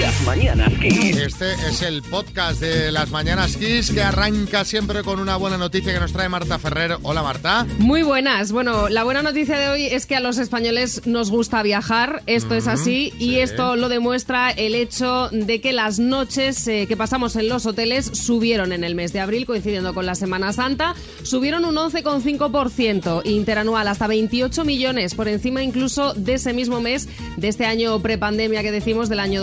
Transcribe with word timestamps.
Las 0.00 0.22
mañanas 0.24 0.72
Kiss. 0.80 1.16
Este 1.16 1.52
es 1.54 1.82
el 1.82 2.02
podcast 2.02 2.60
de 2.60 2.92
las 2.92 3.10
Mañanas 3.10 3.56
Kiss 3.56 3.90
que 3.90 4.00
arranca 4.00 4.64
siempre 4.64 5.02
con 5.02 5.18
una 5.18 5.36
buena 5.36 5.58
noticia 5.58 5.92
que 5.92 5.98
nos 5.98 6.12
trae 6.12 6.28
Marta 6.28 6.58
Ferrer. 6.60 6.98
Hola 7.02 7.22
Marta. 7.22 7.66
Muy 7.78 8.02
buenas. 8.02 8.52
Bueno, 8.52 8.88
la 8.88 9.02
buena 9.02 9.22
noticia 9.22 9.58
de 9.58 9.68
hoy 9.70 9.86
es 9.86 10.06
que 10.06 10.14
a 10.14 10.20
los 10.20 10.38
españoles 10.38 11.02
nos 11.06 11.30
gusta 11.30 11.62
viajar. 11.64 12.22
Esto 12.26 12.54
es 12.54 12.68
así. 12.68 13.12
Y 13.18 13.30
sí. 13.30 13.40
esto 13.40 13.74
lo 13.74 13.88
demuestra 13.88 14.50
el 14.50 14.76
hecho 14.76 15.30
de 15.32 15.60
que 15.60 15.72
las 15.72 15.98
noches 15.98 16.68
eh, 16.68 16.86
que 16.86 16.96
pasamos 16.96 17.34
en 17.34 17.48
los 17.48 17.66
hoteles 17.66 18.06
subieron 18.06 18.72
en 18.72 18.84
el 18.84 18.94
mes 18.94 19.12
de 19.12 19.20
abril, 19.20 19.46
coincidiendo 19.46 19.94
con 19.94 20.06
la 20.06 20.14
Semana 20.14 20.52
Santa. 20.52 20.94
Subieron 21.24 21.64
un 21.64 21.74
11,5% 21.74 23.22
interanual, 23.24 23.88
hasta 23.88 24.06
28 24.06 24.64
millones, 24.64 25.16
por 25.16 25.26
encima 25.26 25.62
incluso 25.62 26.14
de 26.14 26.34
ese 26.34 26.52
mismo 26.52 26.80
mes 26.80 27.08
de 27.36 27.48
este 27.48 27.66
año 27.66 27.98
prepandemia 28.00 28.62
que 28.62 28.70
decimos 28.70 29.08
del 29.08 29.20
año 29.20 29.42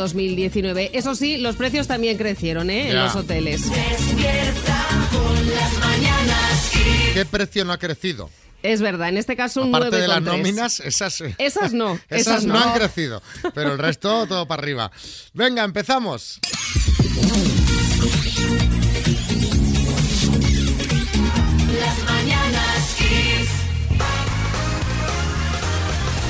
2019. 0.50 0.92
Eso 0.94 1.16
sí, 1.16 1.38
los 1.38 1.56
precios 1.56 1.88
también 1.88 2.18
crecieron 2.18 2.70
¿eh? 2.70 2.90
en 2.92 3.00
los 3.00 3.16
hoteles. 3.16 3.70
Despierta 3.70 4.86
con 5.12 5.50
las 5.50 5.74
mañanas 5.80 6.70
Kiss. 6.72 7.14
¿Qué 7.14 7.26
precio 7.26 7.66
no 7.66 7.74
ha 7.74 7.78
crecido? 7.78 8.30
Es 8.64 8.82
verdad, 8.82 9.10
en 9.10 9.18
este 9.18 9.36
caso 9.36 9.62
un 9.62 9.76
Aparte 9.76 9.96
de 9.98 10.08
las 10.08 10.20
9,3. 10.22 10.24
nóminas, 10.24 10.80
esas, 10.86 11.22
Esas 11.38 11.74
no, 11.74 12.00
esas 12.10 12.20
esas 12.22 12.46
no 12.46 12.56
no. 12.56 12.64
han 12.64 12.74
crecido, 12.74 13.22
pero 13.54 13.74
el 13.74 13.78
resto 13.78 14.26
todo 14.28 14.48
para 14.48 14.62
arriba. 14.64 14.92
Venga, 15.34 15.64
empezamos. 15.64 16.40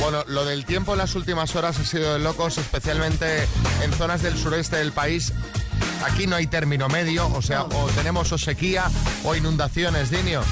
Bueno, 0.06 0.24
lo 0.28 0.46
del 0.46 0.66
tiempo 0.66 0.92
en 0.92 1.00
las 1.00 1.16
últimas 1.16 1.56
horas 1.56 1.80
ha 1.80 1.84
sido 1.84 2.14
de 2.14 2.20
locos, 2.20 2.60
especialmente 2.60 3.48
en 3.82 3.92
zonas 3.92 4.22
del 4.22 4.38
sureste 4.38 4.76
del 4.76 4.92
país. 4.92 5.34
Aquí 6.06 6.28
no 6.28 6.36
hay 6.36 6.46
término 6.46 6.88
medio, 6.90 7.28
o 7.34 7.42
sea, 7.42 7.64
o 7.64 7.88
tenemos 7.96 8.32
o 8.32 8.38
sequía 8.38 8.86
o 9.24 9.36
inundaciones, 9.36 10.12
Dinio. 10.12 10.44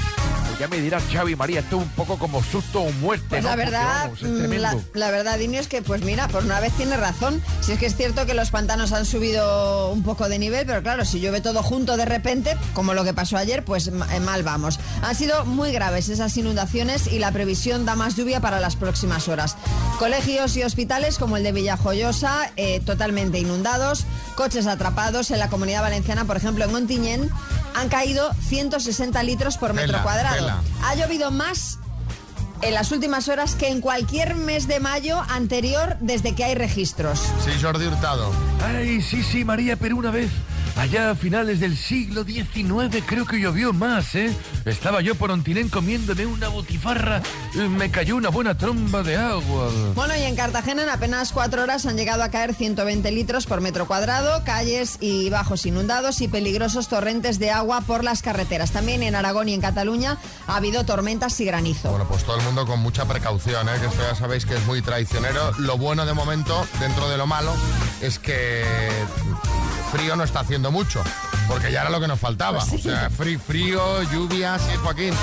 Ya 0.58 0.68
me 0.68 0.78
dirás, 0.80 1.02
Xavi 1.12 1.34
María, 1.36 1.60
esto 1.60 1.76
es 1.78 1.82
un 1.82 1.88
poco 1.90 2.16
como 2.18 2.42
susto 2.42 2.80
o 2.82 2.92
muerte, 2.92 3.26
Pues 3.28 3.42
¿no? 3.42 3.48
la 3.50 3.56
Porque, 3.56 3.70
verdad, 3.70 4.10
vamos, 4.20 4.22
la, 4.60 4.76
la 4.94 5.10
verdad, 5.10 5.38
Dinio, 5.38 5.60
es 5.60 5.66
que, 5.66 5.82
pues 5.82 6.02
mira, 6.04 6.28
por 6.28 6.44
una 6.44 6.60
vez 6.60 6.72
tiene 6.74 6.96
razón. 6.96 7.42
Si 7.60 7.72
es 7.72 7.78
que 7.78 7.86
es 7.86 7.96
cierto 7.96 8.24
que 8.24 8.34
los 8.34 8.50
pantanos 8.50 8.92
han 8.92 9.04
subido 9.04 9.90
un 9.90 10.02
poco 10.04 10.28
de 10.28 10.38
nivel, 10.38 10.64
pero 10.66 10.82
claro, 10.82 11.04
si 11.04 11.18
llueve 11.20 11.40
todo 11.40 11.62
junto 11.62 11.96
de 11.96 12.04
repente, 12.04 12.56
como 12.72 12.94
lo 12.94 13.02
que 13.04 13.12
pasó 13.12 13.36
ayer, 13.36 13.64
pues 13.64 13.88
eh, 13.88 14.20
mal 14.20 14.42
vamos. 14.44 14.78
Han 15.02 15.14
sido 15.16 15.44
muy 15.44 15.72
graves 15.72 16.08
esas 16.08 16.36
inundaciones 16.36 17.08
y 17.08 17.18
la 17.18 17.32
previsión 17.32 17.84
da 17.84 17.96
más 17.96 18.14
lluvia 18.14 18.40
para 18.40 18.60
las 18.60 18.76
próximas 18.76 19.28
horas. 19.28 19.56
Colegios 19.98 20.56
y 20.56 20.62
hospitales 20.62 21.18
como 21.18 21.36
el 21.36 21.42
de 21.42 21.52
Villajoyosa, 21.52 22.50
eh, 22.56 22.80
totalmente 22.86 23.38
inundados, 23.38 24.04
coches 24.36 24.66
atrapados 24.66 25.30
en 25.32 25.40
la 25.40 25.48
comunidad 25.48 25.82
valenciana, 25.82 26.24
por 26.24 26.36
ejemplo, 26.36 26.64
en 26.64 26.72
Montiñén, 26.72 27.30
han 27.74 27.88
caído 27.88 28.30
160 28.48 29.20
litros 29.24 29.56
por 29.58 29.72
metro 29.74 29.90
Tela, 29.92 30.02
cuadrado. 30.04 30.43
Ha 30.82 30.94
llovido 30.94 31.30
más 31.30 31.78
en 32.62 32.74
las 32.74 32.92
últimas 32.92 33.28
horas 33.28 33.54
que 33.54 33.68
en 33.68 33.80
cualquier 33.80 34.34
mes 34.34 34.66
de 34.68 34.80
mayo 34.80 35.20
anterior 35.28 35.96
desde 36.00 36.34
que 36.34 36.44
hay 36.44 36.54
registros. 36.54 37.20
Sí, 37.44 37.50
Jordi 37.60 37.86
Hurtado. 37.86 38.30
Ay, 38.62 39.02
sí, 39.02 39.22
sí, 39.22 39.44
María, 39.44 39.76
pero 39.76 39.96
una 39.96 40.10
vez, 40.10 40.30
allá 40.76 41.10
a 41.10 41.14
finales 41.14 41.60
del 41.60 41.76
siglo 41.76 42.24
XIX, 42.24 43.02
creo 43.06 43.26
que 43.26 43.40
llovió 43.40 43.72
más, 43.72 44.14
¿eh? 44.14 44.34
Estaba 44.64 45.00
yo 45.00 45.14
por 45.14 45.30
Ontinén 45.30 45.68
comiéndome 45.68 46.26
una 46.26 46.48
botifarra 46.48 47.22
y 47.54 47.58
me 47.58 47.90
cayó 47.90 48.16
una 48.16 48.28
buena 48.28 48.56
tromba 48.56 49.02
de 49.02 49.16
agua. 49.16 49.70
Bueno, 49.94 50.16
y 50.16 50.22
en 50.22 50.36
Cartagena 50.36 50.82
en 50.82 50.88
apenas 50.88 51.32
cuatro 51.32 51.62
horas 51.62 51.86
han 51.86 51.96
llegado 51.96 52.22
a 52.22 52.28
caer 52.30 52.54
120 52.54 53.10
litros 53.12 53.46
por 53.46 53.60
metro 53.60 53.86
cuadrado, 53.86 54.42
calles 54.44 54.98
y 55.00 55.30
bajos 55.30 55.66
inundados 55.66 56.20
y 56.20 56.28
peligrosos 56.28 56.88
torrentes 56.88 57.38
de 57.38 57.50
agua 57.50 57.80
por 57.82 58.04
las 58.04 58.22
carreteras. 58.22 58.72
También 58.72 59.02
en 59.02 59.14
Aragón 59.14 59.48
y 59.48 59.54
en 59.54 59.60
Cataluña 59.60 60.18
ha 60.46 60.56
habido 60.56 60.84
tormentas 60.84 61.38
y 61.40 61.44
granizo. 61.44 61.90
Bueno, 61.90 62.06
pues 62.08 62.24
todo 62.24 62.38
el 62.38 62.44
mundo 62.44 62.66
con 62.66 62.80
mucha 62.80 63.04
precaución, 63.06 63.68
¿eh? 63.68 63.72
que 63.80 63.86
esto 63.86 64.02
ya 64.02 64.14
sabéis 64.14 64.46
que 64.46 64.54
es 64.54 64.66
muy 64.66 64.82
traicionero. 64.82 65.52
Lo 65.58 65.78
bueno 65.78 66.06
de 66.06 66.14
momento, 66.14 66.66
dentro 66.80 67.08
de 67.08 67.16
lo 67.18 67.26
malo, 67.26 67.54
es 68.00 68.18
que 68.18 68.64
frío 69.92 70.16
no 70.16 70.24
está 70.24 70.40
haciendo 70.40 70.63
mucho, 70.70 71.02
porque 71.48 71.72
ya 71.72 71.82
era 71.82 71.90
lo 71.90 72.00
que 72.00 72.08
nos 72.08 72.18
faltaba. 72.18 72.62
O 72.62 72.78
sea, 72.78 73.10
frío, 73.10 73.38
frío, 73.38 74.02
lluvia, 74.04 74.58
sí, 74.58 74.74
Joaquín. 74.82 75.14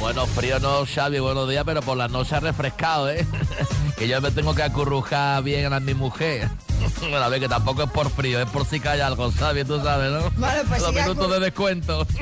Bueno, 0.00 0.26
frío 0.26 0.58
no, 0.60 0.84
Xavi, 0.86 1.18
buenos 1.18 1.48
días, 1.48 1.64
pero 1.64 1.82
por 1.82 1.96
la 1.96 2.08
noche 2.08 2.36
ha 2.36 2.40
refrescado, 2.40 3.10
¿eh? 3.10 3.26
que 3.98 4.08
yo 4.08 4.20
me 4.20 4.30
tengo 4.30 4.54
que 4.54 4.62
acurrujar 4.62 5.42
bien 5.42 5.72
a 5.72 5.80
mi 5.80 5.94
mujer. 5.94 6.48
Bueno, 7.00 7.18
a 7.18 7.28
ver, 7.28 7.40
que 7.40 7.48
tampoco 7.48 7.84
es 7.84 7.90
por 7.90 8.10
frío, 8.10 8.40
es 8.40 8.48
por 8.48 8.66
si 8.66 8.78
cae 8.78 9.00
algo, 9.00 9.30
Xavi, 9.30 9.64
tú 9.64 9.82
sabes, 9.82 10.10
¿no? 10.10 10.30
Bueno, 10.36 10.62
pues 10.68 10.82
Los 10.82 10.92
minutos 10.92 11.30
de 11.30 11.40
descuento. 11.40 12.06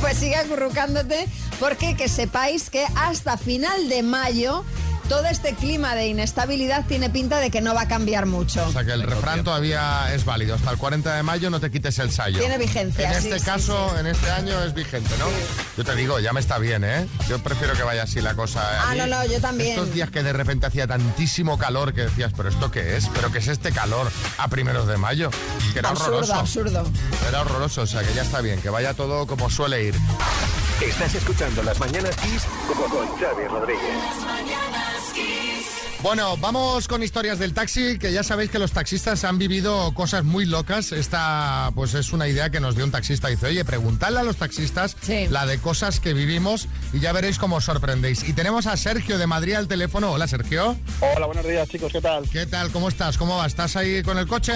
Pues 0.00 0.18
sigue 0.18 0.36
acurrucándote 0.36 1.28
porque 1.58 1.96
que 1.96 2.08
sepáis 2.08 2.70
que 2.70 2.84
hasta 2.94 3.36
final 3.36 3.88
de 3.88 4.02
mayo 4.02 4.64
todo 5.08 5.26
este 5.26 5.54
clima 5.54 5.94
de 5.94 6.06
inestabilidad 6.08 6.84
tiene 6.86 7.10
pinta 7.10 7.38
de 7.38 7.50
que 7.50 7.60
no 7.60 7.74
va 7.74 7.82
a 7.82 7.88
cambiar 7.88 8.26
mucho. 8.26 8.64
O 8.66 8.72
sea, 8.72 8.84
que 8.84 8.92
el 8.92 9.02
refrán 9.02 9.44
todavía 9.44 10.12
es 10.14 10.24
válido. 10.24 10.54
Hasta 10.54 10.70
el 10.70 10.78
40 10.78 11.14
de 11.16 11.22
mayo 11.22 11.50
no 11.50 11.60
te 11.60 11.70
quites 11.70 11.98
el 11.98 12.10
sayo. 12.10 12.38
Tiene 12.38 12.58
vigencia, 12.58 13.08
En 13.12 13.20
sí, 13.20 13.28
este 13.28 13.38
sí, 13.40 13.44
caso, 13.44 13.90
sí. 13.94 14.00
en 14.00 14.06
este 14.06 14.30
año 14.30 14.62
es 14.62 14.74
vigente, 14.74 15.10
¿no? 15.18 15.26
Yo 15.76 15.84
te 15.84 15.94
digo, 15.96 16.18
ya 16.20 16.32
me 16.32 16.40
está 16.40 16.58
bien, 16.58 16.84
¿eh? 16.84 17.06
Yo 17.28 17.38
prefiero 17.40 17.74
que 17.74 17.82
vaya 17.82 18.04
así 18.04 18.20
la 18.20 18.34
cosa. 18.34 18.60
A 18.62 18.90
Ah, 18.90 18.94
no, 18.94 19.06
no, 19.06 19.24
yo 19.26 19.40
también. 19.40 19.70
Estos 19.70 19.92
días 19.94 20.10
que 20.10 20.22
de 20.22 20.32
repente 20.32 20.66
hacía 20.66 20.86
tantísimo 20.86 21.58
calor 21.58 21.92
que 21.94 22.02
decías, 22.02 22.32
¿pero 22.36 22.48
esto 22.48 22.70
qué 22.70 22.96
es? 22.96 23.08
¿Pero 23.14 23.30
qué 23.32 23.38
es 23.38 23.48
este 23.48 23.72
calor 23.72 24.10
a 24.38 24.48
primeros 24.48 24.86
de 24.86 24.96
mayo? 24.96 25.30
Que 25.72 25.78
era 25.78 25.90
Absurdo, 25.90 26.10
horroroso. 26.18 26.34
absurdo. 26.34 26.84
Era 27.28 27.40
horroroso, 27.42 27.82
o 27.82 27.86
sea 27.86 28.02
que 28.02 28.12
ya 28.14 28.22
está 28.22 28.40
bien, 28.40 28.60
que 28.60 28.70
vaya 28.70 28.94
todo 28.94 29.26
como 29.26 29.50
suele 29.50 29.84
ir. 29.84 29.94
Estás 30.82 31.14
escuchando 31.14 31.62
Las 31.62 31.78
mañanas 31.78 32.16
Kiss 32.16 32.42
con, 32.66 32.90
con 32.90 33.06
Xavi 33.18 33.44
Rodríguez. 33.48 33.82
Las 34.04 34.24
mañanas 34.26 35.12
Kiss. 35.14 35.68
Bueno, 36.02 36.36
vamos 36.38 36.88
con 36.88 37.04
historias 37.04 37.38
del 37.38 37.54
taxi, 37.54 37.96
que 37.98 38.12
ya 38.12 38.24
sabéis 38.24 38.50
que 38.50 38.58
los 38.58 38.72
taxistas 38.72 39.22
han 39.22 39.38
vivido 39.38 39.94
cosas 39.94 40.24
muy 40.24 40.44
locas. 40.46 40.90
Esta, 40.90 41.70
pues 41.76 41.94
es 41.94 42.12
una 42.12 42.26
idea 42.26 42.50
que 42.50 42.58
nos 42.58 42.74
dio 42.74 42.84
un 42.84 42.90
taxista. 42.90 43.28
Dice, 43.28 43.46
oye, 43.46 43.64
preguntadle 43.64 44.18
a 44.18 44.22
los 44.24 44.36
taxistas 44.36 44.96
Sí. 45.00 45.28
la 45.30 45.46
de 45.46 45.58
cosas 45.58 46.00
que 46.00 46.12
vivimos 46.12 46.66
y 46.92 46.98
ya 46.98 47.12
veréis 47.12 47.38
cómo 47.38 47.56
os 47.56 47.64
sorprendéis. 47.64 48.28
Y 48.28 48.32
tenemos 48.32 48.66
a 48.66 48.76
Sergio 48.76 49.16
de 49.18 49.28
Madrid 49.28 49.54
al 49.54 49.68
teléfono. 49.68 50.10
Hola, 50.10 50.26
Sergio. 50.26 50.76
Hola, 51.14 51.26
buenos 51.26 51.46
días 51.46 51.68
chicos, 51.68 51.92
¿qué 51.92 52.00
tal? 52.00 52.28
¿Qué 52.28 52.46
tal? 52.46 52.72
¿Cómo 52.72 52.88
estás? 52.88 53.16
¿Cómo 53.16 53.36
vas? 53.36 53.46
¿Estás 53.48 53.76
ahí 53.76 54.02
con 54.02 54.18
el 54.18 54.26
coche? 54.26 54.54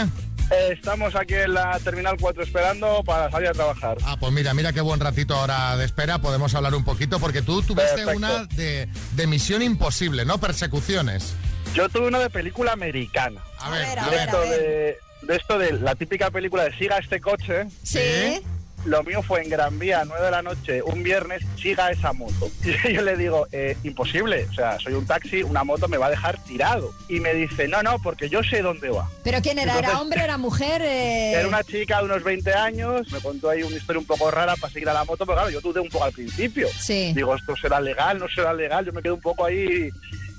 Eh, 0.50 0.70
estamos 0.74 1.14
aquí 1.16 1.34
en 1.34 1.54
la 1.54 1.78
Terminal 1.80 2.16
4 2.20 2.42
esperando 2.44 3.02
para 3.04 3.30
salir 3.30 3.48
a 3.48 3.52
trabajar. 3.52 3.96
Ah, 4.04 4.16
pues 4.18 4.32
mira, 4.32 4.54
mira 4.54 4.72
qué 4.72 4.80
buen 4.80 5.00
ratito 5.00 5.34
ahora 5.34 5.76
de 5.76 5.84
espera. 5.84 6.18
Podemos 6.20 6.54
hablar 6.54 6.74
un 6.74 6.84
poquito 6.84 7.18
porque 7.18 7.42
tú 7.42 7.62
tuviste 7.62 7.96
Perfecto. 8.04 8.16
una 8.16 8.44
de, 8.46 8.88
de 9.12 9.26
misión 9.26 9.60
imposible, 9.62 10.24
¿no? 10.24 10.38
Persecuciones. 10.38 11.34
Yo 11.74 11.88
tuve 11.88 12.06
una 12.06 12.20
de 12.20 12.30
película 12.30 12.72
americana. 12.72 13.40
A 13.58 13.66
A 13.66 13.70
ver, 13.70 13.86
ver, 13.86 13.98
a 13.98 14.04
a 14.04 14.08
De 14.10 14.16
ver. 14.16 14.20
esto 14.28 14.40
de, 14.40 14.98
de 15.22 15.36
esto 15.36 15.58
de 15.58 15.72
la 15.80 15.94
típica 15.96 16.30
película 16.30 16.62
de 16.64 16.76
siga 16.78 16.98
este 16.98 17.20
coche. 17.20 17.66
Sí. 17.82 18.40
Lo 18.86 19.02
mío 19.02 19.20
fue 19.22 19.42
en 19.42 19.50
Gran 19.50 19.78
Vía, 19.78 20.04
9 20.06 20.24
de 20.24 20.30
la 20.30 20.42
noche, 20.42 20.80
un 20.82 21.02
viernes, 21.02 21.42
siga 21.60 21.90
esa 21.90 22.12
moto. 22.12 22.50
Y 22.86 22.92
yo 22.92 23.02
le 23.02 23.16
digo, 23.16 23.46
eh, 23.52 23.76
imposible, 23.82 24.46
o 24.48 24.52
sea, 24.54 24.78
soy 24.78 24.94
un 24.94 25.04
taxi, 25.06 25.42
una 25.42 25.64
moto 25.64 25.88
me 25.88 25.96
va 25.96 26.06
a 26.06 26.10
dejar 26.10 26.38
tirado. 26.44 26.92
Y 27.08 27.18
me 27.20 27.34
dice, 27.34 27.66
no, 27.66 27.82
no, 27.82 27.98
porque 28.00 28.28
yo 28.28 28.42
sé 28.44 28.62
dónde 28.62 28.88
va. 28.90 29.08
¿Pero 29.24 29.40
quién 29.42 29.58
era? 29.58 29.76
¿Era 29.78 30.00
hombre? 30.00 30.22
¿Era 30.22 30.38
mujer? 30.38 30.82
Eh, 30.82 31.32
Era 31.32 31.48
una 31.48 31.64
chica 31.64 31.98
de 31.98 32.04
unos 32.04 32.22
20 32.22 32.52
años, 32.54 33.10
me 33.10 33.20
contó 33.20 33.50
ahí 33.50 33.62
una 33.64 33.76
historia 33.76 33.98
un 33.98 34.06
poco 34.06 34.30
rara 34.30 34.54
para 34.56 34.72
seguir 34.72 34.88
a 34.88 34.94
la 34.94 35.04
moto, 35.04 35.26
pero 35.26 35.36
claro, 35.36 35.50
yo 35.50 35.60
dudé 35.60 35.80
un 35.80 35.88
poco 35.88 36.04
al 36.04 36.12
principio. 36.12 36.68
Sí. 36.78 37.12
Digo, 37.14 37.34
¿esto 37.34 37.56
será 37.56 37.80
legal? 37.80 38.18
¿No 38.18 38.28
será 38.28 38.52
legal? 38.54 38.84
Yo 38.86 38.92
me 38.92 39.02
quedo 39.02 39.14
un 39.16 39.20
poco 39.20 39.44
ahí. 39.44 39.90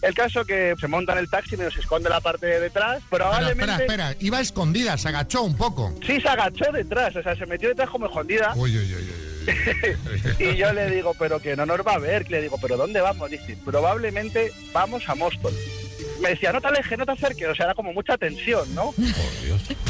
El 0.02 0.14
caso 0.14 0.46
que 0.46 0.76
se 0.80 0.88
monta 0.88 1.14
en 1.14 1.20
el 1.20 1.30
taxi 1.30 1.56
y 1.56 1.58
nos 1.58 1.76
esconde 1.76 2.10
la 2.10 2.22
parte 2.22 2.46
de 2.46 2.60
detrás. 2.60 3.02
Probablemente. 3.10 3.64
espera, 3.84 4.12
espera. 4.12 4.16
Iba 4.20 4.40
escondida, 4.40 4.98
se 4.98 5.08
agachó 5.08 5.44
un 5.44 5.58
poco. 5.58 5.94
Sí, 6.06 6.22
se 6.22 6.28
agachó 6.28 6.72
detrás, 6.72 7.16
o 7.16 7.24
sea, 7.24 7.36
se 7.36 7.46
metió 7.46 7.70
detrás 7.70 7.90
como 7.90 8.06
escondida. 8.06 8.54
Uy, 8.56 8.78
uy, 8.78 8.94
uy, 8.94 9.04
uy. 9.04 9.28
Y 10.40 10.56
yo 10.58 10.74
le 10.74 10.92
digo, 10.92 11.14
pero 11.18 11.40
que 11.40 11.56
no 11.56 11.66
nos 11.66 11.80
va 11.80 11.94
a 11.94 12.00
ver. 12.00 12.30
Le 12.30 12.42
digo, 12.42 12.58
¿pero 12.62 12.78
dónde 12.78 13.02
vamos? 13.02 13.32
Dice, 13.32 13.58
probablemente 13.66 14.52
vamos 14.74 15.08
a 15.08 15.16
Móstoles. 15.16 15.77
Me 16.22 16.30
decía, 16.30 16.52
no 16.52 16.62
te 16.62 16.68
alejes, 16.68 16.98
no 16.98 17.06
te 17.06 17.12
acerques. 17.12 17.48
O 17.48 17.56
sea, 17.56 17.66
era 17.66 17.76
como 17.76 17.94
mucha 17.94 18.18
tensión, 18.18 18.74
¿no? 18.74 18.94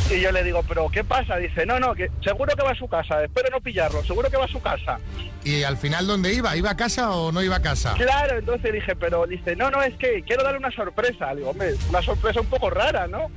Y 0.10 0.22
yo 0.22 0.32
le 0.32 0.44
digo, 0.44 0.64
¿pero 0.68 0.90
qué 0.90 1.04
pasa? 1.04 1.38
Dice, 1.38 1.66
no, 1.66 1.80
no, 1.80 1.94
que 1.96 2.10
seguro 2.24 2.56
que 2.56 2.64
va 2.64 2.72
a 2.72 2.76
su 2.76 2.88
casa. 2.88 3.24
Espero 3.24 3.50
no 3.50 3.62
pillarlo, 3.62 4.04
seguro 4.04 4.30
que 4.30 4.38
va 4.38 4.46
a 4.46 4.50
su 4.50 4.62
casa. 4.62 5.00
¿Y 5.44 5.64
al 5.64 5.78
final 5.78 6.08
dónde 6.08 6.34
iba? 6.34 6.56
¿Iba 6.56 6.72
a 6.72 6.78
casa 6.78 7.12
o 7.12 7.32
no 7.32 7.42
iba 7.42 7.56
a 7.56 7.62
casa? 7.62 7.94
Claro, 7.96 8.38
entonces 8.38 8.74
dije, 8.74 8.96
pero 8.96 9.26
dice, 9.26 9.56
no, 9.56 9.70
no, 9.70 9.82
es 9.82 9.96
que 9.96 10.24
quiero 10.24 10.44
darle 10.44 10.60
una 10.60 10.72
sorpresa. 10.72 11.34
Le 11.34 11.42
digo, 11.42 11.52
hombre, 11.52 11.76
una 11.90 12.02
sorpresa 12.02 12.42
un 12.42 12.48
poco 12.48 12.70
rara, 12.70 13.08
¿no? 13.08 13.32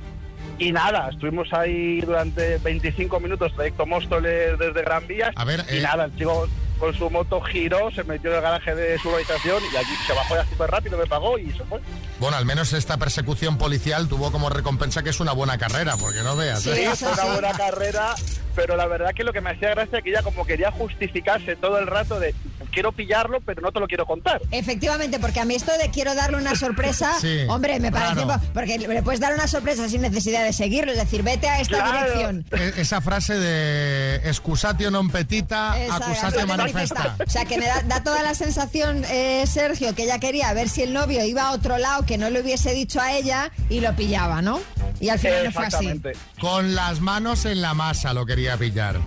Y 0.61 0.71
nada, 0.71 1.09
estuvimos 1.09 1.51
ahí 1.53 2.01
durante 2.01 2.59
25 2.59 3.19
minutos, 3.19 3.51
trayecto 3.55 3.87
Móstoles 3.87 4.59
desde 4.59 4.83
Gran 4.83 5.07
Vía. 5.07 5.31
A 5.35 5.43
ver, 5.43 5.65
y 5.71 5.77
eh, 5.77 5.81
nada, 5.81 6.05
el 6.05 6.15
chico 6.15 6.47
con 6.77 6.93
su 6.93 7.09
moto 7.09 7.41
giró, 7.41 7.89
se 7.89 8.03
metió 8.03 8.29
en 8.29 8.35
el 8.35 8.41
garaje 8.43 8.75
de 8.75 8.99
su 8.99 9.09
habitación 9.09 9.59
y 9.73 9.75
allí 9.75 9.95
se 10.05 10.13
bajó 10.13 10.35
ya 10.35 10.45
súper 10.45 10.69
rápido, 10.69 10.99
me 10.99 11.07
pagó 11.07 11.39
y 11.39 11.51
se 11.51 11.63
fue. 11.63 11.79
Bueno, 12.19 12.37
al 12.37 12.45
menos 12.45 12.73
esta 12.73 12.97
persecución 12.97 13.57
policial 13.57 14.07
tuvo 14.07 14.31
como 14.31 14.51
recompensa 14.51 15.01
que 15.01 15.09
es 15.09 15.19
una 15.19 15.31
buena 15.31 15.57
carrera, 15.57 15.97
porque 15.97 16.21
no 16.21 16.35
veas. 16.35 16.61
Sí, 16.61 16.69
¿eh? 16.69 16.89
Una 17.11 17.33
buena 17.33 17.53
carrera, 17.53 18.13
pero 18.55 18.75
la 18.75 18.85
verdad 18.85 19.15
que 19.15 19.23
lo 19.23 19.33
que 19.33 19.41
me 19.41 19.49
hacía 19.49 19.71
gracia 19.71 19.97
es 19.97 20.03
que 20.03 20.11
ella 20.11 20.21
como 20.21 20.45
quería 20.45 20.71
justificarse 20.71 21.55
todo 21.55 21.79
el 21.79 21.87
rato 21.87 22.19
de 22.19 22.35
quiero 22.71 22.91
pillarlo, 22.91 23.39
pero 23.41 23.61
no 23.61 23.71
te 23.71 23.79
lo 23.79 23.87
quiero 23.87 24.05
contar. 24.05 24.41
Efectivamente, 24.51 25.19
porque 25.19 25.39
a 25.39 25.45
mí 25.45 25.55
esto 25.55 25.71
de 25.77 25.89
quiero 25.91 26.15
darle 26.15 26.37
una 26.37 26.55
sorpresa, 26.55 27.13
Sí, 27.21 27.41
hombre, 27.49 27.79
me 27.79 27.91
parece... 27.91 28.23
claro. 28.23 28.41
Porque 28.53 28.79
le 28.79 29.03
puedes 29.03 29.19
dar 29.19 29.33
una 29.33 29.47
sorpresa 29.47 29.87
sin 29.89 30.01
necesidad 30.01 30.43
de 30.43 30.53
seguirlo, 30.53 30.91
es 30.91 30.97
decir, 30.97 31.23
vete 31.23 31.47
a 31.49 31.59
esta 31.59 31.77
Claro. 31.77 31.99
dirección. 31.99 32.45
E- 32.51 32.81
Esa 32.81 33.01
frase 33.01 33.35
de 33.37 34.15
excusatio 34.27 34.89
non 34.91 35.09
petita, 35.11 35.75
esa 35.77 35.99
manifesta. 36.47 37.15
O 37.19 37.29
sea, 37.29 37.45
que 37.45 37.57
me 37.59 37.65
da, 37.67 37.83
da 37.83 38.01
toda 38.03 38.23
la 38.23 38.33
sensación, 38.33 39.03
eh, 39.09 39.43
Sergio, 39.47 39.93
que 39.95 40.03
ella 40.03 40.19
quería 40.19 40.51
ver 40.53 40.69
si 40.69 40.81
el 40.83 40.93
novio 40.93 41.23
iba 41.25 41.43
a 41.47 41.51
otro 41.51 41.77
lado 41.77 42.05
que 42.05 42.17
no 42.17 42.29
le 42.29 42.41
hubiese 42.41 42.73
dicho 42.73 42.99
a 43.01 43.11
ella 43.13 43.51
y 43.69 43.81
lo 43.81 43.95
pillaba, 43.95 44.41
¿no? 44.41 44.59
Y 44.99 45.09
al 45.09 45.19
final 45.19 45.45
no 45.45 45.51
fue 45.51 45.65
así. 45.65 46.01
Con 46.39 46.75
las 46.75 46.99
manos 47.01 47.45
en 47.45 47.61
la 47.61 47.73
masa 47.73 48.13
lo 48.13 48.25
quería 48.25 48.57
pillar. 48.57 48.99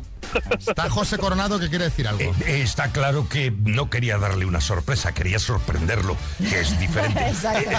Está 0.59 0.89
José 0.91 1.19
Coronado 1.19 1.59
que 1.59 1.69
quiere 1.69 1.85
decir 1.85 2.09
algo. 2.09 2.21
Eh, 2.23 2.33
eh, 2.47 2.63
está 2.63 2.91
claro 2.93 3.29
que 3.29 3.51
no 3.51 3.91
quería 3.91 4.19
darle 4.19 4.47
una 4.47 4.61
sorpresa, 4.61 5.13
quería 5.13 5.39
sorprenderlo, 5.39 6.17
que 6.39 6.61
es 6.61 6.79
diferente. 6.79 7.21
Exacto. 7.29 7.71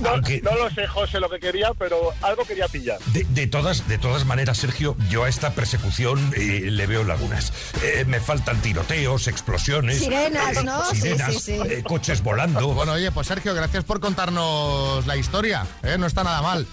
No, 0.00 0.10
Aunque- 0.10 0.40
no 0.42 0.54
lo 0.56 0.70
sé, 0.70 0.86
José, 0.86 1.20
lo 1.20 1.28
que 1.30 1.38
quería, 1.40 1.72
pero 1.78 2.12
algo 2.22 2.44
quería 2.44 2.68
pillar. 2.68 2.98
De, 3.12 3.24
de 3.24 3.46
todas, 3.46 3.86
de 3.88 3.98
todas 3.98 4.24
maneras, 4.24 4.58
Sergio, 4.58 4.96
yo 5.08 5.24
a 5.24 5.28
esta 5.28 5.50
persecución 5.54 6.32
eh, 6.36 6.68
le 6.70 6.86
veo 6.86 7.04
lagunas. 7.04 7.52
Eh, 7.82 8.04
me 8.06 8.20
faltan 8.20 8.60
tiroteos, 8.60 9.28
explosiones. 9.28 9.98
Sirenas, 10.00 10.64
¿no? 10.64 10.84
Sí, 10.90 11.00
sirenas, 11.00 11.34
sí, 11.34 11.40
sí. 11.40 11.52
eh, 11.68 11.82
coches 11.86 12.22
volando. 12.22 12.68
Bueno, 12.74 12.92
oye, 12.92 13.10
pues 13.12 13.26
Sergio, 13.26 13.54
gracias 13.54 13.84
por 13.84 14.00
contarnos 14.00 15.06
la 15.06 15.16
historia. 15.16 15.66
¿eh? 15.82 15.96
No 15.98 16.06
está 16.06 16.24
nada 16.24 16.42
mal. 16.42 16.66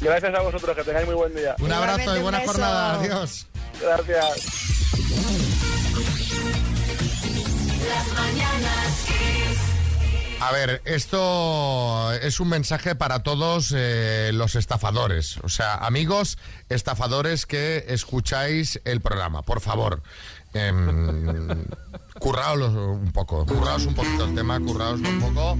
Gracias 0.00 0.34
a 0.34 0.40
vosotros, 0.42 0.76
que 0.76 0.82
tengáis 0.84 1.06
muy 1.06 1.14
buen 1.14 1.34
día. 1.34 1.54
Un 1.60 1.72
abrazo 1.72 2.00
Igualmente, 2.02 2.20
y 2.20 2.22
buena 2.22 2.40
jornada. 2.44 2.94
Adiós. 3.00 3.46
Gracias. 3.80 4.64
A 10.40 10.52
ver, 10.52 10.82
esto 10.84 12.12
es 12.12 12.38
un 12.38 12.48
mensaje 12.48 12.94
para 12.94 13.22
todos 13.22 13.72
eh, 13.74 14.30
los 14.34 14.56
estafadores. 14.56 15.38
O 15.42 15.48
sea, 15.48 15.76
amigos 15.76 16.36
estafadores 16.68 17.46
que 17.46 17.86
escucháis 17.88 18.80
el 18.84 19.00
programa, 19.00 19.42
por 19.42 19.60
favor. 19.60 20.02
em, 20.52 21.64
curraos 22.20 22.60
un 22.60 23.10
poco, 23.12 23.46
curraos 23.46 23.86
un 23.86 23.94
poquito 23.94 24.24
el 24.26 24.34
tema, 24.34 24.60
curraos 24.60 25.00
un 25.00 25.20
poco. 25.20 25.56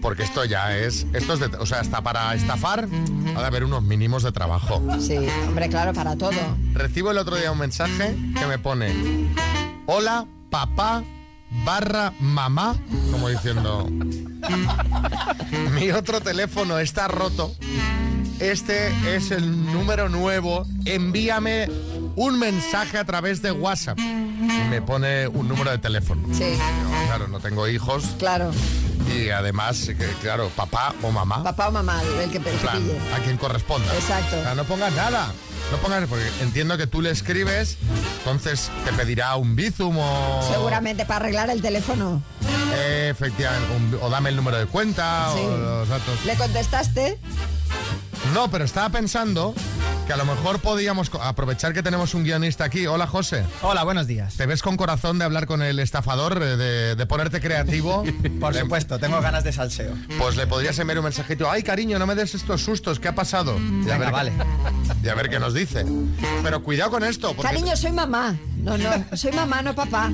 Porque 0.00 0.22
esto 0.22 0.44
ya 0.44 0.76
es, 0.76 1.06
esto 1.12 1.34
es 1.34 1.40
de, 1.40 1.46
o 1.58 1.66
sea, 1.66 1.80
hasta 1.80 2.02
para 2.02 2.34
estafar 2.34 2.88
ha 3.36 3.40
de 3.40 3.46
haber 3.46 3.64
unos 3.64 3.82
mínimos 3.82 4.22
de 4.22 4.32
trabajo. 4.32 4.82
Sí, 5.00 5.16
hombre, 5.46 5.68
claro, 5.68 5.92
para 5.92 6.16
todo. 6.16 6.32
Recibo 6.72 7.10
el 7.10 7.18
otro 7.18 7.36
día 7.36 7.52
un 7.52 7.58
mensaje 7.58 8.16
que 8.38 8.46
me 8.46 8.58
pone, 8.58 8.94
hola, 9.86 10.26
papá, 10.50 11.04
barra 11.64 12.12
mamá, 12.20 12.76
como 13.10 13.28
diciendo, 13.28 13.88
mi 15.74 15.90
otro 15.90 16.20
teléfono 16.20 16.78
está 16.78 17.08
roto, 17.08 17.54
este 18.38 18.88
es 19.14 19.30
el 19.30 19.66
número 19.66 20.08
nuevo, 20.08 20.66
envíame 20.86 21.68
un 22.22 22.38
mensaje 22.38 22.98
a 22.98 23.04
través 23.04 23.40
de 23.40 23.50
WhatsApp. 23.50 23.98
Y 23.98 24.68
me 24.68 24.82
pone 24.82 25.26
un 25.28 25.48
número 25.48 25.70
de 25.70 25.78
teléfono. 25.78 26.22
Sí. 26.34 26.52
Yo, 26.52 27.06
claro, 27.06 27.28
no 27.28 27.40
tengo 27.40 27.66
hijos 27.66 28.04
Claro. 28.18 28.50
y 29.14 29.30
además, 29.30 29.86
que, 29.86 30.06
claro, 30.20 30.50
papá 30.54 30.94
o 31.02 31.10
mamá. 31.10 31.42
Papá 31.42 31.68
o 31.68 31.72
mamá, 31.72 32.02
el 32.02 32.30
que, 32.30 32.36
el 32.38 32.42
que 32.44 32.50
En 32.50 32.58
plan, 32.58 32.76
pille. 32.82 32.98
a 33.16 33.18
quien 33.24 33.38
corresponda. 33.38 33.94
Exacto. 33.94 34.38
O 34.38 34.42
sea, 34.42 34.54
no 34.54 34.64
pongas 34.64 34.92
nada. 34.92 35.32
No 35.72 35.78
pongas, 35.78 36.06
porque 36.08 36.26
entiendo 36.42 36.76
que 36.76 36.86
tú 36.86 37.00
le 37.00 37.10
escribes, 37.10 37.78
entonces 38.18 38.70
te 38.84 38.92
pedirá 38.92 39.36
un 39.36 39.54
bizum 39.56 39.96
o... 39.98 40.48
Seguramente 40.52 41.06
para 41.06 41.20
arreglar 41.20 41.48
el 41.48 41.62
teléfono. 41.62 42.20
Eh, 42.74 43.08
efectivamente, 43.10 43.66
un- 43.76 43.98
o 44.02 44.10
dame 44.10 44.28
el 44.30 44.36
número 44.36 44.58
de 44.58 44.66
cuenta 44.66 45.30
Sí. 45.34 45.40
o 45.42 45.56
los 45.56 45.88
datos. 45.88 46.24
¿Le 46.26 46.34
contestaste? 46.34 47.18
No, 48.34 48.50
pero 48.50 48.64
estaba 48.64 48.88
pensando 48.90 49.54
que 50.06 50.12
a 50.12 50.16
lo 50.16 50.24
mejor 50.24 50.60
podíamos 50.60 51.10
aprovechar 51.20 51.72
que 51.72 51.82
tenemos 51.82 52.14
un 52.14 52.22
guionista 52.24 52.64
aquí. 52.64 52.86
Hola, 52.86 53.06
José. 53.06 53.44
Hola, 53.62 53.82
buenos 53.84 54.06
días. 54.06 54.34
¿Te 54.36 54.46
ves 54.46 54.62
con 54.62 54.76
corazón 54.76 55.18
de 55.18 55.24
hablar 55.24 55.46
con 55.46 55.62
el 55.62 55.78
estafador, 55.78 56.40
eh, 56.42 56.56
de, 56.56 56.96
de 56.96 57.06
ponerte 57.06 57.40
creativo? 57.40 58.04
Por 58.40 58.54
Le- 58.54 58.60
supuesto, 58.60 58.98
tengo 58.98 59.20
ganas 59.20 59.42
de 59.44 59.52
salseo. 59.52 59.94
Pues 60.18 60.36
le 60.36 60.46
podrías 60.46 60.78
enviar 60.78 60.98
un 60.98 61.04
mensajito. 61.04 61.50
Ay, 61.50 61.62
cariño, 61.62 61.98
no 61.98 62.06
me 62.06 62.14
des 62.14 62.34
estos 62.34 62.62
sustos. 62.62 63.00
¿Qué 63.00 63.08
ha 63.08 63.14
pasado? 63.14 63.56
Y 63.58 63.90
a 63.90 63.94
Venga, 63.94 63.98
ver, 63.98 64.12
vale. 64.12 64.32
Y 65.02 65.08
a 65.08 65.14
ver 65.14 65.28
qué 65.28 65.40
nos 65.40 65.54
dice. 65.54 65.84
Pero 66.42 66.62
cuidado 66.62 66.90
con 66.92 67.04
esto. 67.04 67.28
Porque 67.34 67.42
Cariño, 67.42 67.76
soy 67.76 67.92
mamá. 67.92 68.36
No, 68.58 68.76
no, 68.76 68.90
soy 69.16 69.32
mamá, 69.32 69.62
no 69.62 69.74
papá. 69.74 70.10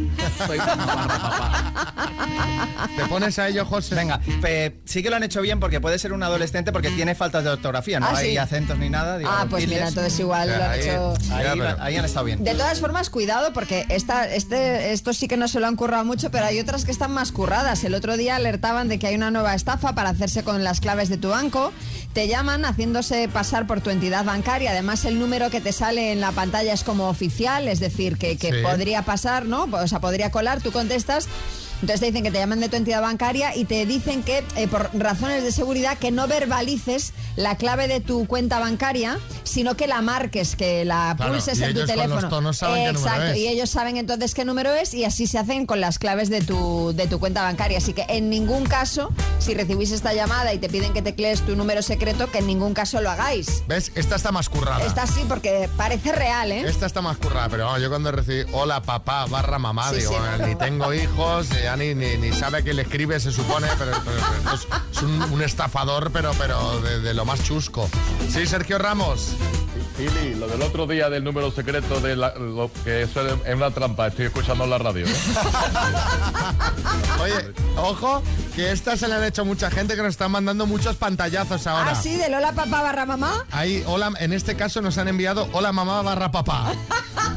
Soy 0.46 0.58
mamá 0.58 0.86
barra 0.86 1.18
papá. 1.18 2.88
te 2.96 3.04
pones 3.06 3.38
a 3.40 3.48
ello, 3.48 3.64
José. 3.66 3.94
Venga, 3.96 4.20
pe- 4.40 4.80
sí 4.84 5.02
que 5.02 5.10
lo 5.10 5.16
han 5.16 5.24
hecho 5.24 5.40
bien 5.42 5.58
porque 5.58 5.80
puede 5.80 5.98
ser 5.98 6.12
un 6.12 6.22
adolescente 6.22 6.70
porque 6.70 6.90
tiene 6.90 7.14
faltas 7.16 7.42
de 7.42 7.50
ortografía, 7.50 7.95
no 8.00 8.06
Ah, 8.06 8.16
hay 8.16 8.30
sí. 8.32 8.38
acentos 8.38 8.78
ni 8.78 8.90
nada. 8.90 9.18
digo, 9.18 9.30
Ah, 9.32 9.46
pues 9.48 9.62
tildes. 9.64 9.78
mira, 9.78 9.88
entonces 9.88 10.18
igual 10.20 10.48
lo 10.48 10.54
han 10.56 10.70
Ahí, 10.70 10.80
hecho... 10.80 11.14
Ahí, 11.32 11.44
Ya, 11.44 11.52
pero- 11.52 11.76
ahí 11.82 11.96
han 11.96 12.04
estado 12.04 12.24
bien. 12.26 12.44
De 12.44 12.54
todas 12.54 12.80
formas, 12.80 13.10
cuidado, 13.10 13.52
porque 13.52 13.86
esta, 13.88 14.26
este, 14.28 14.92
esto 14.92 15.12
sí 15.12 15.28
que 15.28 15.36
no 15.36 15.48
se 15.48 15.60
lo 15.60 15.66
han 15.66 15.76
currado 15.76 16.04
mucho, 16.04 16.30
pero 16.30 16.46
hay 16.46 16.58
otras 16.60 16.84
que 16.84 16.90
están 16.92 17.12
más 17.12 17.32
curradas. 17.32 17.82
El 17.84 17.94
otro 17.94 18.16
día 18.16 18.36
alertaban 18.36 18.88
de 18.88 18.98
que 18.98 19.06
hay 19.06 19.14
una 19.14 19.30
nueva 19.30 19.54
estafa 19.54 19.94
para 19.94 20.10
hacerse 20.10 20.42
con 20.44 20.64
las 20.64 20.80
claves 20.80 21.08
de 21.08 21.16
tu 21.16 21.28
banco. 21.30 21.72
Te 22.12 22.28
llaman 22.28 22.64
haciéndose 22.64 23.28
pasar 23.28 23.66
por 23.66 23.80
tu 23.80 23.90
entidad 23.90 24.24
bancaria. 24.24 24.70
Además, 24.70 25.04
el 25.04 25.18
número 25.18 25.50
que 25.50 25.60
te 25.60 25.72
sale 25.72 26.12
en 26.12 26.20
la 26.20 26.32
pantalla 26.32 26.72
es 26.72 26.82
como 26.84 27.08
oficial, 27.08 27.68
es 27.68 27.80
decir, 27.80 28.16
que, 28.18 28.36
que 28.36 28.50
Sí. 28.52 28.62
podría 28.62 29.02
pasar, 29.02 29.44
¿no? 29.46 29.64
O 29.70 29.86
sea, 29.86 30.00
podría 30.00 30.30
colar, 30.30 30.60
tú 30.62 30.72
contestas. 30.72 31.28
Entonces 31.82 32.00
te 32.00 32.06
dicen 32.06 32.22
que 32.22 32.30
te 32.30 32.38
llaman 32.38 32.60
de 32.60 32.68
tu 32.68 32.76
entidad 32.76 33.02
bancaria 33.02 33.54
y 33.54 33.64
te 33.64 33.84
dicen 33.86 34.22
que 34.22 34.42
eh, 34.56 34.66
por 34.68 34.90
razones 34.94 35.42
de 35.44 35.52
seguridad 35.52 35.98
que 35.98 36.10
no 36.10 36.26
verbalices 36.26 37.12
la 37.36 37.56
clave 37.56 37.86
de 37.88 38.00
tu 38.00 38.26
cuenta 38.26 38.58
bancaria, 38.58 39.18
sino 39.44 39.76
que 39.76 39.86
la 39.86 40.00
marques, 40.02 40.56
que 40.56 40.84
la 40.84 41.14
Claro, 41.16 41.32
pulses 41.32 41.60
en 41.60 41.74
tu 41.74 41.80
ellos 41.80 41.90
con 41.90 42.00
teléfono. 42.00 42.40
los 42.40 42.56
saben 42.56 42.84
qué 42.84 42.90
Exacto, 42.90 43.24
es. 43.32 43.36
y 43.38 43.48
ellos 43.48 43.70
saben 43.70 43.96
entonces 43.98 44.34
qué 44.34 44.44
número 44.44 44.72
es 44.72 44.94
y 44.94 45.04
así 45.04 45.26
se 45.26 45.38
hacen 45.38 45.66
con 45.66 45.80
las 45.80 45.98
claves 45.98 46.30
de 46.30 46.40
tu, 46.40 46.92
de 46.94 47.06
tu 47.06 47.18
cuenta 47.20 47.42
bancaria. 47.42 47.78
Así 47.78 47.92
que 47.92 48.06
en 48.08 48.30
ningún 48.30 48.64
caso, 48.64 49.10
si 49.38 49.54
recibís 49.54 49.90
esta 49.92 50.14
llamada 50.14 50.52
y 50.54 50.58
te 50.58 50.68
piden 50.68 50.92
que 50.92 51.02
teclees 51.02 51.42
tu 51.42 51.56
número 51.56 51.82
secreto, 51.82 52.30
que 52.30 52.38
en 52.38 52.46
ningún 52.46 52.72
caso 52.74 53.00
lo 53.02 53.10
hagáis. 53.10 53.62
¿Ves? 53.68 53.92
Esta 53.94 54.16
está 54.16 54.32
más 54.32 54.48
currada. 54.48 54.84
Está 54.84 55.02
así 55.02 55.20
porque 55.28 55.68
parece 55.76 56.12
real, 56.12 56.52
¿eh? 56.52 56.64
Esta 56.66 56.86
está 56.86 57.02
más 57.02 57.18
currada, 57.18 57.48
pero 57.50 57.78
yo 57.78 57.88
cuando 57.90 58.10
recibí 58.12 58.44
hola 58.52 58.80
papá 58.82 59.26
barra 59.26 59.58
mamá, 59.58 59.90
Sí, 59.90 59.96
digo, 59.96 60.12
sí, 60.12 60.16
"Eh, 60.16 60.38
no, 60.38 60.46
ni 60.46 60.52
no. 60.54 60.58
tengo 60.58 60.94
hijos, 60.94 61.46
ya 61.66 61.76
ni, 61.76 61.96
ni, 61.96 62.32
sabe 62.32 62.62
quién 62.62 62.76
le 62.76 62.82
escribe, 62.82 63.18
se 63.18 63.32
supone, 63.32 63.66
pero, 63.76 63.90
es, 63.90 65.02
un, 65.02 65.20
un 65.32 65.42
estafador, 65.42 66.12
pero, 66.12 66.30
pero 66.38 66.80
de 66.80 67.12
lo 67.12 67.24
más 67.24 67.42
chusco. 67.42 67.90
Sí, 68.30 68.46
Sergio 68.46 68.78
Ramos. 68.78 69.32
Pili, 69.96 70.34
lo 70.34 70.46
del 70.46 70.60
otro 70.60 70.86
día 70.86 71.08
del 71.08 71.24
número 71.24 71.50
secreto 71.50 72.00
de 72.00 72.16
la- 72.16 72.34
lo- 72.34 72.70
que 72.84 73.02
eso 73.02 73.26
es 73.26 73.54
una 73.54 73.70
trampa, 73.70 74.08
estoy 74.08 74.26
escuchando 74.26 74.64
en 74.64 74.70
la 74.70 74.76
radio. 74.78 75.06
¿eh? 75.06 75.10
Oye, 77.22 77.52
ojo, 77.78 78.22
que 78.54 78.72
esta 78.72 78.94
se 78.98 79.08
le 79.08 79.14
han 79.14 79.24
hecho 79.24 79.46
mucha 79.46 79.70
gente 79.70 79.96
que 79.96 80.02
nos 80.02 80.10
están 80.10 80.30
mandando 80.32 80.66
muchos 80.66 80.96
pantallazos 80.96 81.66
ahora. 81.66 81.92
Ah, 81.92 81.94
sí, 81.94 82.14
de 82.16 82.28
Lola 82.28 82.52
Papá 82.52 82.82
barra 82.82 83.06
mamá. 83.06 83.46
Ahí, 83.50 83.82
hola, 83.86 84.12
en 84.20 84.34
este 84.34 84.54
caso 84.54 84.82
nos 84.82 84.98
han 84.98 85.08
enviado 85.08 85.48
hola 85.52 85.72
mamá 85.72 86.02
barra 86.02 86.30
papá. 86.30 86.72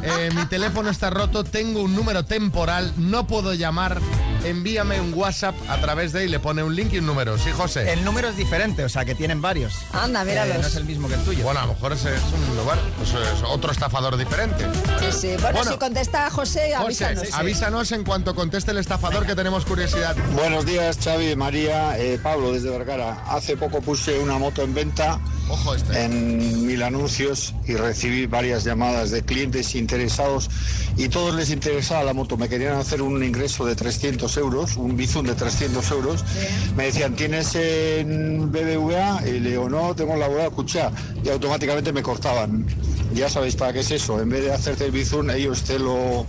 Eh, 0.02 0.30
mi 0.34 0.46
teléfono 0.46 0.90
está 0.90 1.10
roto, 1.10 1.44
tengo 1.44 1.82
un 1.82 1.94
número 1.94 2.24
temporal, 2.24 2.94
no 2.96 3.28
puedo 3.28 3.54
llamar. 3.54 4.00
Envíame 4.44 5.02
un 5.02 5.14
WhatsApp 5.14 5.56
a 5.70 5.78
través 5.82 6.12
de 6.14 6.26
y 6.26 6.28
le 6.30 6.40
pone 6.40 6.64
un 6.64 6.76
link 6.76 6.94
y 6.94 7.00
un 7.00 7.06
número. 7.06 7.38
Sí, 7.38 7.52
José. 7.52 7.92
El 7.92 8.04
número 8.06 8.30
es 8.30 8.38
diferente, 8.38 8.84
o 8.84 8.90
sea 8.90 9.04
que 9.06 9.14
tienen 9.16 9.42
varios. 9.42 9.74
Anda, 9.94 10.22
Eh, 10.22 10.26
míralos. 10.26 10.58
no 10.62 10.68
es 10.68 10.76
el 10.76 10.86
mismo 10.86 11.08
que 11.08 11.16
el 11.16 11.22
tuyo. 11.24 11.44
Bueno, 11.44 11.60
a 11.60 11.66
lo 11.66 11.74
mejor 11.74 11.94
ese 11.94 12.16
es 12.16 12.22
un 12.50 12.56
lugar, 12.58 12.78
pues 12.98 13.10
es 13.10 13.44
otro 13.46 13.72
estafador 13.72 14.18
diferente. 14.18 14.66
Sí, 15.00 15.06
sí. 15.12 15.28
Bueno, 15.42 15.58
Bueno. 15.58 15.72
si 15.74 15.78
contesta 15.78 16.30
José, 16.30 16.74
José, 16.78 17.06
avísanos. 17.06 17.34
avísanos 17.34 17.92
en 17.92 18.04
cuanto 18.04 18.34
conteste 18.36 18.72
el 18.72 18.78
estafador 18.78 19.26
que 19.26 19.36
tenemos 19.36 19.66
curiosidad. 19.66 20.16
Buenos 20.34 20.66
días, 20.66 20.98
Xavi, 21.04 21.36
María, 21.36 21.98
eh, 22.00 22.20
Pablo 22.22 22.54
desde 22.54 22.70
Vergara. 22.70 23.24
Hace 23.28 23.58
poco 23.58 23.82
puse 23.82 24.20
una 24.20 24.38
moto 24.38 24.62
en 24.62 24.74
venta 24.74 25.20
Ojo 25.50 25.74
este. 25.76 26.04
en 26.06 26.68
mil 26.68 26.84
anuncios 26.84 27.56
y 27.68 27.74
recibí 27.74 28.28
varias 28.28 28.64
llamadas 28.64 29.10
de 29.12 29.24
clientes 29.24 29.74
interesados 29.76 30.50
y 30.96 31.10
todos 31.10 31.34
les 31.36 31.50
interesaba 31.50 32.04
la 32.04 32.14
moto. 32.14 32.38
Me 32.38 32.48
querían 32.48 32.76
hacer 32.76 33.02
un 33.02 33.24
ingreso 33.24 33.66
de 33.66 33.76
300 33.76 34.38
euros, 34.38 34.78
un 34.78 34.96
bizum 34.96 35.26
de 35.26 35.34
300 35.34 35.90
euros. 35.92 36.24
Me 36.76 36.86
decían, 36.86 37.16
¿tienes 37.16 37.56
en 37.56 38.52
BBVA? 38.52 39.28
Y 39.28 39.40
le 39.40 39.50
digo, 39.52 39.70
no, 39.70 39.96
tengo 39.96 40.14
en 40.14 40.20
la 40.20 40.28
boda 40.28 40.46
escucha. 40.46 40.92
Y 41.24 41.30
automáticamente 41.30 41.92
me 41.92 42.04
cortaban. 42.04 42.66
Ya 43.16 43.28
sabéis 43.30 43.56
para 43.56 43.74
qué 43.74 43.80
es 43.80 43.90
eso. 43.92 44.22
En 44.22 44.30
vez 44.30 44.44
de 44.44 44.54
hacerte 44.54 44.86
el 44.86 44.92
bizum, 44.92 45.30
ellos 45.32 45.64
te 45.64 45.80
lo 45.80 46.26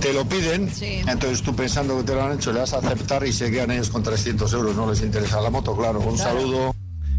te 0.00 0.12
lo 0.12 0.28
piden, 0.28 0.70
entonces 1.06 1.40
tú 1.40 1.56
pensando 1.56 1.96
que 1.96 2.02
te 2.02 2.14
lo 2.14 2.22
han 2.24 2.32
hecho, 2.32 2.52
le 2.52 2.58
vas 2.60 2.74
a 2.74 2.78
aceptar 2.78 3.26
y 3.26 3.32
se 3.32 3.50
quedan 3.50 3.70
ellos 3.70 3.88
con 3.88 4.02
300 4.02 4.52
euros, 4.52 4.76
no 4.76 4.90
les 4.90 5.00
interesa 5.00 5.40
la 5.40 5.48
moto, 5.48 5.74
claro. 5.74 6.00
Un 6.00 6.16
Claro. 6.16 6.40
saludo. 6.40 6.74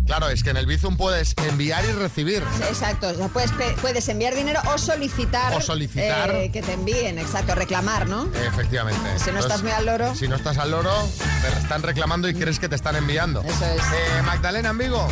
Claro, 0.05 0.29
es 0.29 0.43
que 0.43 0.51
en 0.51 0.57
el 0.57 0.67
Bizum 0.67 0.97
puedes 0.97 1.33
enviar 1.49 1.83
y 1.85 1.91
recibir. 1.93 2.43
Exacto, 2.69 3.07
o 3.09 3.13
sea, 3.15 3.27
puedes, 3.27 3.51
puedes 3.81 4.07
enviar 4.07 4.35
dinero 4.35 4.59
o 4.73 4.77
solicitar, 4.77 5.51
O 5.55 5.61
solicitar. 5.61 6.29
eh, 6.31 6.51
que 6.51 6.61
te 6.61 6.73
envíen, 6.73 7.17
exacto, 7.17 7.55
reclamar, 7.55 8.07
¿no? 8.07 8.29
Efectivamente. 8.47 8.99
Si 9.17 9.31
no 9.31 9.39
estás 9.39 9.63
muy 9.63 9.71
al 9.71 9.85
loro. 9.87 10.13
Si 10.13 10.27
no 10.27 10.35
estás 10.35 10.57
al 10.59 10.71
loro, 10.71 10.91
te 11.41 11.59
están 11.59 11.81
reclamando 11.81 12.29
y 12.29 12.35
crees 12.35 12.59
que 12.59 12.69
te 12.69 12.75
están 12.75 12.95
enviando. 12.95 13.41
Eso 13.41 13.65
es. 13.65 13.81
Eh, 13.81 14.21
Magdalena, 14.23 14.69
amigo. 14.69 15.07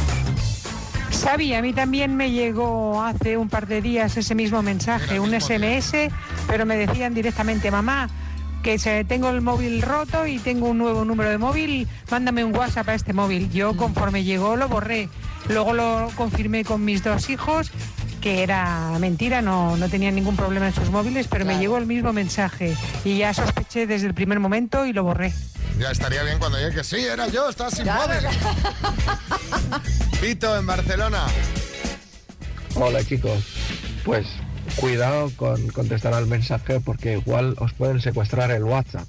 Xavi, 1.24 1.54
a 1.56 1.62
mí 1.62 1.74
también 1.74 2.16
me 2.16 2.32
llegó 2.32 3.02
hace 3.02 3.38
un 3.38 3.48
par 3.50 3.66
de 3.68 3.82
días 3.82 4.16
ese 4.18 4.36
mismo 4.36 4.62
mensaje, 4.62 5.20
un 5.20 5.32
SMS, 5.40 6.12
pero 6.48 6.66
me 6.66 6.76
decían 6.76 7.14
directamente, 7.14 7.72
mamá, 7.72 8.10
que 8.64 8.80
se, 8.80 9.04
tengo 9.04 9.30
el 9.30 9.42
móvil 9.42 9.82
roto 9.82 10.26
y 10.26 10.40
tengo 10.40 10.70
un 10.70 10.78
nuevo 10.78 11.04
número 11.06 11.30
de 11.30 11.38
móvil, 11.38 11.88
mándame 12.10 12.46
un 12.46 12.56
WhatsApp 12.56 12.90
a 12.90 12.94
este 12.96 13.14
móvil. 13.14 13.52
Yo 13.52 13.76
conforme 13.76 14.24
llegó 14.24 14.56
lo 14.56 14.70
borré. 14.70 15.10
Luego 15.50 15.74
lo 15.74 16.10
confirmé 16.16 16.64
con 16.64 16.84
mis 16.84 17.04
dos 17.04 17.30
hijos, 17.30 17.70
que 18.22 18.42
era 18.42 18.98
mentira, 19.00 19.42
no, 19.42 19.76
no 19.76 19.90
tenían 19.90 20.16
ningún 20.16 20.38
problema 20.38 20.68
en 20.68 20.74
sus 20.74 20.90
móviles, 20.90 21.28
pero 21.28 21.44
me 21.44 21.60
llegó 21.60 21.78
el 21.78 21.86
mismo 21.86 22.14
mensaje 22.14 22.76
y 23.04 23.18
ya 23.18 23.34
sospeché 23.34 23.86
desde 23.86 24.08
el 24.08 24.14
primer 24.14 24.40
momento 24.40 24.86
y 24.86 24.94
lo 24.94 25.04
borré. 25.04 25.34
Ya 25.78 25.92
estaría 25.92 26.24
bien 26.24 26.40
cuando 26.40 26.58
llegue 26.58 26.76
que 26.76 26.84
sí, 26.86 27.02
era 27.02 27.28
yo, 27.28 27.50
estaba 27.50 27.70
sin 27.70 27.86
móvil. 27.86 28.30
Pito, 30.22 30.58
en 30.58 30.66
Barcelona. 30.66 31.26
Hola 32.76 33.04
chicos, 33.04 33.44
pues 34.06 34.26
cuidado 34.76 35.32
con 35.36 35.68
contestar 35.70 36.14
al 36.14 36.28
mensaje 36.28 36.80
porque 36.80 37.14
igual 37.14 37.56
os 37.60 37.74
pueden 37.74 38.02
secuestrar 38.02 38.52
el 38.52 38.64
WhatsApp. 38.64 39.08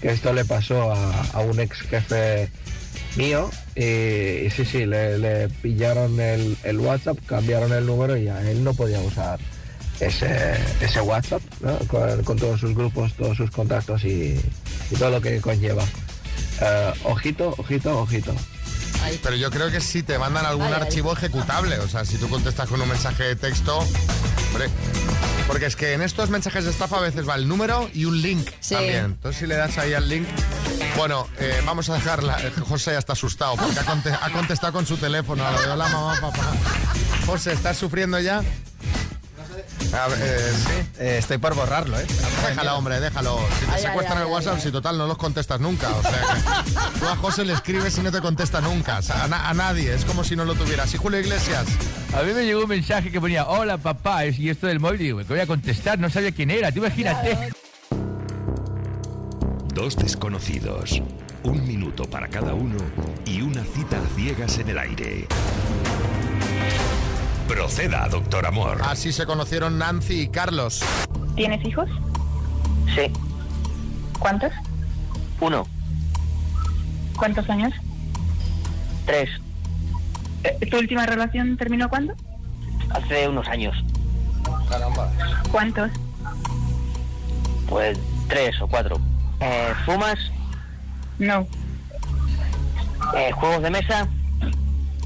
Que 0.00 0.10
esto 0.10 0.32
le 0.32 0.44
pasó 0.44 0.92
a, 0.92 1.40
un 1.40 1.58
ex 1.58 1.80
jefe 1.80 2.50
mío 3.16 3.50
y, 3.74 4.46
y 4.46 4.50
sí, 4.50 4.64
sí, 4.64 4.86
le, 4.86 5.48
pillaron 5.60 6.20
el, 6.20 6.78
WhatsApp, 6.78 7.18
cambiaron 7.26 7.72
el 7.72 7.86
número 7.86 8.16
y 8.16 8.24
ya 8.24 8.40
él 8.48 8.62
no 8.62 8.74
podía 8.74 9.00
usar 9.00 9.40
ese, 9.98 10.54
ese 10.80 11.00
WhatsApp 11.00 11.42
con, 12.24 12.36
todos 12.36 12.60
sus 12.60 12.74
grupos, 12.74 13.14
todos 13.14 13.36
sus 13.36 13.50
contactos 13.50 14.04
y, 14.04 14.40
y 14.90 14.94
todo 14.96 15.10
lo 15.10 15.20
que 15.20 15.40
conlleva. 15.40 15.84
Eh, 16.60 16.92
ojito, 17.04 17.54
ojito, 17.56 18.00
ojito. 18.00 18.34
Pero 19.22 19.36
yo 19.36 19.50
creo 19.50 19.70
que 19.70 19.80
sí 19.80 20.02
te 20.02 20.18
mandan 20.18 20.46
algún 20.46 20.66
Ay, 20.66 20.74
ay. 20.76 20.82
archivo 20.82 21.12
ejecutable. 21.12 21.78
O 21.78 21.88
sea, 21.88 22.04
si 22.04 22.16
tú 22.18 22.28
contestas 22.28 22.68
con 22.68 22.80
un 22.80 22.88
mensaje 22.88 23.24
de 23.24 23.36
texto. 23.36 23.78
hombre, 23.78 24.68
porque 25.46 25.66
es 25.66 25.76
que 25.76 25.92
en 25.94 26.02
estos 26.02 26.28
mensajes 26.30 26.64
de 26.64 26.70
estafa 26.70 26.98
a 26.98 27.00
veces 27.00 27.26
va 27.28 27.34
el 27.34 27.48
número 27.48 27.88
y 27.94 28.04
un 28.04 28.20
link 28.20 28.48
también. 28.68 29.04
Entonces 29.06 29.40
si 29.40 29.46
le 29.46 29.56
das 29.56 29.78
ahí 29.78 29.94
al 29.94 30.08
link. 30.08 30.26
Bueno, 30.96 31.26
eh, 31.38 31.60
vamos 31.64 31.88
a 31.90 31.94
dejarla. 31.94 32.38
José 32.68 32.92
ya 32.92 32.98
está 32.98 33.12
asustado 33.14 33.56
porque 33.56 33.78
ha, 33.78 33.84
conte- 33.84 34.18
ha 34.20 34.30
contestado 34.30 34.72
con 34.72 34.86
su 34.86 34.96
teléfono. 34.96 35.46
A 35.46 35.52
lo 35.52 35.60
de 35.60 35.68
hola 35.68 35.88
mamá, 35.88 36.18
papá. 36.20 36.52
José, 37.26 37.52
¿estás 37.52 37.76
sufriendo 37.78 38.18
ya? 38.20 38.42
A 39.94 40.08
ver, 40.08 40.18
eh, 40.22 40.52
sí. 40.54 40.94
estoy 41.00 41.38
por 41.38 41.54
borrarlo, 41.54 41.98
¿eh? 41.98 42.06
Déjalo, 42.48 42.76
hombre, 42.76 43.00
déjalo. 43.00 43.38
Si 43.60 43.66
te 43.66 43.72
Ay, 43.72 43.82
secuestran 43.82 44.18
ay, 44.18 44.24
el 44.24 44.30
WhatsApp, 44.30 44.58
si 44.60 44.70
total 44.70 44.98
no 44.98 45.06
los 45.06 45.16
contestas 45.18 45.60
nunca. 45.60 45.88
O 45.96 46.02
sea, 46.02 46.62
que 46.92 46.98
tú 47.00 47.06
a 47.06 47.16
José 47.16 47.44
le 47.44 47.52
escribes 47.54 47.96
y 47.98 48.02
no 48.02 48.12
te 48.12 48.20
contesta 48.20 48.60
nunca. 48.60 48.98
O 48.98 49.02
sea, 49.02 49.24
a, 49.24 49.28
na- 49.28 49.48
a 49.48 49.54
nadie. 49.54 49.94
Es 49.94 50.04
como 50.04 50.24
si 50.24 50.36
no 50.36 50.44
lo 50.44 50.54
tuvieras. 50.54 50.92
¿Y 50.94 50.98
Julio 50.98 51.18
Iglesias? 51.20 51.64
A 52.16 52.22
mí 52.22 52.32
me 52.32 52.44
llegó 52.44 52.62
un 52.62 52.68
mensaje 52.68 53.10
que 53.10 53.20
ponía, 53.20 53.46
hola 53.46 53.78
papá, 53.78 54.24
y 54.26 54.48
esto 54.50 54.66
del 54.66 54.80
móvil, 54.80 54.98
digo, 54.98 55.18
que 55.18 55.24
voy 55.24 55.40
a 55.40 55.46
contestar, 55.46 55.98
no 55.98 56.08
sabía 56.10 56.32
quién 56.32 56.50
era, 56.50 56.72
tú 56.72 56.78
imagínate. 56.78 57.50
Dos 59.74 59.96
desconocidos, 59.96 61.00
un 61.44 61.66
minuto 61.66 62.04
para 62.04 62.28
cada 62.28 62.54
uno 62.54 62.76
y 63.26 63.42
una 63.42 63.62
cita 63.64 63.98
a 63.98 64.16
ciegas 64.16 64.58
en 64.58 64.68
el 64.70 64.78
aire. 64.78 65.26
Proceda, 67.48 68.06
doctor 68.08 68.46
Amor. 68.46 68.80
Así 68.84 69.10
se 69.12 69.24
conocieron 69.26 69.78
Nancy 69.78 70.22
y 70.22 70.28
Carlos. 70.28 70.82
¿Tienes 71.34 71.64
hijos? 71.66 71.88
Sí, 72.94 73.10
¿Cuántos? 74.18 74.52
uno, 75.40 75.66
¿Cuántos 77.16 77.48
años? 77.50 77.72
tres, 79.06 79.28
Eh, 80.44 80.66
¿Tu 80.70 80.76
última 80.76 81.06
relación 81.06 81.56
terminó 81.56 81.88
cuándo? 81.88 82.14
hace 82.90 83.26
unos 83.28 83.46
años. 83.48 83.74
Caramba. 84.68 85.10
¿Cuántos? 85.50 85.90
Pues 87.68 87.98
tres 88.28 88.60
o 88.60 88.68
cuatro. 88.68 89.00
Eh, 89.40 89.72
¿Fumas? 89.84 90.18
No. 91.18 91.46
Eh, 93.16 93.30
¿Juegos 93.32 93.62
de 93.62 93.70
mesa? 93.70 94.06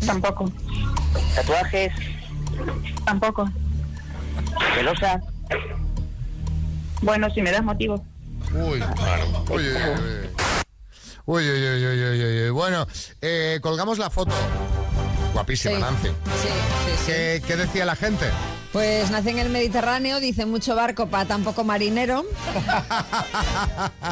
Tampoco. 0.06 0.50
¿Tatuajes? 1.34 1.92
Tampoco. 3.04 3.49
¿Celosa? 4.75 5.21
Bueno, 7.02 7.28
si 7.30 7.42
me 7.42 7.50
das 7.50 7.62
motivo. 7.64 8.04
Uy, 8.54 8.80
claro. 8.80 9.25
Uy, 9.50 9.56
uy, 9.56 9.75
uy, 9.75 9.75
uy. 9.75 10.28
Uy, 11.25 11.49
uy, 11.49 11.68
uy, 11.68 11.87
uy, 11.87 12.04
uy, 12.04 12.25
uy, 12.25 12.42
uy. 12.44 12.50
Bueno, 12.50 12.87
eh, 13.21 13.59
colgamos 13.62 13.99
la 13.99 14.11
foto. 14.11 14.35
Guapísima, 15.32 15.75
Sí. 15.76 15.80
Nancy. 15.80 16.09
Sí, 16.09 16.49
sí, 16.87 16.97
sí. 16.99 17.06
¿Qué, 17.06 17.42
qué 17.47 17.56
decía 17.56 17.85
la 17.85 17.97
gente? 17.97 18.26
Pues 18.72 19.10
nace 19.10 19.30
en 19.30 19.38
el 19.38 19.50
Mediterráneo, 19.50 20.18
dice 20.18 20.46
mucho 20.46 20.74
barco 20.74 21.06
para 21.08 21.26
tan 21.26 21.44
poco 21.44 21.62
marinero. 21.62 22.24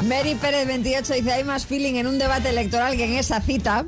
Mary 0.04 0.34
Pérez 0.34 0.66
28 0.66 1.14
dice 1.14 1.32
hay 1.32 1.44
más 1.44 1.64
feeling 1.64 1.94
en 1.94 2.06
un 2.06 2.18
debate 2.18 2.50
electoral 2.50 2.96
que 2.96 3.04
en 3.04 3.14
esa 3.14 3.40
cita. 3.40 3.86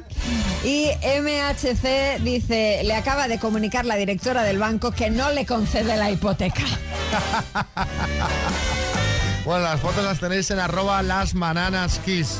Y 0.64 0.86
MHC 1.20 2.22
dice 2.22 2.80
le 2.84 2.94
acaba 2.94 3.28
de 3.28 3.38
comunicar 3.38 3.84
la 3.84 3.96
directora 3.96 4.44
del 4.44 4.58
banco 4.58 4.92
que 4.92 5.10
no 5.10 5.30
le 5.30 5.44
concede 5.44 5.96
la 5.96 6.10
hipoteca. 6.10 6.62
Bueno, 9.44 9.64
las 9.64 9.80
fotos 9.80 10.04
las 10.04 10.20
tenéis 10.20 10.48
en 10.52 10.60
arroba 10.60 11.02
las 11.02 11.34
bananas 11.34 11.98
kiss. 12.04 12.38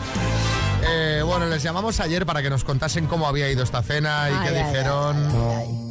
Eh, 0.88 1.22
bueno, 1.26 1.46
les 1.46 1.60
llamamos 1.60 1.98
ayer 1.98 2.24
para 2.24 2.42
que 2.42 2.48
nos 2.48 2.62
contasen 2.62 3.06
cómo 3.08 3.26
había 3.26 3.50
ido 3.50 3.64
esta 3.64 3.82
cena 3.82 4.30
y 4.30 4.34
Ay, 4.34 4.48
qué 4.48 4.56
ay, 4.56 4.64
dijeron. 4.64 5.81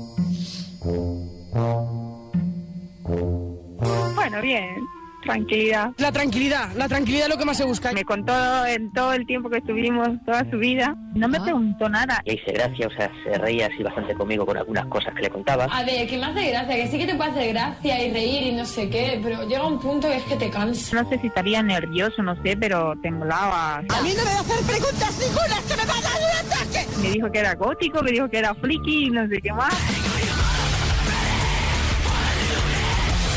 Bien. 4.41 4.75
Tranquilidad. 5.21 5.91
La 5.97 6.11
tranquilidad, 6.11 6.73
la 6.75 6.87
tranquilidad 6.87 7.25
es 7.25 7.29
lo 7.29 7.37
que 7.37 7.45
más 7.45 7.55
se 7.55 7.63
busca. 7.63 7.91
Me 7.93 8.03
contó 8.03 8.33
en 8.65 8.91
todo 8.91 9.13
el 9.13 9.27
tiempo 9.27 9.49
que 9.49 9.57
estuvimos, 9.57 10.09
toda 10.25 10.49
su 10.49 10.57
vida. 10.57 10.95
No 11.13 11.27
me 11.27 11.39
preguntó 11.39 11.87
nada. 11.87 12.21
Le 12.25 12.33
hice 12.33 12.51
gracia, 12.51 12.87
o 12.87 12.91
sea, 12.91 13.11
se 13.23 13.37
reía 13.37 13.67
así 13.67 13.83
bastante 13.83 14.15
conmigo 14.15 14.45
con 14.45 14.57
algunas 14.57 14.85
cosas 14.87 15.13
que 15.13 15.21
le 15.21 15.29
contaba. 15.29 15.65
A 15.65 15.83
ver, 15.83 16.07
que 16.07 16.17
me 16.17 16.25
hace 16.25 16.49
gracia, 16.49 16.75
que 16.75 16.87
sí 16.87 16.97
que 16.97 17.05
te 17.05 17.15
puede 17.15 17.29
hacer 17.29 17.53
gracia 17.53 18.03
y 18.03 18.11
reír 18.11 18.47
y 18.47 18.51
no 18.53 18.65
sé 18.65 18.89
qué, 18.89 19.19
pero 19.21 19.47
llega 19.47 19.67
un 19.67 19.79
punto 19.79 20.07
que 20.07 20.17
es 20.17 20.23
que 20.23 20.35
te 20.37 20.49
cansa. 20.49 21.03
No 21.03 21.09
sé 21.09 21.19
si 21.19 21.27
estaría 21.27 21.61
nervioso, 21.61 22.23
no 22.23 22.35
sé, 22.41 22.57
pero 22.57 22.95
temblaba. 23.03 23.77
A 23.77 24.01
mí 24.01 24.13
no 24.17 24.25
me 24.25 24.31
va 24.31 24.37
a 24.37 24.41
hacer 24.41 24.65
preguntas 24.65 25.19
ninguna, 25.19 25.61
que 25.67 25.75
me 25.75 25.85
va 25.85 25.97
a 25.97 26.01
dar 26.01 26.17
un 26.17 26.51
ataque. 26.51 26.87
Me 26.99 27.11
dijo 27.11 27.31
que 27.31 27.39
era 27.39 27.53
gótico, 27.53 28.01
me 28.01 28.11
dijo 28.11 28.27
que 28.27 28.39
era 28.39 28.55
friki 28.55 29.05
y 29.05 29.09
no 29.11 29.27
sé 29.27 29.39
qué 29.39 29.53
más. 29.53 29.73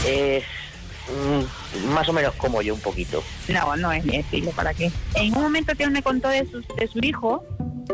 Es 0.06 0.44
más 1.92 2.08
o 2.08 2.12
menos 2.12 2.34
como 2.34 2.62
yo 2.62 2.74
un 2.74 2.80
poquito. 2.80 3.22
No, 3.48 3.76
no 3.76 3.92
es 3.92 4.04
mi 4.04 4.16
estilo, 4.16 4.50
¿para 4.52 4.74
qué? 4.74 4.90
En 5.14 5.34
un 5.36 5.42
momento 5.42 5.74
que 5.74 5.84
él 5.84 5.90
me 5.90 6.02
contó 6.02 6.28
de 6.28 6.46
su, 6.46 6.60
de 6.76 6.86
su 6.86 6.98
hijo, 7.02 7.44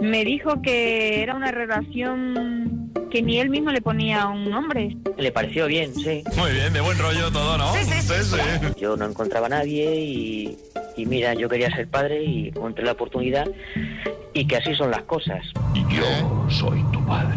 me 0.00 0.24
dijo 0.24 0.62
que 0.62 1.22
era 1.22 1.34
una 1.34 1.50
relación 1.50 2.90
que 3.10 3.22
ni 3.22 3.40
él 3.40 3.50
mismo 3.50 3.70
le 3.70 3.82
ponía 3.82 4.28
un 4.28 4.48
nombre. 4.48 4.96
Le 5.18 5.32
pareció 5.32 5.66
bien, 5.66 5.94
sí. 5.94 6.22
Muy 6.36 6.52
bien, 6.52 6.72
de 6.72 6.80
buen 6.80 6.98
rollo 6.98 7.30
todo, 7.30 7.58
¿no? 7.58 7.72
Yo 8.78 8.96
no 8.96 9.06
encontraba 9.06 9.46
a 9.46 9.50
nadie 9.50 9.96
y, 9.96 10.58
y 10.96 11.06
mira, 11.06 11.34
yo 11.34 11.48
quería 11.48 11.70
ser 11.74 11.88
padre 11.88 12.22
y 12.22 12.48
encontré 12.48 12.84
la 12.84 12.92
oportunidad 12.92 13.48
y 14.32 14.46
que 14.46 14.56
así 14.56 14.74
son 14.74 14.90
las 14.90 15.02
cosas. 15.02 15.44
Yo 15.90 16.48
soy 16.48 16.82
tu 16.92 17.04
padre. 17.04 17.34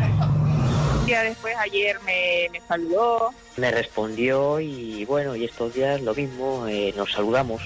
Un 1.03 1.07
día 1.07 1.21
después, 1.23 1.53
ayer 1.57 1.97
me, 2.05 2.47
me 2.53 2.61
saludó. 2.65 3.31
Me 3.57 3.71
respondió 3.71 4.61
y 4.61 5.03
bueno, 5.03 5.35
y 5.35 5.43
estos 5.43 5.73
días 5.73 5.99
lo 6.01 6.15
mismo, 6.15 6.65
eh, 6.67 6.93
nos 6.95 7.11
saludamos. 7.11 7.61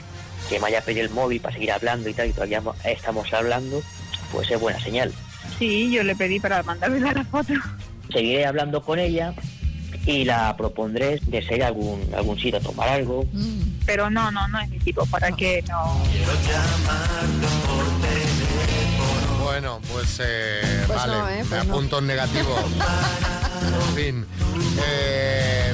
Que 0.50 0.60
me 0.60 0.66
haya 0.68 0.82
pedido 0.82 1.06
el 1.06 1.12
móvil 1.12 1.40
para 1.40 1.54
seguir 1.54 1.72
hablando 1.72 2.10
y 2.10 2.16
tal, 2.16 2.30
y 2.30 2.34
todavía 2.34 2.62
mo- 2.62 2.74
estamos 2.84 3.32
hablando, 3.32 3.84
pues 4.32 4.50
es 4.50 4.60
buena 4.60 4.80
señal. 4.80 5.14
Sí, 5.60 5.92
yo 5.92 6.02
le 6.02 6.16
pedí 6.16 6.40
para 6.40 6.64
mandarle 6.64 7.00
la 7.00 7.24
foto. 7.26 7.54
Seguiré 8.12 8.48
hablando 8.48 8.82
con 8.82 8.98
ella 8.98 9.36
y 10.08 10.24
la 10.26 10.58
propondré 10.58 11.20
de 11.22 11.64
a 11.64 11.68
algún, 11.68 12.02
algún 12.16 12.38
sitio 12.40 12.58
a 12.58 12.62
tomar 12.62 12.90
algo. 12.90 13.24
Pero 13.86 14.10
no, 14.10 14.32
no, 14.32 14.48
no 14.48 14.60
es 14.60 14.70
mi 14.70 14.80
tipo, 14.80 15.06
¿para 15.06 15.32
qué? 15.34 15.64
No. 15.70 16.02
Bueno, 19.48 19.80
pues, 19.94 20.18
eh, 20.20 20.84
Pues 20.88 21.00
vale, 21.00 21.14
no, 21.14 21.30
¿eh? 21.30 21.36
Pues 21.48 21.50
me 21.52 21.58
no. 21.66 21.74
apunto 21.74 22.00
en 22.00 22.08
negativo. 22.08 22.56
en 23.90 23.96
fin. 23.96 24.26
eh, 24.86 25.74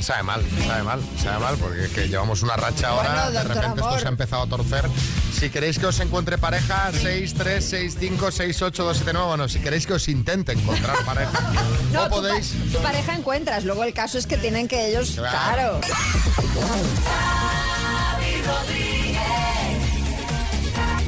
sabe 0.00 0.22
mal, 0.22 0.42
sabe 0.66 0.82
mal, 0.82 1.00
sabe 1.22 1.38
mal, 1.38 1.56
porque 1.56 1.84
es 1.86 1.90
que 1.90 2.08
llevamos 2.08 2.42
una 2.42 2.56
racha 2.56 2.88
ahora, 2.90 3.24
Bueno, 3.24 3.30
de 3.30 3.42
repente 3.42 3.80
esto 3.80 3.98
se 3.98 4.04
ha 4.04 4.08
empezado 4.10 4.42
a 4.42 4.46
torcer. 4.46 4.84
Si 5.32 5.48
queréis 5.48 5.78
que 5.78 5.86
os 5.86 5.98
encuentre 6.00 6.36
pareja, 6.36 6.90
6, 6.92 7.34
3, 7.34 7.64
6, 7.64 7.96
5, 7.98 8.30
6, 8.32 8.62
8, 8.62 8.84
2, 8.84 8.96
7, 8.96 9.10
9, 9.14 9.28
bueno, 9.28 9.48
si 9.48 9.58
queréis 9.58 9.86
que 9.86 9.94
os 9.94 10.08
intente 10.08 10.52
encontrar 10.52 10.96
pareja, 11.06 11.30
No, 11.92 12.02
o 12.02 12.04
tu 12.04 12.10
pa- 12.10 12.16
podéis... 12.16 12.54
Tu, 12.70 12.78
pareja 12.82 13.14
encuentras, 13.14 13.64
luego 13.64 13.82
el 13.84 13.94
caso 13.94 14.18
es 14.18 14.26
que 14.26 14.36
tienen 14.36 14.68
que 14.68 14.88
ellos, 14.90 15.12
Claro. 15.16 15.80
claro. 15.80 15.80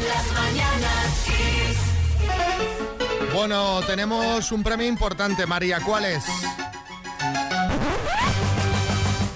Las 0.09 0.33
mañanas 0.33 1.25
Kiss. 1.25 1.79
Bueno, 3.35 3.81
tenemos 3.87 4.51
un 4.53 4.63
premio 4.63 4.87
importante, 4.87 5.47
María, 5.47 5.79
¿cuál 5.85 6.05
es? 6.05 6.25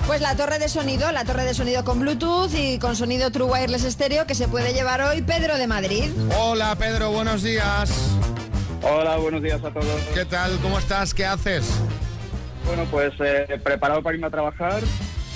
Pues 0.06 0.21
la 0.21 0.37
torre 0.37 0.59
de 0.59 0.68
sonido, 0.68 1.11
la 1.12 1.25
torre 1.25 1.44
de 1.44 1.54
sonido 1.54 1.85
con 1.85 2.00
Bluetooth 2.00 2.52
y 2.54 2.78
con 2.78 2.94
sonido 2.94 3.30
True 3.30 3.47
Wireless 3.47 3.83
Stereo 3.83 4.26
que 4.26 4.35
se 4.35 4.49
puede 4.49 4.75
llevar 4.75 5.00
hoy 5.00 5.23
Pedro 5.23 5.56
de 5.56 5.66
Madrid. 5.66 6.11
Hola, 6.38 6.76
Pedro, 6.76 7.11
buenos 7.11 7.42
días. 7.42 7.90
Hola, 8.83 9.16
buenos 9.16 9.42
días 9.42 9.64
a 9.64 9.71
todos. 9.71 10.00
¿Qué 10.12 10.25
tal? 10.26 10.59
¿Cómo 10.61 10.78
estás? 10.78 11.14
¿Qué 11.14 11.25
haces? 11.25 11.64
Bueno, 12.66 12.85
pues 12.90 13.12
eh, 13.21 13.59
preparado 13.62 14.02
para 14.02 14.14
irme 14.14 14.26
a 14.26 14.30
trabajar 14.30 14.83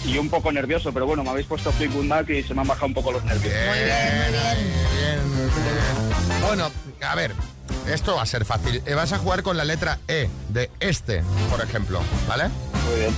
y 0.05 0.19
un 0.19 0.28
poco 0.31 0.52
nervioso, 0.52 0.93
pero 0.93 1.07
bueno, 1.07 1.25
me 1.25 1.31
habéis 1.31 1.47
puesto 1.47 1.73
Fleetwood 1.73 2.05
Mac 2.05 2.28
y 2.31 2.43
se 2.43 2.55
me 2.55 2.62
han 2.62 2.67
bajado 2.67 2.87
un 2.87 2.95
poco 2.95 3.12
los 3.12 3.25
nervios. 3.25 3.52
Muy 3.52 3.78
bien, 3.78 4.33
bien, 4.33 5.21
bien. 5.43 6.40
Bueno, 6.47 6.71
a 7.02 7.14
ver, 7.14 7.35
esto 7.87 8.17
va 8.17 8.23
a 8.23 8.26
ser 8.26 8.45
fácil. 8.45 8.83
Eh, 8.87 8.95
Vas 8.95 9.12
a 9.12 9.19
jugar 9.19 9.43
con 9.43 9.57
la 9.57 9.64
letra 9.64 9.99
E 10.09 10.28
de 10.49 10.71
este, 10.81 11.23
por 11.50 11.61
ejemplo, 11.61 12.00
¿vale? 12.26 12.49
Muy 12.88 13.00
bien. 13.00 13.14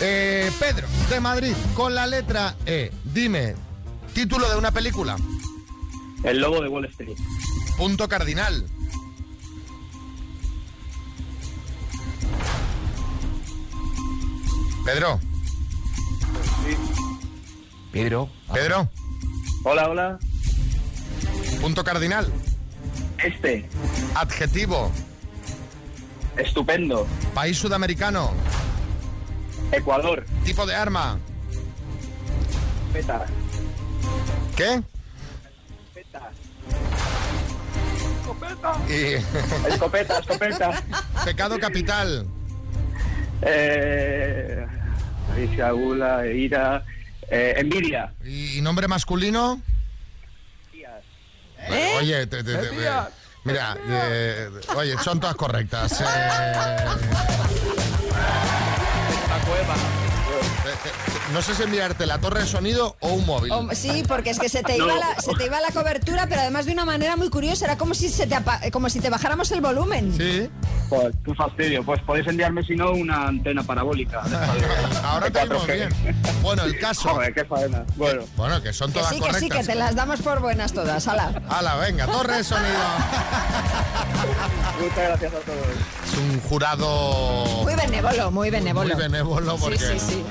Eh, 0.00 0.50
Pedro, 0.58 0.86
de 1.10 1.20
Madrid, 1.20 1.54
con 1.74 1.94
la 1.94 2.06
letra 2.06 2.56
E, 2.66 2.90
dime, 3.04 3.54
título 4.14 4.48
de 4.50 4.56
una 4.56 4.70
película. 4.72 5.16
El 6.24 6.38
lobo 6.38 6.60
de 6.60 6.68
Wall 6.68 6.84
Street. 6.86 7.16
Punto 7.76 8.08
cardinal. 8.08 8.66
Pedro. 14.84 15.20
Pedro. 17.92 18.28
Pedro. 18.52 18.88
Hola, 19.64 19.88
hola. 19.88 20.18
Punto 21.60 21.84
cardinal. 21.84 22.26
Este. 23.22 23.68
Adjetivo. 24.14 24.90
Estupendo. 26.36 27.06
País 27.34 27.58
sudamericano. 27.58 28.32
Ecuador. 29.70 30.24
Tipo 30.44 30.66
de 30.66 30.74
arma. 30.74 31.18
Peta. 32.92 33.26
¿Qué? 34.56 34.82
Peta. 35.94 36.30
Y... 38.88 39.14
Escopeta, 39.68 40.18
escopeta. 40.18 40.82
Pecado 41.24 41.58
capital. 41.58 42.26
Eh, 43.42 44.66
avaricia, 45.28 45.70
gula, 45.72 46.26
ira, 46.26 46.84
eh, 47.30 47.54
envidia. 47.58 48.12
¿Y 48.24 48.60
nombre 48.60 48.88
masculino? 48.88 49.60
¿Eh? 51.68 51.94
Oye, 51.98 52.26
te- 52.26 52.42
te- 52.42 52.58
mira, 53.44 53.76
eh, 53.88 54.50
oye, 54.76 54.96
son 54.98 55.20
todas 55.20 55.36
correctas. 55.36 56.00
eh. 56.00 56.04
Eh, 58.14 59.58
eh, 59.58 60.01
No 61.32 61.40
sé 61.42 61.54
si 61.54 61.62
enviarte 61.62 62.06
la 62.06 62.18
torre 62.18 62.40
de 62.40 62.46
sonido 62.46 62.96
o 63.00 63.08
un 63.08 63.24
móvil. 63.26 63.52
Sí, 63.72 64.02
porque 64.06 64.30
es 64.30 64.38
que 64.38 64.48
se 64.48 64.62
te, 64.62 64.76
No. 64.78 64.84
iba 64.86 64.96
la, 64.96 65.20
se 65.20 65.32
te 65.34 65.46
iba 65.46 65.60
la 65.60 65.70
cobertura, 65.70 66.26
pero 66.28 66.40
además 66.42 66.66
de 66.66 66.72
una 66.72 66.84
manera 66.84 67.16
muy 67.16 67.30
curiosa, 67.30 67.64
era 67.66 67.78
como 67.78 67.94
si, 67.94 68.08
se 68.08 68.26
te 68.26 68.34
apa- 68.34 68.60
como 68.72 68.88
si 68.90 69.00
te 69.00 69.10
bajáramos 69.10 69.50
el 69.52 69.60
volumen. 69.60 70.14
Sí. 70.16 70.50
Pues, 70.88 71.14
qué 71.24 71.34
fastidio. 71.34 71.82
Pues 71.84 72.00
podéis 72.02 72.26
enviarme, 72.26 72.62
si 72.62 72.76
no, 72.76 72.90
una 72.92 73.28
antena 73.28 73.62
parabólica. 73.62 74.22
Ahora 75.04 75.30
te 75.30 75.40
oímos 75.40 75.62
4G. 75.66 75.74
bien. 75.74 76.22
Bueno, 76.42 76.64
el 76.64 76.78
caso. 76.78 77.08
Joder, 77.08 77.32
qué 77.32 77.44
faena. 77.46 77.84
Bueno. 77.96 78.24
Bueno, 78.36 78.62
que 78.62 78.72
son 78.74 78.92
Que 78.92 78.98
todas 78.98 79.08
sí, 79.14 79.20
que 79.20 79.26
sí, 79.26 79.32
correctas. 79.48 79.58
que 79.66 79.72
te 79.72 79.74
las 79.78 79.94
damos 79.94 80.20
por 80.20 80.40
buenas 80.40 80.72
todas, 80.74 81.08
ala. 81.08 81.32
Hala, 81.48 81.76
venga, 81.76 82.06
torre 82.06 82.36
de 82.38 82.44
sonido. 82.44 82.78
Muchas 84.80 84.96
gracias 85.08 85.32
a 85.32 85.38
todos. 85.38 85.58
Es 86.12 86.18
un 86.18 86.40
jurado 86.42 87.62
Muy 87.62 87.74
benévolo, 87.74 88.30
muy 88.30 88.50
benévolo. 88.50 88.88
muy 88.94 89.02
benévolo 89.02 89.56
porque... 89.56 89.78
Sí, 89.78 89.98
sí, 89.98 90.06
sí. 90.08 90.24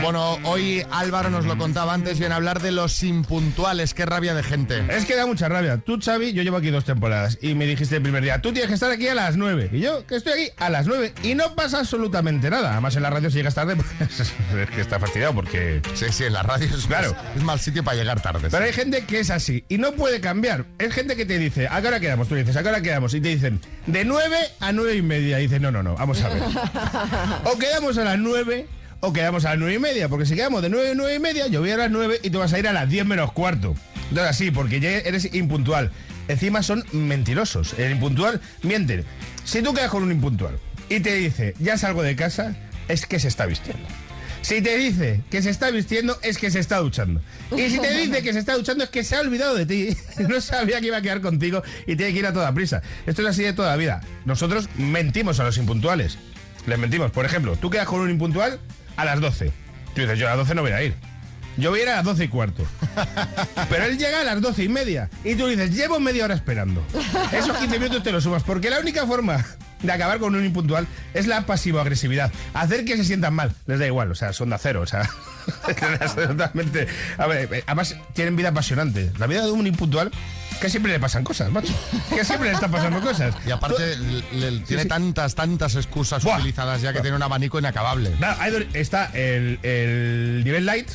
Bueno, 0.00 0.38
hoy 0.44 0.84
Álvaro 0.90 1.30
nos 1.30 1.44
lo 1.44 1.56
contaba 1.58 1.92
antes, 1.94 2.18
viene 2.18 2.32
a 2.34 2.36
hablar 2.36 2.60
de 2.60 2.72
los 2.72 3.02
impuntuales. 3.02 3.94
Qué 3.94 4.04
rabia 4.06 4.34
de 4.34 4.42
gente. 4.42 4.84
Es 4.90 5.04
que 5.04 5.14
da 5.14 5.26
mucha 5.26 5.48
rabia. 5.48 5.78
Tú, 5.78 5.98
Xavi, 6.00 6.32
yo 6.32 6.42
llevo 6.42 6.56
aquí 6.56 6.70
dos 6.70 6.84
temporadas 6.84 7.38
y 7.40 7.54
me 7.54 7.66
dijiste 7.66 7.96
el 7.96 8.02
primer 8.02 8.22
día, 8.22 8.40
tú 8.40 8.52
tienes 8.52 8.68
que 8.68 8.74
estar 8.74 8.90
aquí 8.90 9.06
a 9.08 9.14
las 9.14 9.36
9. 9.36 9.70
Y 9.72 9.80
yo, 9.80 10.04
que 10.06 10.16
estoy 10.16 10.32
aquí 10.32 10.50
a 10.58 10.70
las 10.70 10.86
9 10.86 11.14
y 11.22 11.34
no 11.34 11.54
pasa 11.54 11.78
absolutamente 11.80 12.50
nada. 12.50 12.72
Además, 12.72 12.96
en 12.96 13.02
la 13.02 13.10
radio 13.10 13.30
si 13.30 13.36
llegas 13.36 13.54
tarde, 13.54 13.76
pues 14.08 14.20
es 14.20 14.70
que 14.70 14.80
está 14.80 14.98
fastidiado 14.98 15.34
porque... 15.34 15.80
Sí, 15.94 16.06
sí, 16.10 16.24
en 16.24 16.32
la 16.32 16.42
radio 16.42 16.66
es, 16.66 16.86
Claro. 16.86 17.14
es 17.36 17.42
mal 17.42 17.60
sitio 17.60 17.84
para 17.84 17.96
llegar 17.96 18.20
tarde. 18.20 18.48
Pero 18.50 18.64
hay 18.64 18.72
gente 18.72 19.04
que 19.04 19.20
es 19.20 19.30
así 19.30 19.64
y 19.68 19.78
no 19.78 19.92
puede 19.92 20.20
cambiar. 20.20 20.64
Es 20.78 20.92
gente 20.92 21.14
que 21.16 21.26
te 21.26 21.38
dice, 21.38 21.68
¿a 21.70 21.80
qué 21.80 21.88
hora 21.88 22.00
quedamos? 22.00 22.28
Tú 22.28 22.34
dices, 22.34 22.56
¿a 22.56 22.62
qué 22.62 22.68
hora 22.70 22.80
quedamos? 22.82 23.14
Y 23.14 23.20
te 23.20 23.28
dicen, 23.28 23.60
de 23.86 24.04
9 24.04 24.36
a 24.60 24.72
9 24.72 24.96
y 24.96 25.02
media. 25.02 25.38
Y 25.38 25.44
dices, 25.44 25.60
no, 25.60 25.70
no, 25.70 25.82
no, 25.82 25.94
vamos 25.94 26.20
a 26.22 26.28
ver. 26.28 26.42
O 27.44 27.58
quedamos 27.58 27.96
a 27.98 28.04
las 28.04 28.18
9 28.18 28.66
o 29.02 29.12
quedamos 29.12 29.44
a 29.44 29.50
las 29.50 29.58
9 29.58 29.74
y 29.74 29.78
media. 29.78 30.08
Porque 30.08 30.26
si 30.26 30.34
quedamos 30.34 30.62
de 30.62 30.70
9 30.70 30.90
a 30.92 30.94
9 30.94 31.14
y 31.14 31.18
media, 31.18 31.46
yo 31.48 31.60
voy 31.60 31.70
a 31.70 31.76
las 31.76 31.90
9 31.90 32.20
y 32.22 32.30
tú 32.30 32.38
vas 32.38 32.52
a 32.52 32.58
ir 32.58 32.68
a 32.68 32.72
las 32.72 32.88
10 32.88 33.04
menos 33.04 33.32
cuarto. 33.32 33.74
Entonces 34.08 34.30
así, 34.30 34.50
porque 34.50 34.80
ya 34.80 34.90
eres 34.90 35.34
impuntual. 35.34 35.90
Encima 36.28 36.62
son 36.62 36.84
mentirosos. 36.92 37.74
El 37.78 37.92
impuntual 37.92 38.40
mienten. 38.62 39.04
Si 39.44 39.60
tú 39.60 39.74
quedas 39.74 39.90
con 39.90 40.04
un 40.04 40.12
impuntual 40.12 40.58
y 40.88 41.00
te 41.00 41.14
dice, 41.16 41.54
ya 41.58 41.76
salgo 41.76 42.02
de 42.02 42.14
casa, 42.14 42.54
es 42.88 43.04
que 43.06 43.18
se 43.18 43.28
está 43.28 43.46
vistiendo. 43.46 43.86
Si 44.40 44.60
te 44.60 44.76
dice 44.76 45.20
que 45.30 45.42
se 45.42 45.50
está 45.50 45.70
vistiendo, 45.70 46.18
es 46.22 46.38
que 46.38 46.50
se 46.50 46.60
está 46.60 46.78
duchando. 46.78 47.20
Y 47.56 47.70
si 47.70 47.80
te 47.80 47.90
dice 47.96 48.22
que 48.22 48.32
se 48.32 48.38
está 48.38 48.54
duchando, 48.54 48.84
es 48.84 48.90
que 48.90 49.02
se 49.02 49.16
ha 49.16 49.20
olvidado 49.20 49.56
de 49.56 49.66
ti. 49.66 49.96
No 50.28 50.40
sabía 50.40 50.80
que 50.80 50.86
iba 50.86 50.98
a 50.98 51.02
quedar 51.02 51.20
contigo 51.20 51.62
y 51.86 51.96
tiene 51.96 52.12
que 52.12 52.20
ir 52.20 52.26
a 52.26 52.32
toda 52.32 52.54
prisa. 52.54 52.82
Esto 53.04 53.22
es 53.22 53.28
así 53.28 53.42
de 53.42 53.52
toda 53.52 53.70
la 53.70 53.76
vida. 53.76 54.00
Nosotros 54.24 54.68
mentimos 54.76 55.40
a 55.40 55.44
los 55.44 55.58
impuntuales. 55.58 56.18
Les 56.66 56.78
mentimos. 56.78 57.10
Por 57.10 57.24
ejemplo, 57.24 57.56
tú 57.56 57.68
quedas 57.70 57.86
con 57.86 58.00
un 58.00 58.10
impuntual 58.10 58.60
a 58.96 59.04
las 59.04 59.20
12. 59.20 59.52
Tú 59.94 60.00
dices, 60.00 60.18
yo 60.18 60.26
a 60.26 60.30
las 60.30 60.38
12 60.38 60.54
no 60.54 60.62
voy 60.62 60.72
a 60.72 60.82
ir. 60.82 60.94
Yo 61.58 61.70
voy 61.70 61.80
a 61.80 61.82
ir 61.82 61.88
a 61.90 61.96
las 61.96 62.04
12 62.04 62.24
y 62.24 62.28
cuarto. 62.28 62.64
Pero 63.68 63.84
él 63.84 63.98
llega 63.98 64.20
a 64.20 64.24
las 64.24 64.40
12 64.40 64.64
y 64.64 64.68
media. 64.68 65.10
Y 65.24 65.34
tú 65.34 65.46
dices, 65.46 65.74
llevo 65.74 66.00
media 66.00 66.24
hora 66.24 66.34
esperando. 66.34 66.82
Esos 67.32 67.56
15 67.56 67.78
minutos 67.78 68.02
te 68.02 68.12
los 68.12 68.24
sumas. 68.24 68.42
Porque 68.42 68.70
la 68.70 68.80
única 68.80 69.06
forma 69.06 69.44
de 69.82 69.92
acabar 69.92 70.18
con 70.18 70.34
un 70.34 70.44
impuntual 70.44 70.86
es 71.12 71.26
la 71.26 71.44
pasivo-agresividad. 71.44 72.32
Hacer 72.54 72.84
que 72.84 72.96
se 72.96 73.04
sientan 73.04 73.34
mal. 73.34 73.54
Les 73.66 73.78
da 73.78 73.86
igual, 73.86 74.10
o 74.10 74.14
sea, 74.14 74.32
son 74.32 74.48
de 74.48 74.54
acero, 74.54 74.80
o 74.80 74.86
sea. 74.86 75.08
totalmente. 76.14 76.86
A 77.18 77.26
ver, 77.26 77.52
eh, 77.52 77.64
además 77.66 77.96
tienen 78.14 78.36
vida 78.36 78.48
apasionante. 78.48 79.12
La 79.18 79.26
vida 79.26 79.44
de 79.44 79.50
un 79.50 79.66
impuntual 79.66 80.10
que 80.62 80.70
siempre 80.70 80.92
le 80.92 81.00
pasan 81.00 81.24
cosas, 81.24 81.50
macho. 81.50 81.74
Que 82.08 82.24
siempre 82.24 82.48
le 82.48 82.54
están 82.54 82.70
pasando 82.70 83.00
cosas. 83.00 83.34
Y 83.46 83.50
aparte 83.50 83.96
le- 83.96 84.50
le- 84.50 84.60
tiene 84.60 84.84
tantas, 84.86 85.34
tantas 85.34 85.74
excusas 85.74 86.24
utilizadas 86.24 86.80
ya 86.80 86.92
que 86.92 87.00
tiene 87.00 87.16
un 87.16 87.22
abanico 87.22 87.58
inacabable. 87.58 88.12
Nada, 88.18 88.38
está 88.72 89.06
el, 89.12 89.58
el 89.62 90.42
nivel 90.44 90.64
light. 90.64 90.88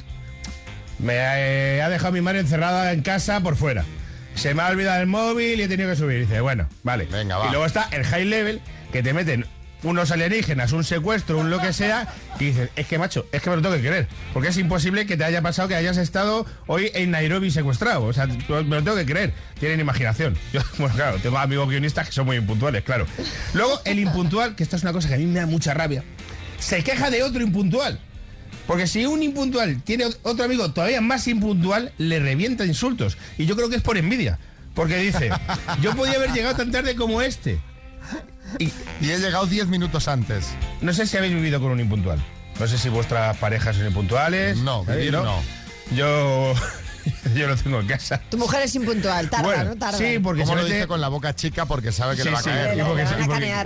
Me 0.99 1.13
eh, 1.15 1.82
ha 1.84 1.89
dejado 1.89 2.13
mi 2.13 2.21
madre 2.21 2.39
encerrada 2.39 2.91
en 2.93 3.01
casa 3.01 3.41
por 3.41 3.56
fuera. 3.56 3.84
Se 4.36 4.53
me 4.53 4.62
ha 4.63 4.67
olvidado 4.67 5.01
el 5.01 5.08
móvil 5.08 5.60
y 5.60 5.63
he 5.63 5.67
tenido 5.67 5.89
que 5.89 5.95
subir. 5.95 6.19
dice, 6.21 6.41
bueno, 6.41 6.67
vale. 6.84 7.06
Venga, 7.12 7.38
va. 7.38 7.47
Y 7.47 7.49
luego 7.49 7.65
está 7.65 7.88
el 7.91 8.03
high 8.06 8.25
level, 8.25 8.62
que 8.91 9.03
te 9.03 9.13
meten 9.13 9.45
unos 9.89 10.12
alienígenas, 10.12 10.71
un 10.73 10.84
secuestro, 10.84 11.38
un 11.38 11.50
lo 11.50 11.60
que 11.60 11.73
sea, 11.73 12.08
y 12.39 12.45
dices, 12.45 12.69
es 12.76 12.88
que 12.88 12.97
macho, 12.97 13.26
es 13.32 13.41
que 13.41 13.50
me 13.50 13.56
lo 13.56 13.62
tengo 13.62 13.76
que 13.76 13.82
creer. 13.82 14.08
Porque 14.34 14.50
es 14.50 14.58
imposible 14.58 15.06
que 15.06 15.17
te 15.17 15.23
haya 15.23 15.41
pasado 15.41 15.67
que 15.67 15.76
hayas 15.76 15.97
estado 15.97 16.45
hoy 16.67 16.91
en 16.93 17.12
Nairobi 17.12 17.52
secuestrado. 17.52 18.04
O 18.04 18.13
sea, 18.13 18.26
me 18.28 18.36
lo 18.63 18.84
tengo 18.84 18.95
que 18.95 19.06
creer. 19.06 19.34
Tienen 19.60 19.80
imaginación. 19.80 20.36
Yo, 20.54 20.62
bueno, 20.78 20.95
claro, 20.95 21.17
tengo 21.19 21.38
amigos 21.38 21.69
guionistas 21.69 22.08
que 22.08 22.13
son 22.13 22.26
muy 22.26 22.38
impuntuales, 22.38 22.84
claro. 22.84 23.06
Luego, 23.54 23.80
el 23.86 24.00
impuntual, 24.00 24.56
que 24.56 24.63
esta 24.63 24.76
es 24.76 24.84
una 24.84 24.93
cosa 24.93 25.08
que 25.08 25.15
a 25.15 25.17
mí 25.17 25.26
me 25.26 25.39
da 25.39 25.45
mucha 25.45 25.73
rabia, 25.73 26.04
se 26.60 26.84
queja 26.84 27.10
de 27.10 27.23
otro 27.23 27.41
impuntual. 27.41 28.00
Porque 28.65 28.86
si 28.88 29.06
un 29.06 29.23
impuntual 29.23 29.82
tiene 29.84 30.06
ot- 30.06 30.17
otro 30.23 30.43
amigo 30.43 30.71
todavía 30.73 31.00
más 31.00 31.26
impuntual, 31.28 31.93
le 31.97 32.19
revienta 32.19 32.65
insultos. 32.65 33.17
Y 33.38 33.45
yo 33.45 33.56
creo 33.56 33.69
que 33.69 33.78
es 33.78 33.82
por 33.82 33.97
envidia. 33.97 34.39
Porque 34.76 34.97
dice, 34.97 35.30
yo 35.82 35.95
podía 35.95 36.15
haber 36.15 36.34
llegado 36.34 36.56
tan 36.58 36.71
tarde 36.71 36.95
como 36.95 37.21
este. 37.21 37.60
Y, 38.60 38.71
he 39.01 39.17
llegado 39.19 39.45
10 39.45 39.67
minutos 39.67 40.07
antes. 40.07 40.47
No 40.81 40.93
sé 40.93 41.05
si 41.07 41.17
habéis 41.17 41.33
vivido 41.33 41.60
con 41.60 41.71
un 41.71 41.79
impuntual. 41.79 42.23
No 42.60 42.67
sé 42.67 42.77
si 42.77 42.89
vuestras 42.89 43.38
parejas 43.38 43.75
son 43.75 43.88
impuntuales. 43.88 44.57
No, 44.57 44.83
¿eh? 44.89 44.95
vivir 44.97 45.13
no. 45.13 45.39
Yo, 45.91 46.53
yo 47.36 47.47
lo 47.47 47.55
tengo 47.55 47.79
en 47.79 47.88
casa. 47.88 48.19
Tu 48.29 48.38
mujer 48.38 48.63
es 48.63 48.75
impuntual, 48.75 49.29
tarda, 49.29 49.43
Bueno, 49.45 49.63
¿no? 49.65 49.75
Tarda. 49.77 49.97
sí, 49.97 50.19
porque 50.19 50.45
se 50.45 50.55
lo 50.55 50.65
dice 50.65 50.88
con 50.88 50.99
la 50.99 51.07
boca 51.07 51.33
chica 51.36 51.65
porque 51.65 51.91
sabe 51.91 52.15
que 52.15 52.23
Sí, 52.23 52.27
le 52.27 52.33
va 52.33 52.39
a 52.39 52.43
sí, 52.43 52.49
caer. 52.49 52.77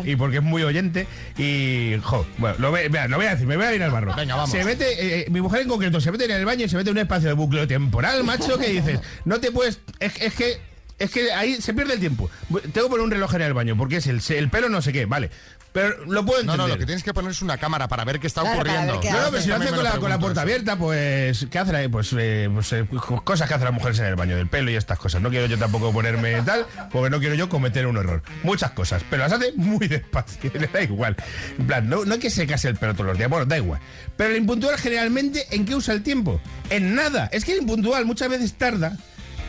y 0.07 0.15
porque, 0.15 0.35
y 0.35 0.35
y 0.35 0.37
es 0.37 0.43
muy 0.43 0.63
oyente 0.63 1.07
y 1.37 1.95
jo, 2.03 2.25
bueno, 2.37 2.55
lo, 2.59 2.71
ve- 2.71 2.89
vea, 2.89 3.07
lo 3.07 3.17
voy 3.17 3.25
a 3.25 3.31
decir, 3.31 3.47
me 3.47 3.55
voy 3.57 3.65
a 3.65 3.73
ir 3.73 3.81
al 3.81 3.91
barro. 3.91 4.13
Venga, 4.15 4.35
vamos. 4.35 4.51
Se 4.51 4.63
mete, 4.63 4.85
eh, 4.91 5.19
eh, 5.21 5.25
mi 5.31 5.41
mujer 5.41 5.61
en 5.61 5.69
concreto, 5.69 5.99
se 6.01 6.11
mete 6.11 6.25
en 6.25 6.31
el 6.31 6.45
baño 6.45 6.65
y 6.65 6.69
se 6.69 6.75
mete 6.75 6.89
en 6.91 6.97
un 6.97 7.01
espacio 7.01 7.29
de 7.29 7.33
bucle 7.33 7.65
temporal, 7.65 8.23
macho, 8.23 8.57
que 8.59 8.67
dices, 8.69 8.99
no 9.25 9.39
te 9.39 9.51
puedes, 9.51 9.79
es, 9.99 10.21
es 10.21 10.33
que 10.33 10.59
es 11.03 11.11
que 11.11 11.31
ahí 11.33 11.61
se 11.61 11.73
pierde 11.73 11.93
el 11.93 11.99
tiempo. 11.99 12.29
Tengo 12.73 12.87
que 12.87 12.89
poner 12.89 13.01
un 13.05 13.11
reloj 13.11 13.33
en 13.35 13.41
el 13.41 13.53
baño 13.53 13.75
porque 13.77 13.97
es 13.97 14.07
el, 14.07 14.21
el 14.29 14.49
pelo 14.49 14.69
no 14.69 14.81
sé 14.81 14.91
qué, 14.93 15.05
vale. 15.05 15.29
Pero 15.73 16.03
lo 16.05 16.25
puedo 16.25 16.43
No, 16.43 16.51
entender. 16.51 16.57
no, 16.57 16.67
lo 16.67 16.77
que 16.77 16.85
tienes 16.85 17.01
que 17.01 17.13
poner 17.13 17.31
es 17.31 17.41
una 17.41 17.57
cámara 17.57 17.87
para 17.87 18.03
ver 18.03 18.19
qué 18.19 18.27
está 18.27 18.41
Claro, 18.41 18.57
ocurriendo. 18.59 18.99
qué 18.99 19.09
No, 19.09 19.13
no, 19.15 19.21
hace. 19.21 19.31
pero 19.31 19.43
si 19.43 19.47
lo 19.49 19.55
hace 19.55 19.69
con 19.69 19.83
la, 19.85 19.91
con 19.91 20.19
puerta 20.19 20.31
eso. 20.31 20.41
abierta, 20.41 20.75
pues, 20.75 21.47
¿qué 21.49 21.59
hacen 21.59 21.75
ahí? 21.75 21.87
Pues, 21.87 22.13
eh, 22.19 22.49
pues, 22.53 22.73
eh, 22.73 22.85
cosas 23.23 23.47
que 23.47 23.53
hacen 23.53 23.63
las 23.65 23.73
mujeres 23.73 23.97
en 23.99 24.05
el 24.07 24.15
baño, 24.17 24.35
del 24.35 24.47
pelo 24.49 24.69
y 24.69 24.75
estas 24.75 24.99
cosas. 24.99 25.21
No 25.21 25.29
quiero 25.29 25.45
yo 25.45 25.57
tampoco 25.57 25.93
ponerme 25.93 26.41
tal, 26.45 26.65
porque 26.91 27.09
no 27.09 27.19
quiero 27.19 27.35
yo 27.35 27.47
cometer 27.47 27.87
un 27.87 27.95
error. 27.95 28.21
Muchas 28.43 28.71
cosas, 28.71 29.01
pero 29.09 29.23
las 29.23 29.31
hace 29.31 29.53
muy 29.55 29.87
despacio, 29.87 30.51
le 30.59 30.67
da 30.67 30.83
igual. 30.83 31.15
En 31.57 31.65
plan, 31.67 31.87
no, 31.87 32.03
no 32.03 32.15
es 32.15 32.19
que 32.19 32.29
se 32.29 32.45
case 32.45 32.67
el 32.67 32.75
pelo 32.75 32.93
todos 32.93 33.05
los 33.05 33.17
días, 33.17 33.29
bueno, 33.29 33.45
da 33.45 33.55
igual. 33.55 33.79
Pero 34.17 34.31
el 34.31 34.37
impuntual 34.37 34.77
generalmente, 34.77 35.47
¿en 35.51 35.65
qué 35.65 35.73
usa 35.73 35.93
el 35.93 36.03
tiempo? 36.03 36.41
En 36.69 36.95
nada. 36.95 37.29
Es 37.31 37.45
que 37.45 37.53
el 37.53 37.59
impuntual 37.59 38.03
muchas 38.03 38.27
veces 38.27 38.53
tarda 38.55 38.97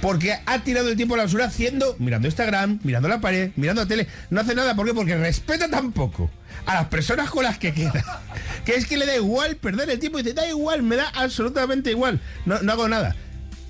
porque 0.03 0.37
ha 0.45 0.59
tirado 0.65 0.89
el 0.91 0.97
tiempo 0.97 1.15
a 1.15 1.19
la 1.19 1.23
basura 1.25 1.47
haciendo, 1.47 1.97
mirando 1.99 2.29
Instagram, 2.29 2.81
mirando 2.83 3.09
la 3.09 3.21
pared, 3.23 3.53
mirando 3.57 3.81
la 3.83 3.89
tele. 3.89 4.07
No 4.29 4.41
hace 4.43 4.55
nada, 4.55 4.75
¿por 4.75 4.85
qué? 4.85 4.93
Porque 4.93 5.17
respeta 5.17 5.71
tampoco 5.71 6.29
a 6.67 6.75
las 6.75 6.87
personas 6.89 7.31
con 7.31 7.45
las 7.45 7.57
que 7.59 7.73
queda. 7.73 8.05
Que 8.67 8.75
es 8.75 8.87
que 8.87 8.97
le 8.97 9.07
da 9.07 9.17
igual 9.17 9.57
perder 9.57 9.89
el 9.91 9.99
tiempo 9.99 10.19
y 10.19 10.23
dice, 10.23 10.35
da 10.35 10.47
igual, 10.49 10.83
me 10.83 10.95
da 10.97 11.09
absolutamente 11.15 11.91
igual. 11.91 12.21
No, 12.47 12.61
no 12.63 12.73
hago 12.73 12.89
nada. 12.89 13.17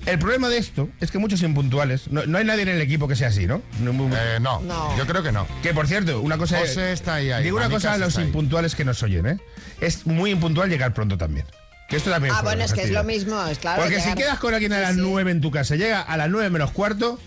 El 0.05 0.19
problema 0.19 0.49
de 0.49 0.57
esto 0.57 0.89
es 0.99 1.09
que 1.11 1.17
muchos 1.17 1.41
impuntuales, 1.43 2.11
no, 2.11 2.25
no 2.25 2.37
hay 2.37 2.43
nadie 2.45 2.63
en 2.63 2.67
el 2.69 2.81
equipo 2.81 3.07
que 3.07 3.15
sea 3.15 3.29
así, 3.29 3.47
¿no? 3.47 3.61
No, 3.79 3.91
Eh, 4.15 4.39
no, 4.41 4.59
No. 4.61 4.97
yo 4.97 5.07
creo 5.07 5.23
que 5.23 5.31
no. 5.31 5.47
Que 5.63 5.73
por 5.73 5.87
cierto, 5.87 6.19
una 6.21 6.37
cosa 6.37 6.59
José 6.59 6.91
está 6.91 7.15
ahí, 7.15 7.31
ahí. 7.31 7.43
Digo 7.45 7.57
una 7.57 7.69
cosa 7.69 7.93
a 7.93 7.97
los 7.97 8.17
ahí. 8.17 8.25
impuntuales 8.25 8.75
que 8.75 8.83
nos 8.85 9.01
oyen, 9.01 9.25
¿eh? 9.27 9.37
Es 9.81 10.05
muy 10.05 10.31
impuntual 10.31 10.69
llegar 10.69 10.93
pronto 10.93 11.17
también. 11.17 11.45
Que 11.87 11.97
esto 11.97 12.09
también 12.09 12.33
Ah, 12.35 12.41
bueno, 12.41 12.63
es 12.63 12.73
que 12.73 12.83
es 12.83 12.91
lo 12.91 13.03
mismo, 13.03 13.41
es 13.45 13.59
claro. 13.59 13.81
Porque 13.83 13.99
si 14.01 14.13
quedas 14.15 14.39
con 14.39 14.53
alguien 14.53 14.73
a 14.73 14.79
las 14.79 14.95
sí. 14.95 15.01
9 15.01 15.31
en 15.31 15.41
tu 15.41 15.51
casa, 15.51 15.75
llega 15.75 16.01
a 16.01 16.17
las 16.17 16.29
9 16.29 16.49
menos 16.49 16.71
cuarto, 16.71 17.19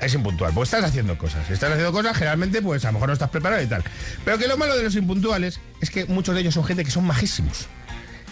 es 0.00 0.14
impuntual. 0.14 0.52
Porque 0.52 0.64
estás 0.66 0.84
haciendo 0.84 1.16
cosas. 1.16 1.46
Si 1.46 1.52
estás 1.54 1.70
haciendo 1.70 1.92
cosas, 1.92 2.16
generalmente, 2.16 2.60
pues 2.62 2.84
a 2.84 2.88
lo 2.88 2.94
mejor 2.94 3.08
no 3.08 3.12
estás 3.14 3.30
preparado 3.30 3.62
y 3.62 3.66
tal. 3.66 3.82
Pero 4.24 4.38
que 4.38 4.46
lo 4.48 4.56
malo 4.56 4.76
de 4.76 4.82
los 4.84 4.94
impuntuales 4.96 5.60
es 5.80 5.90
que 5.90 6.04
muchos 6.06 6.34
de 6.34 6.42
ellos 6.42 6.54
son 6.54 6.64
gente 6.64 6.84
que 6.84 6.90
son 6.90 7.04
majísimos. 7.04 7.66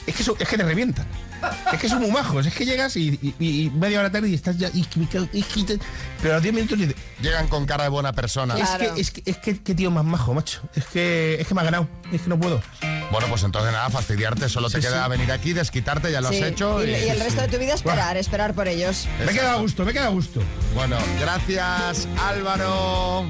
Es 0.06 0.14
que, 0.14 0.22
son- 0.22 0.36
es 0.38 0.46
que 0.48 0.56
te 0.56 0.62
revientan. 0.62 1.04
Es 1.72 1.80
que 1.80 1.88
son 1.88 2.00
muy 2.00 2.12
majos. 2.12 2.46
Es 2.46 2.54
que 2.54 2.64
llegas 2.64 2.96
y, 2.96 3.18
y- 3.20 3.34
y 3.64 3.70
media 3.70 3.98
hora 3.98 4.10
tarde 4.12 4.28
y 4.28 4.34
estás 4.34 4.56
ya. 4.56 4.70
y 4.72 4.86
pero 6.22 6.34
a 6.34 6.36
los 6.36 6.42
10 6.42 6.54
minutos 6.54 6.78
dices, 6.78 6.94
Llegan 7.20 7.48
con 7.48 7.66
cara 7.66 7.82
de 7.84 7.90
buena 7.90 8.12
persona. 8.12 8.54
Claro. 8.54 8.94
es 8.96 9.10
que, 9.10 9.20
es 9.22 9.24
que, 9.24 9.30
es 9.30 9.38
que, 9.38 9.62
qué 9.62 9.74
tío 9.74 9.90
más 9.90 10.04
majo, 10.04 10.32
macho. 10.32 10.62
Es 10.76 10.84
que, 10.86 11.36
es 11.40 11.46
que 11.48 11.54
me 11.54 11.62
ha 11.62 11.64
ganado. 11.64 11.88
Es 12.12 12.22
que 12.22 12.28
no 12.28 12.38
puedo. 12.38 12.62
Bueno, 13.10 13.28
pues 13.28 13.42
entonces 13.44 13.72
nada, 13.72 13.88
fastidiarte. 13.90 14.48
Solo 14.48 14.68
te 14.68 14.80
queda 14.80 15.04
sí. 15.04 15.10
venir 15.10 15.30
aquí, 15.32 15.52
desquitarte, 15.52 16.10
ya 16.10 16.20
lo 16.20 16.28
Sí, 16.30 16.42
has 16.42 16.48
hecho. 16.50 16.84
Y, 16.84 16.90
y 16.90 17.08
el 17.08 17.20
resto 17.20 17.40
de 17.42 17.48
tu 17.48 17.58
vida 17.58 17.74
esperar, 17.74 18.16
esperar 18.16 18.54
por 18.54 18.68
ellos. 18.68 19.06
Me 19.24 19.32
queda 19.32 19.52
a 19.54 19.56
gusto, 19.56 19.84
me 19.84 19.92
queda 19.92 20.06
a 20.06 20.10
gusto. 20.10 20.40
Bueno, 20.74 20.96
gracias 21.20 22.08
Álvaro. 22.26 23.24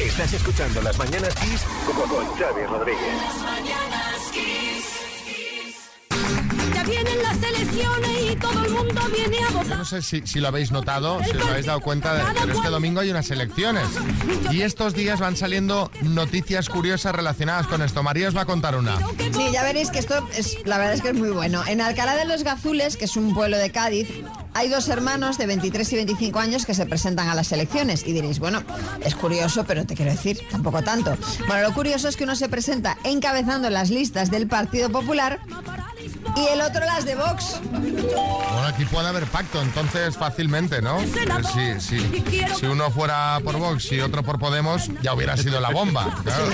Estás 0.00 0.32
escuchando 0.32 0.80
Las 0.82 0.96
Mañanas 0.98 1.34
Kiss 1.34 1.62
con, 1.86 2.08
con 2.08 2.26
Xavi 2.36 2.64
Rodríguez. 2.66 3.00
Vienen 6.86 7.22
las 7.22 7.36
elecciones 7.42 8.32
y 8.32 8.36
todo 8.36 8.64
el 8.64 8.70
mundo 8.70 9.00
viene 9.14 9.38
a 9.38 9.50
Yo 9.50 9.58
votar. 9.58 9.78
no 9.78 9.84
sé 9.84 10.02
si, 10.02 10.22
si 10.26 10.40
lo 10.40 10.48
habéis 10.48 10.70
notado, 10.72 11.20
si 11.24 11.36
os 11.36 11.46
habéis 11.46 11.66
dado 11.66 11.80
cuenta, 11.80 12.14
de, 12.14 12.22
pero 12.40 12.52
este 12.52 12.68
domingo 12.68 13.00
hay 13.00 13.10
unas 13.10 13.30
elecciones. 13.30 13.86
Y 14.50 14.62
estos 14.62 14.94
días 14.94 15.20
van 15.20 15.36
saliendo 15.36 15.90
noticias 16.02 16.68
curiosas 16.68 17.14
relacionadas 17.14 17.66
con 17.66 17.82
esto. 17.82 18.02
María 18.02 18.28
os 18.28 18.36
va 18.36 18.42
a 18.42 18.46
contar 18.46 18.76
una. 18.76 18.96
Sí, 18.98 19.48
ya 19.52 19.62
veréis 19.62 19.90
que 19.90 19.98
esto 19.98 20.26
es, 20.36 20.56
la 20.64 20.78
verdad 20.78 20.94
es 20.94 21.02
que 21.02 21.08
es 21.10 21.14
muy 21.14 21.30
bueno. 21.30 21.62
En 21.66 21.80
Alcalá 21.80 22.16
de 22.16 22.24
los 22.24 22.42
Gazules, 22.42 22.96
que 22.96 23.04
es 23.06 23.16
un 23.16 23.34
pueblo 23.34 23.56
de 23.58 23.70
Cádiz, 23.70 24.08
hay 24.54 24.68
dos 24.68 24.88
hermanos 24.88 25.38
de 25.38 25.46
23 25.46 25.92
y 25.92 25.96
25 25.96 26.38
años 26.38 26.66
que 26.66 26.74
se 26.74 26.84
presentan 26.86 27.28
a 27.28 27.34
las 27.34 27.52
elecciones. 27.52 28.06
Y 28.06 28.12
diréis, 28.12 28.38
bueno, 28.38 28.62
es 29.04 29.14
curioso, 29.14 29.64
pero 29.64 29.86
te 29.86 29.94
quiero 29.94 30.10
decir, 30.10 30.40
tampoco 30.50 30.82
tanto. 30.82 31.16
Bueno, 31.46 31.68
lo 31.68 31.74
curioso 31.74 32.08
es 32.08 32.16
que 32.16 32.24
uno 32.24 32.36
se 32.36 32.48
presenta 32.48 32.98
encabezando 33.04 33.70
las 33.70 33.90
listas 33.90 34.30
del 34.30 34.46
Partido 34.48 34.90
Popular 34.90 35.40
y 36.36 36.46
el 36.48 36.60
otro 36.60 36.84
las 36.84 37.04
de 37.04 37.14
Vox. 37.14 37.60
Bueno, 37.70 38.66
aquí 38.66 38.84
puede 38.84 39.08
haber 39.08 39.26
pacto, 39.26 39.60
entonces 39.62 40.16
fácilmente, 40.16 40.80
¿no? 40.82 41.00
Eh, 41.00 41.78
Si, 41.80 41.80
si, 41.80 42.44
si 42.58 42.66
uno 42.66 42.90
fuera 42.90 43.38
por 43.44 43.56
Vox 43.58 43.90
y 43.92 44.00
otro 44.00 44.22
por 44.22 44.38
Podemos, 44.38 44.88
ya 45.02 45.14
hubiera 45.14 45.36
sido 45.36 45.60
la 45.60 45.70
bomba. 45.70 46.16
claro. 46.24 46.50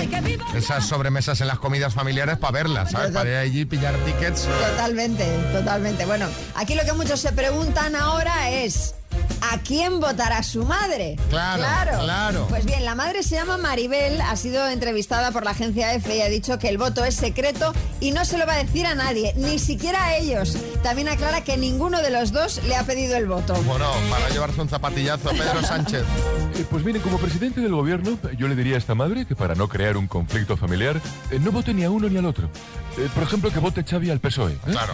Esas 0.55 0.85
sobremesas 0.85 1.41
en 1.41 1.47
las 1.47 1.59
comidas 1.59 1.93
familiares 1.93 2.37
para 2.37 2.51
verlas, 2.51 2.91
¿sabes? 2.91 3.11
Para 3.11 3.29
ir 3.29 3.35
allí, 3.37 3.65
pillar 3.65 3.95
tickets. 4.05 4.47
Totalmente, 4.71 5.25
totalmente. 5.53 6.05
Bueno, 6.05 6.27
aquí 6.55 6.75
lo 6.75 6.83
que 6.83 6.93
muchos 6.93 7.19
se 7.19 7.31
preguntan 7.31 7.95
ahora 7.95 8.49
es. 8.51 8.95
¿A 9.41 9.57
quién 9.59 9.99
votará 9.99 10.43
su 10.43 10.63
madre? 10.63 11.15
Claro, 11.29 11.63
claro. 12.03 12.45
Pues 12.49 12.65
bien, 12.65 12.85
la 12.85 12.95
madre 12.95 13.23
se 13.23 13.35
llama 13.35 13.57
Maribel, 13.57 14.21
ha 14.21 14.35
sido 14.35 14.67
entrevistada 14.67 15.31
por 15.31 15.43
la 15.43 15.51
agencia 15.51 15.93
EFE 15.93 16.17
y 16.17 16.21
ha 16.21 16.29
dicho 16.29 16.59
que 16.59 16.69
el 16.69 16.77
voto 16.77 17.03
es 17.03 17.15
secreto 17.15 17.73
y 17.99 18.11
no 18.11 18.25
se 18.25 18.37
lo 18.37 18.45
va 18.45 18.53
a 18.53 18.63
decir 18.63 18.85
a 18.85 18.95
nadie, 18.95 19.33
ni 19.37 19.59
siquiera 19.59 20.05
a 20.05 20.17
ellos. 20.17 20.55
También 20.83 21.09
aclara 21.09 21.43
que 21.43 21.57
ninguno 21.57 22.01
de 22.01 22.11
los 22.11 22.31
dos 22.31 22.61
le 22.63 22.75
ha 22.75 22.83
pedido 22.83 23.17
el 23.17 23.27
voto. 23.27 23.53
Bueno, 23.63 23.91
para 24.09 24.29
llevarse 24.29 24.61
un 24.61 24.69
zapatillazo, 24.69 25.29
Pedro 25.29 25.63
Sánchez. 25.63 26.03
Eh, 26.59 26.65
Pues 26.69 26.83
miren, 26.83 27.01
como 27.01 27.17
presidente 27.17 27.61
del 27.61 27.71
gobierno, 27.71 28.17
yo 28.37 28.47
le 28.47 28.55
diría 28.55 28.75
a 28.75 28.77
esta 28.77 28.93
madre 28.95 29.25
que 29.25 29.35
para 29.35 29.55
no 29.55 29.67
crear 29.69 29.95
un 29.97 30.07
conflicto 30.07 30.57
familiar, 30.57 31.01
eh, 31.31 31.39
no 31.39 31.51
vote 31.51 31.73
ni 31.73 31.83
a 31.83 31.89
uno 31.89 32.09
ni 32.09 32.17
al 32.17 32.25
otro. 32.25 32.49
Eh, 32.97 33.07
por 33.13 33.23
ejemplo, 33.23 33.49
que 33.51 33.59
vote 33.59 33.83
Xavi 33.83 34.09
al 34.09 34.19
PSOE. 34.19 34.53
¿eh? 34.53 34.57
Claro. 34.71 34.93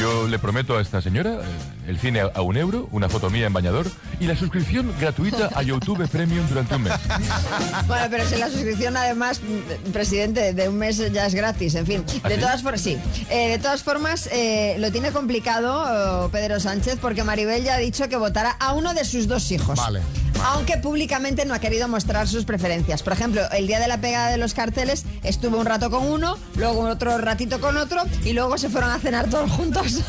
Yo 0.00 0.26
le 0.26 0.38
prometo 0.38 0.76
a 0.76 0.82
esta 0.82 1.00
señora 1.00 1.34
eh, 1.34 1.88
el 1.88 1.98
cine 1.98 2.20
a, 2.20 2.40
un 2.42 2.56
euro, 2.56 2.88
una 2.90 3.08
foto 3.08 3.30
mía 3.30 3.46
en 3.46 3.52
bañador 3.52 3.86
y 4.18 4.26
la 4.26 4.34
suscripción 4.36 4.92
gratuita 4.98 5.50
a 5.54 5.62
YouTube 5.62 6.08
Premium 6.08 6.46
durante 6.48 6.74
un 6.76 6.82
mes. 6.82 6.92
Bueno, 7.86 8.06
pero 8.10 8.26
si 8.26 8.36
la 8.36 8.48
suscripción 8.48 8.96
además, 8.96 9.40
presidente, 9.92 10.52
de 10.54 10.68
un 10.68 10.78
mes 10.78 10.96
ya 11.12 11.26
es 11.26 11.34
gratis, 11.34 11.74
en 11.74 11.86
fin. 11.86 12.04
¿Ah, 12.22 12.28
De 12.28 12.36
sí? 12.36 12.40
todas 12.40 12.62
formas, 12.62 12.80
sí. 12.80 12.98
Eh, 13.30 13.50
de 13.50 13.58
todas 13.58 13.82
formas, 13.82 14.28
eh, 14.32 14.76
lo 14.78 14.90
tiene 14.90 15.10
complicado 15.12 16.24
oh, 16.24 16.28
Pedro 16.30 16.58
Sánchez 16.60 16.98
porque 17.00 17.22
Maribel 17.24 17.62
ya 17.62 17.74
ha 17.74 17.78
dicho 17.78 18.08
que 18.08 18.16
votará 18.16 18.50
a 18.58 18.72
uno 18.72 18.94
de 18.94 19.04
sus 19.04 19.28
dos 19.28 19.50
hijos. 19.52 19.78
Vale. 19.78 20.00
Aunque 20.46 20.78
públicamente 21.04 21.44
no 21.44 21.52
ha 21.52 21.58
querido 21.58 21.86
mostrar 21.86 22.26
sus 22.26 22.46
preferencias. 22.46 23.02
Por 23.02 23.12
ejemplo, 23.12 23.42
el 23.52 23.66
día 23.66 23.78
de 23.78 23.88
la 23.88 24.00
pegada 24.00 24.30
de 24.30 24.38
los 24.38 24.54
carteles 24.54 25.04
estuvo 25.22 25.58
un 25.58 25.66
rato 25.66 25.90
con 25.90 26.06
uno, 26.06 26.38
luego 26.56 26.80
otro 26.88 27.18
ratito 27.18 27.60
con 27.60 27.76
otro 27.76 28.04
y 28.24 28.32
luego 28.32 28.56
se 28.56 28.70
fueron 28.70 28.88
a 28.90 28.98
cenar 28.98 29.28
todos 29.28 29.50
juntos. 29.50 29.86
Sí, 29.86 30.02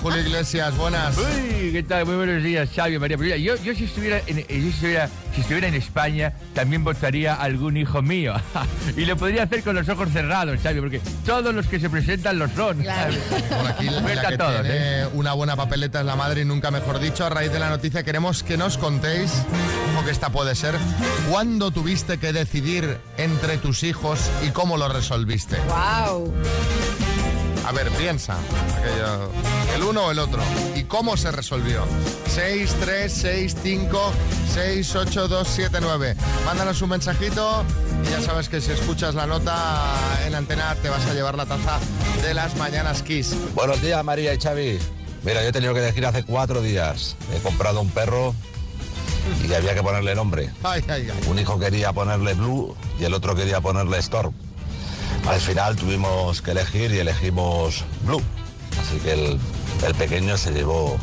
Julio 0.00 0.20
Iglesias, 0.22 0.74
buenas. 0.78 1.18
Uy, 1.18 1.72
¿qué 1.72 1.82
tal? 1.86 2.06
Muy 2.06 2.16
buenos 2.16 2.42
días, 2.42 2.70
Xavi, 2.74 2.98
María. 2.98 3.18
Pero 3.18 3.26
mira, 3.26 3.36
yo, 3.36 3.62
yo 3.62 3.74
si 3.74 3.84
estuviera 3.84 4.22
en, 4.26 4.38
eh, 4.38 4.46
yo 4.48 4.54
si 4.62 4.68
estuviera, 4.70 5.10
si 5.34 5.42
estuviera 5.42 5.68
en 5.68 5.74
España, 5.74 6.32
también 6.54 6.82
votaría 6.82 7.34
a 7.34 7.42
algún 7.42 7.76
hijo 7.76 8.00
mío. 8.00 8.32
y 8.96 9.04
lo 9.04 9.18
podría 9.18 9.42
hacer 9.42 9.62
con 9.62 9.76
los 9.76 9.86
ojos 9.90 10.08
cerrados, 10.14 10.58
Xavi, 10.62 10.80
porque 10.80 11.02
todos 11.26 11.54
los 11.54 11.66
que 11.66 11.78
se 11.78 11.90
presentan 11.90 12.38
lo 12.38 12.48
son. 12.48 12.78
Claro. 12.78 13.12
Bueno, 13.50 13.68
aquí 13.68 13.84
la, 13.84 14.00
la 14.00 14.28
que 14.28 14.34
a 14.34 14.38
todos, 14.38 14.62
tiene 14.62 15.06
una 15.12 15.34
buena 15.34 15.56
papeleta 15.56 16.00
es 16.00 16.06
la 16.06 16.16
madre 16.16 16.40
y 16.40 16.44
nunca 16.46 16.70
mejor 16.70 17.00
dicho. 17.00 17.26
A 17.26 17.28
raíz 17.28 17.52
de 17.52 17.58
la 17.58 17.68
noticia 17.68 18.02
queremos 18.02 18.42
que 18.42 18.56
nos 18.56 18.78
contéis, 18.78 19.30
que 20.04 20.10
esta 20.10 20.30
puede 20.30 20.54
ser, 20.54 20.76
cuándo 21.30 21.70
tuviste 21.70 22.18
que 22.18 22.32
decidir 22.32 22.98
entre 23.16 23.58
tus 23.58 23.82
hijos 23.82 24.20
y 24.46 24.50
cómo 24.50 24.76
lo 24.76 24.88
resolviste. 24.88 25.56
¡Wow! 25.68 26.32
A 27.66 27.72
ver, 27.72 27.88
piensa. 27.90 28.36
aquello, 28.78 29.30
el 29.74 29.82
uno 29.82 30.06
o 30.06 30.10
el 30.10 30.18
otro. 30.18 30.42
¿Y 30.74 30.84
cómo 30.84 31.16
se 31.16 31.30
resolvió? 31.30 31.84
6, 32.26 32.76
3, 32.80 33.12
6, 33.12 33.56
5, 33.62 34.12
6, 34.54 34.96
8, 34.96 35.28
2, 35.28 35.48
7, 35.48 35.78
9. 35.80 36.16
Mándanos 36.44 36.82
un 36.82 36.90
mensajito 36.90 37.64
y 38.04 38.10
ya 38.10 38.20
sabes 38.22 38.48
que 38.48 38.60
si 38.60 38.72
escuchas 38.72 39.14
la 39.14 39.26
nota 39.26 39.94
en 40.26 40.34
antena 40.34 40.74
te 40.82 40.88
vas 40.88 41.06
a 41.06 41.14
llevar 41.14 41.36
la 41.36 41.46
taza 41.46 41.78
de 42.22 42.34
las 42.34 42.56
mañanas 42.56 43.02
Kiss. 43.02 43.36
Buenos 43.54 43.80
días, 43.82 44.04
María 44.04 44.34
y 44.34 44.38
Xavi. 44.38 44.78
Mira, 45.22 45.42
yo 45.42 45.50
he 45.50 45.52
tenido 45.52 45.74
que 45.74 45.80
elegir 45.80 46.06
hace 46.06 46.24
cuatro 46.24 46.62
días. 46.62 47.16
He 47.34 47.40
comprado 47.40 47.80
un 47.82 47.90
perro 47.90 48.34
y 49.48 49.52
había 49.54 49.74
que 49.74 49.82
ponerle 49.82 50.14
nombre. 50.14 50.50
Ay, 50.62 50.84
ay, 50.88 51.08
ay. 51.10 51.28
Un 51.28 51.38
hijo 51.38 51.58
quería 51.58 51.92
ponerle 51.92 52.34
Blue 52.34 52.74
y 52.98 53.04
el 53.04 53.14
otro 53.14 53.34
quería 53.34 53.60
ponerle 53.60 53.98
Storm. 53.98 54.32
Al 55.28 55.40
final 55.40 55.76
tuvimos 55.76 56.40
que 56.42 56.52
elegir 56.52 56.92
y 56.92 56.98
elegimos 56.98 57.84
Blue. 58.04 58.22
Así 58.80 58.98
que 58.98 59.12
el, 59.12 59.38
el 59.86 59.94
pequeño 59.94 60.36
se 60.36 60.52
llevó 60.52 60.96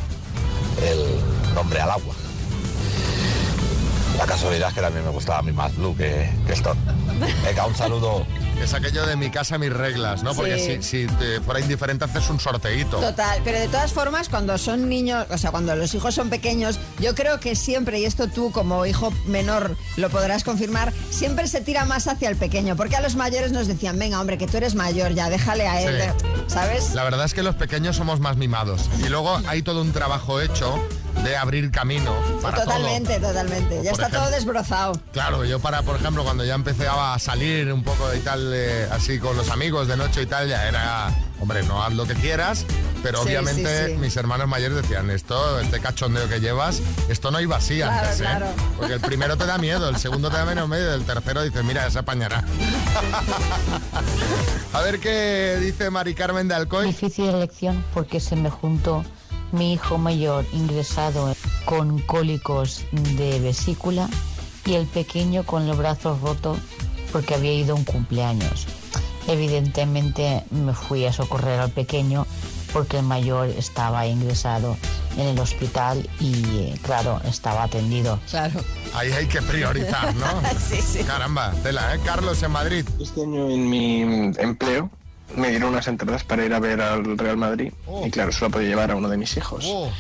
el 0.84 1.54
nombre 1.54 1.80
al 1.82 1.92
agua. 1.92 2.16
La 4.17 4.25
casualidad 4.25 4.69
es 4.69 4.73
que 4.75 4.82
también 4.82 5.06
me 5.06 5.12
gustaba 5.12 5.39
a 5.39 5.41
mí 5.43 5.51
más 5.51 5.75
Blue 5.75 5.95
que, 5.95 6.30
que 6.47 6.53
Storm. 6.53 6.77
Venga, 7.43 7.65
un 7.67 7.75
saludo. 7.75 8.25
Es 8.58 8.73
aquello 8.73 9.06
de 9.06 9.15
mi 9.15 9.30
casa, 9.30 9.60
mis 9.60 9.71
reglas, 9.71 10.23
¿no? 10.23 10.34
Porque 10.34 10.58
Sí. 10.58 10.77
si, 10.82 11.06
si 11.06 11.13
te 11.17 11.39
fuera 11.41 11.60
indiferente 11.60 12.06
haces 12.06 12.27
un 12.32 12.39
sorteíto. 12.39 12.97
Total, 12.97 13.39
pero 13.43 13.60
de 13.60 13.67
todas 13.67 13.93
formas, 13.93 14.30
cuando 14.30 14.58
son 14.58 14.89
niños, 14.89 15.27
o 15.30 15.38
sea, 15.38 15.51
cuando 15.51 15.75
los 15.75 15.93
hijos 15.93 16.15
son 16.15 16.32
pequeños, 16.32 16.80
yo 16.99 17.13
creo 17.13 17.39
que 17.39 17.56
siempre, 17.56 17.99
y 17.99 18.06
esto 18.06 18.27
tú 18.30 18.51
como 18.51 18.88
hijo 18.88 19.13
menor 19.27 19.77
lo 19.95 20.10
podrás 20.10 20.43
confirmar, 20.43 20.91
siempre 21.12 21.47
se 21.47 21.62
tira 21.62 21.86
más 21.86 22.08
hacia 22.08 22.30
el 22.30 22.36
pequeño, 22.36 22.75
porque 22.75 22.95
a 22.95 23.01
los 23.01 23.15
mayores 23.15 23.51
nos 23.51 23.67
decían, 23.67 23.99
venga, 23.99 24.19
hombre, 24.19 24.39
que 24.39 24.47
tú 24.47 24.58
eres 24.58 24.73
mayor, 24.73 25.13
ya 25.13 25.30
déjale 25.30 25.67
a 25.67 25.80
él, 25.84 26.01
Sí. 26.17 26.25
¿sabes? 26.47 26.95
La 26.95 27.03
verdad 27.03 27.25
es 27.25 27.36
que 27.36 27.43
los 27.43 27.53
pequeños 27.53 27.95
somos 27.95 28.19
más 28.19 28.38
mimados. 28.38 28.89
Y 29.06 29.10
luego 29.10 29.39
hay 29.47 29.62
todo 29.62 29.84
un 29.84 29.93
trabajo 29.93 30.41
hecho 30.41 30.84
de 31.23 31.36
abrir 31.38 31.71
camino 31.71 32.13
para 32.41 32.58
todo. 32.58 32.65
totalmente, 32.65 33.19
totalmente. 33.19 33.82
Ya 33.84 33.91
está 33.91 34.08
todo 34.10 34.21
ejemplo- 34.30 34.32
desbrozado. 34.32 35.01
Claro, 35.12 35.43
yo 35.45 35.60
para, 35.60 35.82
por 35.84 35.95
ejemplo, 35.97 36.23
cuando 36.23 36.45
ya 36.45 36.56
empecé 36.56 36.88
a 36.88 37.17
salir 37.19 37.71
un 37.73 37.84
poco 37.84 38.13
y 38.13 38.19
tal, 38.19 38.51
eh, 38.53 38.88
así 38.91 39.19
con 39.19 39.36
los 39.36 39.49
amigos 39.49 39.88
de 39.88 39.97
noche 39.97 40.21
y 40.21 40.25
tal, 40.25 40.47
ya 40.47 40.67
era, 40.67 41.10
hombre, 41.41 41.63
no 41.63 41.84
haz 41.84 41.93
lo 41.93 42.06
que 42.06 42.13
quieras, 42.13 42.65
pero 43.03 43.19
Sí, 43.23 43.30
obviamente 43.30 43.86
sí, 43.88 43.91
sí. 43.93 43.97
mis 43.97 44.15
hermanos 44.15 44.47
mayores 44.47 44.77
decían, 44.82 45.10
esto, 45.10 45.60
este 45.60 45.80
cachondeo 45.80 46.27
que 46.30 46.39
llevas, 46.39 46.82
esto 47.10 47.32
no 47.32 47.39
iba 47.41 47.58
así 47.58 47.77
Claro, 47.77 47.93
antes, 48.06 48.19
¿eh? 48.19 48.23
claro. 48.23 48.45
Porque 48.77 48.93
el 48.93 48.99
primero 49.01 49.38
te 49.38 49.45
da 49.45 49.58
miedo, 49.58 49.89
el 49.89 49.97
segundo 49.97 50.30
te 50.30 50.38
da 50.38 50.45
menos 50.45 50.69
miedo, 50.69 50.93
el 50.93 51.03
tercero 51.03 51.41
dices, 51.43 51.63
mira, 51.63 51.84
ya 51.84 51.91
se 51.91 51.99
apañará. 51.99 52.43
a 54.73 54.82
ver 54.82 54.99
qué 54.99 55.58
dice 55.62 55.89
Mari 55.89 56.13
Carmen 56.13 56.47
de 56.47 56.56
Alcoy. 56.56 56.88
Difícil 56.88 57.25
elección 57.30 57.84
porque 57.93 58.19
se 58.19 58.36
me 58.36 58.49
juntó 58.49 59.03
mi 59.52 59.74
hijo 59.74 59.98
mayor 59.98 60.46
ingresado 60.54 61.34
con 61.66 62.00
cólicos 62.00 62.86
de 62.92 63.40
vesícula 63.40 64.10
y 64.66 64.76
el 64.76 64.86
pequeño 64.86 65.44
con 65.44 65.68
los 65.68 65.78
brazos 65.78 66.20
rotos 66.22 66.58
porque 67.12 67.36
había 67.36 67.54
ido 67.54 67.74
a 67.74 67.78
un 67.78 67.86
cumpleaños. 67.86 68.68
Evidentemente 69.28 70.44
me 70.52 70.74
fui 70.74 71.06
a 71.06 71.14
socorrer 71.14 71.60
al 71.60 71.72
pequeño 71.72 72.26
porque 72.74 72.98
el 72.98 73.04
mayor 73.04 73.48
estaba 73.50 74.06
ingresado 74.08 74.78
en 75.18 75.28
el 75.28 75.40
hospital 75.40 76.08
y 76.20 76.34
eh, 76.58 76.80
claro, 76.84 77.20
estaba 77.26 77.64
atendido. 77.64 78.20
Claro. 78.30 78.60
Ahí 78.94 79.12
hay 79.12 79.26
que 79.28 79.42
priorizar, 79.42 80.16
¿no? 80.16 80.28
sí, 80.60 80.82
sí. 80.82 81.04
Caramba, 81.04 81.52
tela, 81.64 81.96
¿eh? 81.96 82.00
Carlos 82.06 82.44
en 82.44 82.52
Madrid. 82.52 82.86
Este 83.00 83.24
año 83.24 83.50
en 83.50 83.70
mi 83.70 84.02
empleo 84.38 84.92
me 85.36 85.50
dieron 85.50 85.70
unas 85.70 85.88
entradas 85.88 86.24
para 86.24 86.46
ir 86.46 86.54
a 86.54 86.60
ver 86.60 86.82
al 86.82 87.18
Real 87.18 87.38
Madrid 87.38 87.72
y 88.06 88.10
claro, 88.12 88.32
solo 88.32 88.52
podía 88.52 88.70
llevar 88.70 88.92
a 88.92 88.96
uno 88.96 89.10
de 89.10 89.18
mis 89.18 89.36
hijos. 89.38 89.66
Oh. 89.68 89.92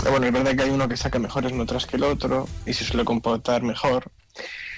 Pero 0.00 0.10
bueno, 0.10 0.26
es 0.26 0.32
verdad 0.32 0.56
que 0.56 0.62
hay 0.62 0.70
uno 0.70 0.88
que 0.88 0.96
saca 0.96 1.18
mejores 1.18 1.52
notas 1.52 1.86
que 1.86 1.96
el 1.96 2.04
otro 2.04 2.48
y 2.66 2.72
se 2.72 2.84
suele 2.84 3.04
comportar 3.04 3.62
mejor. 3.62 4.10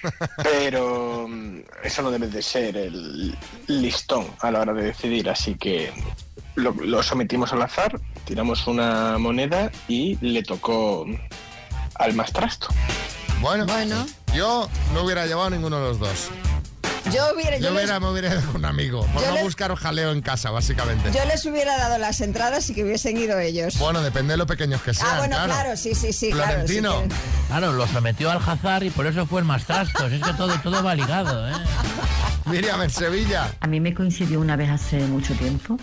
Pero 0.43 1.27
mm, 1.29 1.61
eso 1.83 2.03
no 2.03 2.11
debe 2.11 2.29
de 2.29 2.43
ser 2.43 2.77
el 2.77 3.37
listón 3.67 4.27
a 4.40 4.51
la 4.51 4.61
hora 4.61 4.73
de 4.75 4.83
decidir, 4.85 5.31
así 5.31 5.55
que 5.55 5.93
lo, 6.57 6.73
lo 6.73 7.03
sometimos 7.03 7.53
al 7.53 7.62
azar, 7.62 7.99
tiramos 8.25 8.67
una 8.67 9.17
moneda 9.19 9.71
y 9.88 10.17
le 10.21 10.43
tocó 10.43 11.07
al 11.95 12.14
más 12.14 12.33
trasto. 12.33 12.69
Bueno, 13.40 13.67
Bueno. 13.67 14.07
yo 14.35 14.69
no 14.93 15.03
hubiera 15.05 15.27
llevado 15.27 15.51
ninguno 15.51 15.79
de 15.81 15.88
los 15.88 15.99
dos. 15.99 16.31
Yo 17.12 17.35
hubiera, 17.35 17.59
Yo 17.59 17.64
yo, 17.64 17.71
les, 17.71 17.85
hubiera, 17.85 18.01
me 18.01 18.09
hubiera 18.11 18.29
ido 18.35 18.40
con 18.47 18.57
un 18.57 18.64
amigo, 18.64 19.07
por 19.12 19.21
Yo 19.23 19.29
no 19.29 19.35
les- 19.35 19.45
buscar 19.45 19.75
jaleo 19.75 20.11
en 20.12 20.23
casa, 20.23 20.51
básicamente. 20.51 21.12
yo 21.12 21.25
les 21.27 21.45
hubiera 21.45 21.77
dado 21.77 21.99
las 21.99 22.21
entradas 22.21 22.69
y 22.71 22.75
que 22.75 22.83
hubiesen 22.83 23.17
ido 23.19 23.38
ellos. 23.38 23.79
Bueno, 23.79 24.01
depende 24.03 24.33
de 24.33 24.37
lo 24.38 24.47
pequeños 24.47 24.81
que 24.83 24.95
sean, 24.95 25.09
ah, 25.12 25.19
bueno, 25.19 25.37
claro. 25.37 25.53
claro. 25.53 25.77
sí, 25.77 25.95
sí, 25.95 26.12
sí, 26.12 26.31
claro. 26.31 26.67
sí 26.67 26.79
Florentino. 26.79 27.03
que- 27.03 27.14
Claro, 27.49 27.73
lo 27.73 27.87
sometió 27.87 28.31
al 28.31 28.38
Hazard 28.38 28.85
y 28.85 28.90
por 28.90 29.07
eso 29.07 29.27
fue 29.27 29.40
el 29.40 29.47
más 29.47 29.64
trastos. 29.64 30.11
Es 30.11 30.23
que 30.23 30.33
todo, 30.33 30.59
todo 30.61 30.83
va 30.83 30.95
ligado, 30.95 31.49
¿eh? 31.49 31.53
Miriam, 32.47 32.81
en 32.83 32.90
Sevilla. 32.90 33.53
A 33.61 33.67
mí 33.67 33.81
me 33.81 33.93
coincidió 33.95 34.40
una 34.40 34.57
vez 34.57 34.71
hace 34.71 34.99
mucho 35.07 35.35
tiempo 35.35 35.79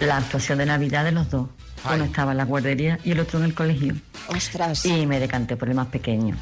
la 0.00 0.16
actuación 0.18 0.58
de 0.58 0.66
Navidad 0.66 1.04
de 1.04 1.12
los 1.12 1.30
dos. 1.30 1.48
Uno 1.92 2.04
estaba 2.04 2.32
en 2.32 2.38
la 2.38 2.44
guardería 2.44 2.98
y 3.04 3.12
el 3.12 3.20
otro 3.20 3.38
en 3.38 3.44
el 3.44 3.54
colegio. 3.54 3.94
Ostras. 4.28 4.84
Y 4.84 5.06
me 5.06 5.20
decanté 5.20 5.56
por 5.56 5.68
el 5.68 5.74
más 5.76 5.86
pequeño. 5.86 6.36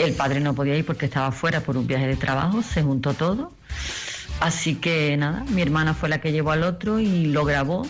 El 0.00 0.14
padre 0.14 0.40
no 0.40 0.54
podía 0.54 0.76
ir 0.76 0.86
porque 0.86 1.04
estaba 1.04 1.30
fuera 1.30 1.60
por 1.60 1.76
un 1.76 1.86
viaje 1.86 2.06
de 2.06 2.16
trabajo, 2.16 2.62
se 2.62 2.82
juntó 2.82 3.12
todo. 3.12 3.52
Así 4.40 4.76
que 4.76 5.14
nada, 5.18 5.44
mi 5.50 5.60
hermana 5.60 5.92
fue 5.92 6.08
la 6.08 6.22
que 6.22 6.32
llevó 6.32 6.52
al 6.52 6.62
otro 6.62 7.00
y 7.00 7.26
lo 7.26 7.44
grabó. 7.44 7.86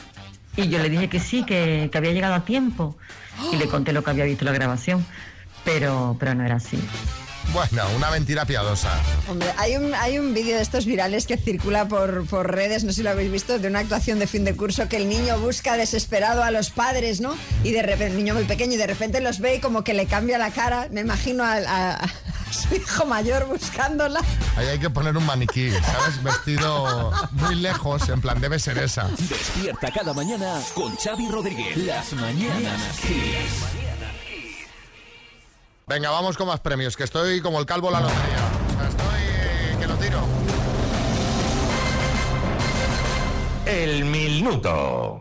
Y 0.57 0.69
yo 0.69 0.81
le 0.81 0.91
dije 0.91 1.09
que 1.09 1.21
sí, 1.21 1.45
que, 1.45 1.89
que 1.93 1.99
había 1.99 2.11
llegado 2.11 2.35
a 2.35 2.45
tiempo. 2.45 2.97
Y 3.53 3.57
le 3.57 3.69
conté 3.69 3.93
lo 3.93 4.03
que 4.03 4.11
había 4.11 4.25
visto 4.25 4.43
en 4.43 4.47
la 4.47 4.53
grabación. 4.53 5.07
Pero, 5.65 6.17
pero 6.19 6.35
no 6.35 6.45
era 6.45 6.57
así. 6.57 6.79
Bueno, 7.53 7.83
una 7.97 8.11
mentira 8.11 8.45
piadosa. 8.45 8.91
Hombre, 9.29 9.53
hay 9.57 9.77
un, 9.77 9.93
hay 9.95 10.19
un 10.19 10.33
vídeo 10.33 10.57
de 10.57 10.63
estos 10.63 10.87
virales 10.87 11.27
que 11.27 11.37
circula 11.37 11.89
por, 11.89 12.25
por 12.27 12.49
redes, 12.55 12.85
no 12.85 12.91
sé 12.93 12.97
si 12.99 13.03
lo 13.03 13.11
habéis 13.11 13.33
visto, 13.33 13.59
de 13.59 13.67
una 13.67 13.81
actuación 13.81 14.21
de 14.21 14.29
fin 14.29 14.45
de 14.45 14.55
curso 14.55 14.89
que 14.89 14.97
el 14.97 15.09
niño 15.09 15.37
busca 15.41 15.77
desesperado 15.77 16.45
a 16.45 16.53
los 16.53 16.71
padres, 16.71 17.21
¿no? 17.21 17.35
Y 17.65 17.73
de 17.73 17.83
repente, 17.83 18.07
el 18.07 18.17
niño 18.17 18.35
muy 18.35 18.45
pequeño, 18.45 18.75
y 18.75 18.77
de 18.77 18.87
repente 18.87 19.21
los 19.21 19.41
ve 19.41 19.57
y 19.57 19.61
como 19.61 19.83
que 19.83 19.95
le 19.95 20.07
cambia 20.07 20.39
la 20.39 20.51
cara. 20.53 20.87
Me 20.93 21.01
imagino 21.01 21.45
al- 21.45 21.67
a, 21.67 21.95
a 21.95 22.09
su 22.53 22.73
hijo 22.75 23.05
mayor 23.07 23.47
buscándola. 23.49 24.21
Ahí 24.57 24.69
hay 24.69 24.79
que 24.79 24.91
poner 24.91 25.17
un 25.17 25.27
maniquí, 25.27 25.71
¿sabes? 25.73 26.23
Vestido 26.23 27.11
muy 27.33 27.57
lejos, 27.57 28.09
en 28.11 28.21
plan, 28.21 28.41
debe 28.41 28.61
ser 28.61 28.79
esa. 28.79 29.09
Despierta 29.09 29.91
cada 29.91 30.13
mañana 30.15 30.61
con 30.75 30.95
Xavi 30.97 31.29
Rodríguez. 31.29 31.77
Las 31.79 32.13
mañanas 32.13 32.97
Kiss. 33.03 33.80
Venga, 35.91 36.11
vamos 36.11 36.37
con 36.37 36.47
más 36.47 36.61
premios, 36.61 36.97
que 36.97 37.03
estoy 37.03 37.41
como 37.41 37.59
el 37.59 37.67
calvo 37.67 37.91
la 37.91 38.01
lotería. 38.01 38.23
O 38.69 38.79
sea, 38.79 38.89
estoy 38.89 39.23
eh, 39.25 39.77
que 39.81 39.87
lo 39.89 39.95
tiro. 39.97 40.21
El 43.67 44.05
minuto. 44.05 45.19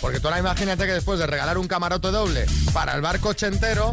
Porque 0.00 0.20
tú 0.20 0.28
ahora 0.28 0.38
imagínate 0.38 0.86
que 0.86 0.92
después 0.92 1.18
de 1.18 1.26
regalar 1.26 1.58
un 1.58 1.66
camarote 1.66 2.12
doble 2.12 2.46
para 2.72 2.94
el 2.94 3.00
barco 3.00 3.30
ochentero, 3.30 3.92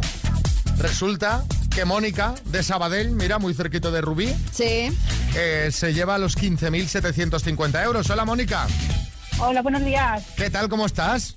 resulta 0.78 1.42
que 1.74 1.84
Mónica 1.84 2.36
de 2.44 2.62
Sabadell, 2.62 3.10
mira, 3.10 3.40
muy 3.40 3.52
cerquito 3.52 3.90
de 3.90 4.00
Rubí, 4.00 4.32
Sí. 4.52 4.96
eh, 5.34 5.70
se 5.72 5.92
lleva 5.92 6.18
los 6.18 6.36
15.750 6.38 7.82
euros. 7.84 8.08
Hola, 8.10 8.24
Mónica. 8.24 8.68
Hola, 9.40 9.60
buenos 9.60 9.84
días. 9.84 10.22
¿Qué 10.36 10.50
tal? 10.50 10.68
¿Cómo 10.68 10.86
estás? 10.86 11.34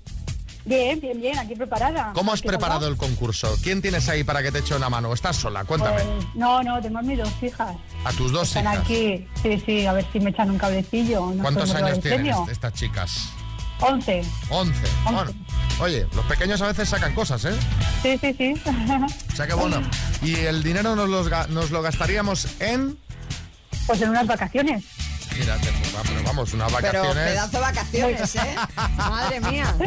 Bien, 0.70 1.00
bien, 1.00 1.20
bien, 1.20 1.40
aquí 1.40 1.56
preparada. 1.56 2.12
¿Cómo 2.14 2.32
has 2.32 2.42
¿Qué 2.44 2.48
tal 2.48 2.58
preparado 2.60 2.88
el 2.88 2.96
concurso? 2.96 3.58
¿Quién 3.64 3.82
tienes 3.82 4.08
ahí 4.08 4.24
para 4.24 4.44
que 4.44 4.52
te 4.52 4.60
eche 4.60 4.76
una 4.76 4.88
mano? 4.88 5.12
¿Estás 5.12 5.36
sola? 5.36 5.64
Cuéntame. 5.64 6.00
Pues, 6.00 6.26
no, 6.36 6.62
no, 6.62 6.80
tengo 6.80 7.00
a 7.00 7.02
mis 7.02 7.18
dos 7.18 7.34
hijas. 7.42 7.76
A 8.06 8.12
tus 8.14 8.32
dos 8.32 8.50
Están 8.50 8.66
hijas. 8.66 8.78
aquí, 8.86 9.28
sí, 9.42 9.64
sí, 9.66 9.86
a 9.88 9.94
ver 9.94 10.06
si 10.14 10.20
me 10.20 10.30
echan 10.30 10.52
un 10.52 10.60
cablecillo. 10.60 11.32
No 11.34 11.42
¿Cuántos 11.42 11.74
años 11.74 12.00
tienen 12.02 12.28
est- 12.28 12.50
estas 12.50 12.74
chicas? 12.74 13.30
Once. 13.80 14.22
11. 14.52 14.74
Bueno, 15.06 15.32
oye, 15.80 16.06
los 16.14 16.26
pequeños 16.26 16.62
a 16.62 16.68
veces 16.68 16.88
sacan 16.88 17.16
cosas, 17.16 17.44
¿eh? 17.46 17.54
Sí, 18.04 18.16
sí, 18.22 18.36
sí. 18.38 18.54
O 19.34 19.36
sea 19.36 19.48
que 19.48 19.54
bueno. 19.56 19.82
Y 20.22 20.36
el 20.36 20.62
dinero 20.62 20.96
nos, 20.96 21.10
los 21.10 21.32
ga- 21.32 21.48
nos 21.48 21.72
lo 21.72 21.82
gastaríamos 21.82 22.48
en... 22.60 22.96
Pues 23.88 24.02
en 24.04 24.10
unas 24.10 24.28
vacaciones. 24.28 24.84
Mírate, 25.38 25.72
pues 25.72 25.94
vamos, 25.94 26.24
vamos, 26.26 26.54
unas 26.54 26.72
Pero 26.74 26.88
vacaciones. 27.02 27.30
pedazo 27.32 27.52
de 27.52 27.60
vacaciones, 27.60 28.36
¿eh? 28.36 28.56
Madre 28.98 29.40
mía. 29.42 29.76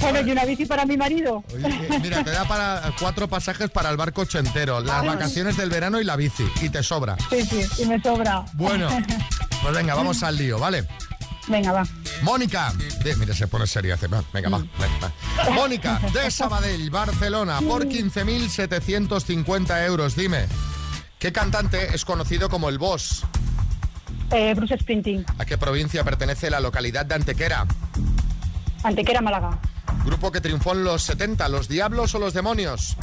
Bueno, 0.00 0.20
y 0.20 0.30
una 0.30 0.44
bici 0.44 0.64
para 0.64 0.84
mi 0.86 0.96
marido. 0.96 1.42
Oye, 1.52 1.98
mira, 2.00 2.22
te 2.22 2.30
da 2.30 2.46
para 2.46 2.92
cuatro 3.00 3.26
pasajes 3.28 3.68
para 3.70 3.90
el 3.90 3.96
barco 3.96 4.20
ochentero, 4.22 4.80
las 4.80 5.02
Ay. 5.02 5.08
vacaciones 5.08 5.56
del 5.56 5.70
verano 5.70 6.00
y 6.00 6.04
la 6.04 6.14
bici. 6.16 6.44
Y 6.62 6.68
te 6.70 6.82
sobra. 6.84 7.16
Sí, 7.30 7.42
sí, 7.44 7.82
y 7.82 7.86
me 7.86 8.00
sobra. 8.00 8.44
Bueno, 8.52 8.88
pues 9.62 9.74
venga, 9.74 9.94
vamos 9.96 10.22
al 10.22 10.36
lío, 10.36 10.58
¿vale? 10.58 10.86
Venga, 11.48 11.72
va. 11.72 11.82
Mónica, 12.22 12.72
de, 13.02 13.16
mira, 13.16 13.34
se 13.34 13.48
pone 13.48 13.66
seria. 13.66 13.96
Venga, 13.96 14.48
va, 14.48 14.58
venga, 14.78 15.12
va. 15.40 15.50
Mónica, 15.50 15.98
de 16.12 16.30
Sabadell, 16.30 16.88
Barcelona, 16.90 17.60
por 17.60 17.86
15.750 17.86 19.84
euros. 19.86 20.14
Dime, 20.14 20.46
¿qué 21.18 21.32
cantante 21.32 21.94
es 21.94 22.04
conocido 22.04 22.48
como 22.48 22.68
el 22.68 22.78
Boss? 22.78 23.24
Eh, 24.30 24.52
Bruce 24.54 24.76
Sprinting, 24.78 25.24
¿A 25.38 25.44
qué 25.46 25.56
provincia 25.56 26.04
pertenece 26.04 26.50
la 26.50 26.60
localidad 26.60 27.06
de 27.06 27.14
Antequera? 27.14 27.66
Antequera, 28.82 29.20
Málaga. 29.22 29.58
Grupo 30.04 30.30
que 30.30 30.40
triunfó 30.40 30.72
en 30.72 30.84
los 30.84 31.02
70, 31.02 31.48
¿los 31.48 31.68
Diablos 31.68 32.14
o 32.14 32.18
los 32.18 32.34
Demonios? 32.34 32.96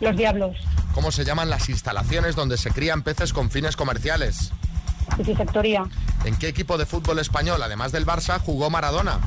Los 0.00 0.16
Diablos, 0.16 0.56
¿Cómo 0.94 1.12
se 1.12 1.24
llaman 1.24 1.48
las 1.50 1.68
instalaciones 1.68 2.34
donde 2.34 2.56
se 2.56 2.70
crían 2.70 3.02
peces 3.02 3.32
con 3.32 3.50
fines 3.50 3.76
comerciales? 3.76 4.52
Piscifactoría, 5.16 5.84
¿En 6.24 6.36
qué 6.36 6.48
equipo 6.48 6.76
de 6.76 6.86
fútbol 6.86 7.18
español, 7.20 7.62
además 7.62 7.92
del 7.92 8.04
Barça, 8.06 8.38
jugó 8.40 8.68
Maradona? 8.70 9.18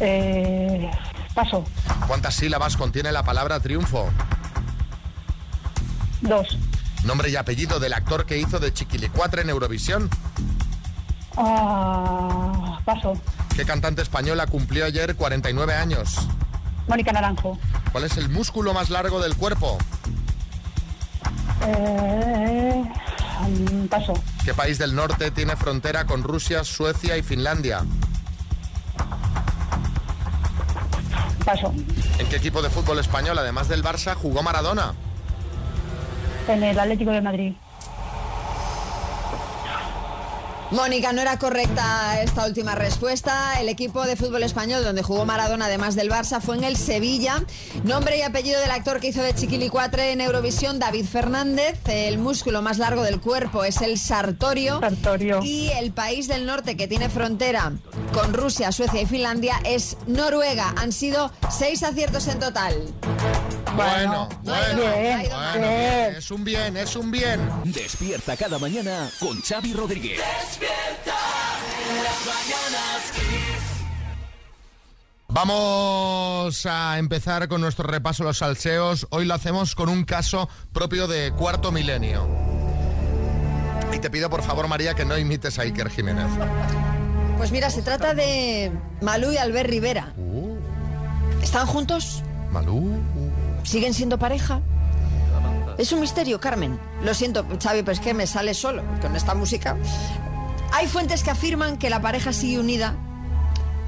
eh, 0.00 0.90
Paso, 1.34 1.64
¿Cuántas 2.08 2.34
sílabas 2.34 2.76
contiene 2.76 3.12
la 3.12 3.22
palabra 3.22 3.60
triunfo? 3.60 4.08
dos. 6.20 6.58
Nombre 7.04 7.30
y 7.30 7.36
apellido 7.36 7.80
del 7.80 7.92
actor 7.94 8.26
que 8.26 8.38
hizo 8.38 8.58
de 8.60 8.72
Chiquilicuatre 8.72 9.42
en 9.42 9.50
Eurovisión. 9.50 10.08
Ah, 11.36 12.78
paso, 12.84 13.14
¿Qué 13.56 13.64
cantante 13.64 14.02
española 14.02 14.46
cumplió 14.46 14.84
ayer 14.84 15.16
49 15.16 15.74
años? 15.74 16.16
Mónica 16.88 17.12
Naranjo. 17.12 17.58
¿Cuál 17.90 18.04
es 18.04 18.16
el 18.16 18.28
músculo 18.28 18.72
más 18.74 18.90
largo 18.90 19.20
del 19.20 19.36
cuerpo? 19.36 19.78
Eh, 21.66 22.82
paso, 23.88 24.14
¿Qué 24.44 24.52
país 24.54 24.78
del 24.78 24.94
norte 24.94 25.30
tiene 25.30 25.56
frontera 25.56 26.06
con 26.06 26.22
Rusia, 26.22 26.64
Suecia 26.64 27.16
y 27.16 27.22
Finlandia? 27.22 27.84
paso. 31.44 31.74
¿En 32.18 32.28
qué 32.28 32.36
equipo 32.36 32.62
de 32.62 32.70
fútbol 32.70 33.00
español, 33.00 33.36
además 33.36 33.68
del 33.68 33.82
Barça, 33.82 34.14
jugó 34.14 34.42
Maradona? 34.44 34.94
En 36.48 36.62
el 36.62 36.78
Atlético 36.78 37.10
de 37.12 37.20
Madrid. 37.20 37.54
Mónica, 40.72 41.12
no 41.12 41.20
era 41.20 41.38
correcta 41.38 42.22
esta 42.22 42.46
última 42.46 42.74
respuesta. 42.74 43.60
El 43.60 43.68
equipo 43.68 44.06
de 44.06 44.16
fútbol 44.16 44.42
español 44.42 44.82
donde 44.82 45.02
jugó 45.02 45.26
Maradona, 45.26 45.66
además 45.66 45.96
del 45.96 46.10
Barça, 46.10 46.40
fue 46.40 46.56
en 46.56 46.64
el 46.64 46.78
Sevilla. 46.78 47.44
Nombre 47.84 48.16
y 48.16 48.22
apellido 48.22 48.58
del 48.58 48.70
actor 48.70 48.98
que 48.98 49.08
hizo 49.08 49.22
de 49.22 49.34
Chiquilicuatre 49.34 50.12
en 50.12 50.22
Eurovisión, 50.22 50.78
David 50.78 51.04
Fernández. 51.04 51.78
El 51.86 52.16
músculo 52.16 52.62
más 52.62 52.78
largo 52.78 53.02
del 53.02 53.20
cuerpo 53.20 53.64
es 53.64 53.82
el 53.82 53.98
sartorio. 53.98 54.80
Y 55.42 55.68
el 55.78 55.92
país 55.92 56.26
del 56.26 56.46
norte 56.46 56.74
que 56.74 56.88
tiene 56.88 57.10
frontera 57.10 57.72
con 58.14 58.32
Rusia, 58.32 58.72
Suecia 58.72 59.02
y 59.02 59.06
Finlandia 59.06 59.60
es 59.64 59.98
Noruega. 60.06 60.72
Han 60.78 60.92
sido 60.92 61.30
seis 61.50 61.82
aciertos 61.82 62.28
en 62.28 62.38
total. 62.38 62.94
Bueno, 63.74 64.28
bueno, 64.42 64.82
Bien, 65.00 65.28
bueno, 65.30 65.68
bien, 65.68 66.14
es 66.16 66.30
un 66.30 66.44
bien, 66.44 66.76
es 66.76 66.96
un 66.96 67.10
bien. 67.10 67.50
Despierta 67.64 68.36
cada 68.36 68.58
mañana 68.58 69.10
con 69.18 69.40
Xavi 69.40 69.72
Rodríguez. 69.72 70.20
Vamos 75.28 76.66
a 76.66 76.98
empezar 76.98 77.48
con 77.48 77.62
nuestro 77.62 77.86
repaso 77.88 78.22
a 78.22 78.26
los 78.26 78.38
salseos. 78.38 79.06
Hoy 79.10 79.24
lo 79.24 79.34
hacemos 79.34 79.74
con 79.74 79.88
un 79.88 80.04
caso 80.04 80.48
propio 80.72 81.08
de 81.08 81.32
cuarto 81.32 81.72
milenio. 81.72 82.28
Y 83.94 83.98
te 83.98 84.10
pido 84.10 84.28
por 84.28 84.42
favor, 84.42 84.68
María, 84.68 84.94
que 84.94 85.06
no 85.06 85.16
imites 85.16 85.58
a 85.58 85.62
Iker 85.62 85.88
Jiménez. 85.88 86.26
Pues 87.38 87.50
mira, 87.50 87.70
se 87.70 87.80
trata 87.82 88.14
de 88.14 88.70
Malú 89.00 89.32
y 89.32 89.38
Albert 89.38 89.70
Rivera. 89.70 90.12
¿Están 91.42 91.66
juntos? 91.66 92.22
Malú. 92.50 93.02
¿Siguen 93.62 93.94
siendo 93.94 94.18
pareja? 94.18 94.60
Es 95.78 95.92
un 95.92 96.00
misterio, 96.00 96.40
Carmen. 96.40 96.78
Lo 97.02 97.14
siento, 97.14 97.46
Xavi, 97.62 97.80
pero 97.82 97.92
es 97.92 98.00
que 98.00 98.14
me 98.14 98.26
sale 98.26 98.54
solo 98.54 98.82
con 99.00 99.16
esta 99.16 99.34
música. 99.34 99.76
Hay 100.72 100.86
fuentes 100.86 101.22
que 101.22 101.30
afirman 101.30 101.76
que 101.78 101.90
la 101.90 102.00
pareja 102.00 102.32
sigue 102.32 102.58
unida, 102.58 102.94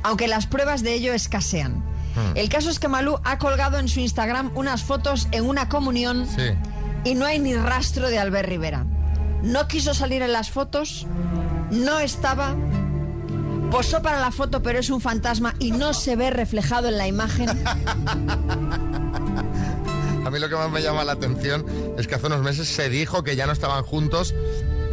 aunque 0.02 0.28
las 0.28 0.46
pruebas 0.46 0.82
de 0.82 0.94
ello 0.94 1.12
escasean. 1.12 1.82
El 2.36 2.48
caso 2.48 2.70
es 2.70 2.78
que 2.78 2.86
Malú 2.88 3.18
ha 3.24 3.38
colgado 3.38 3.78
en 3.78 3.88
su 3.88 3.98
Instagram 4.00 4.52
unas 4.54 4.82
fotos 4.84 5.26
en 5.32 5.46
una 5.48 5.68
comunión 5.68 6.26
Sí. 6.28 6.52
y 7.04 7.14
no 7.16 7.26
hay 7.26 7.40
ni 7.40 7.54
rastro 7.54 8.08
de 8.08 8.18
Albert 8.20 8.48
Rivera. 8.48 8.86
No 9.42 9.66
quiso 9.66 9.94
salir 9.94 10.22
en 10.22 10.32
las 10.32 10.48
fotos, 10.50 11.06
no 11.72 11.98
estaba, 11.98 12.54
posó 13.70 14.00
para 14.00 14.20
la 14.20 14.30
foto 14.30 14.62
pero 14.62 14.78
es 14.78 14.90
un 14.90 15.00
fantasma 15.00 15.54
y 15.58 15.72
no 15.72 15.92
se 15.92 16.14
ve 16.16 16.30
reflejado 16.30 16.88
en 16.88 16.98
la 16.98 17.08
imagen. 17.08 17.48
A 20.24 20.30
mí 20.30 20.38
lo 20.38 20.48
que 20.48 20.54
más 20.56 20.70
me 20.70 20.82
llama 20.82 21.04
la 21.04 21.12
atención 21.12 21.64
es 21.98 22.06
que 22.06 22.14
hace 22.14 22.26
unos 22.26 22.42
meses 22.42 22.68
se 22.68 22.88
dijo 22.88 23.22
que 23.22 23.36
ya 23.36 23.46
no 23.46 23.52
estaban 23.52 23.82
juntos 23.84 24.34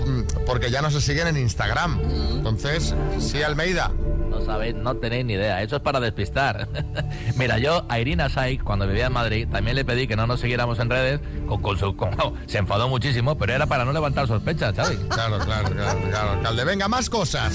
mm, 0.05 0.43
porque 0.45 0.69
ya 0.71 0.81
no 0.81 0.91
se 0.91 1.01
siguen 1.01 1.27
en 1.27 1.37
Instagram. 1.37 1.99
Entonces, 2.31 2.93
sí, 3.19 3.41
Almeida. 3.43 3.91
No 4.29 4.41
sabéis, 4.45 4.75
no 4.75 4.95
tenéis 4.95 5.25
ni 5.25 5.33
idea. 5.33 5.61
Eso 5.61 5.75
es 5.75 5.81
para 5.81 5.99
despistar. 5.99 6.67
Mira, 7.35 7.57
yo 7.59 7.85
a 7.89 7.99
Irina 7.99 8.29
Saik, 8.29 8.63
cuando 8.63 8.87
vivía 8.87 9.07
en 9.07 9.13
Madrid, 9.13 9.47
también 9.51 9.75
le 9.75 9.83
pedí 9.85 10.07
que 10.07 10.15
no 10.15 10.25
nos 10.25 10.39
siguiéramos 10.39 10.79
en 10.79 10.89
redes. 10.89 11.19
Con, 11.47 11.61
con 11.61 11.77
su, 11.77 11.95
con- 11.95 12.11
se 12.47 12.57
enfadó 12.57 12.87
muchísimo, 12.87 13.37
pero 13.37 13.53
era 13.53 13.65
para 13.67 13.83
no 13.85 13.91
levantar 13.93 14.27
sospechas, 14.27 14.75
¿sabes? 14.75 14.97
Claro, 15.09 15.37
claro, 15.39 15.69
claro, 15.69 15.99
claro, 16.09 16.31
alcalde. 16.31 16.63
Venga, 16.63 16.87
más 16.87 17.09
cosas. 17.09 17.53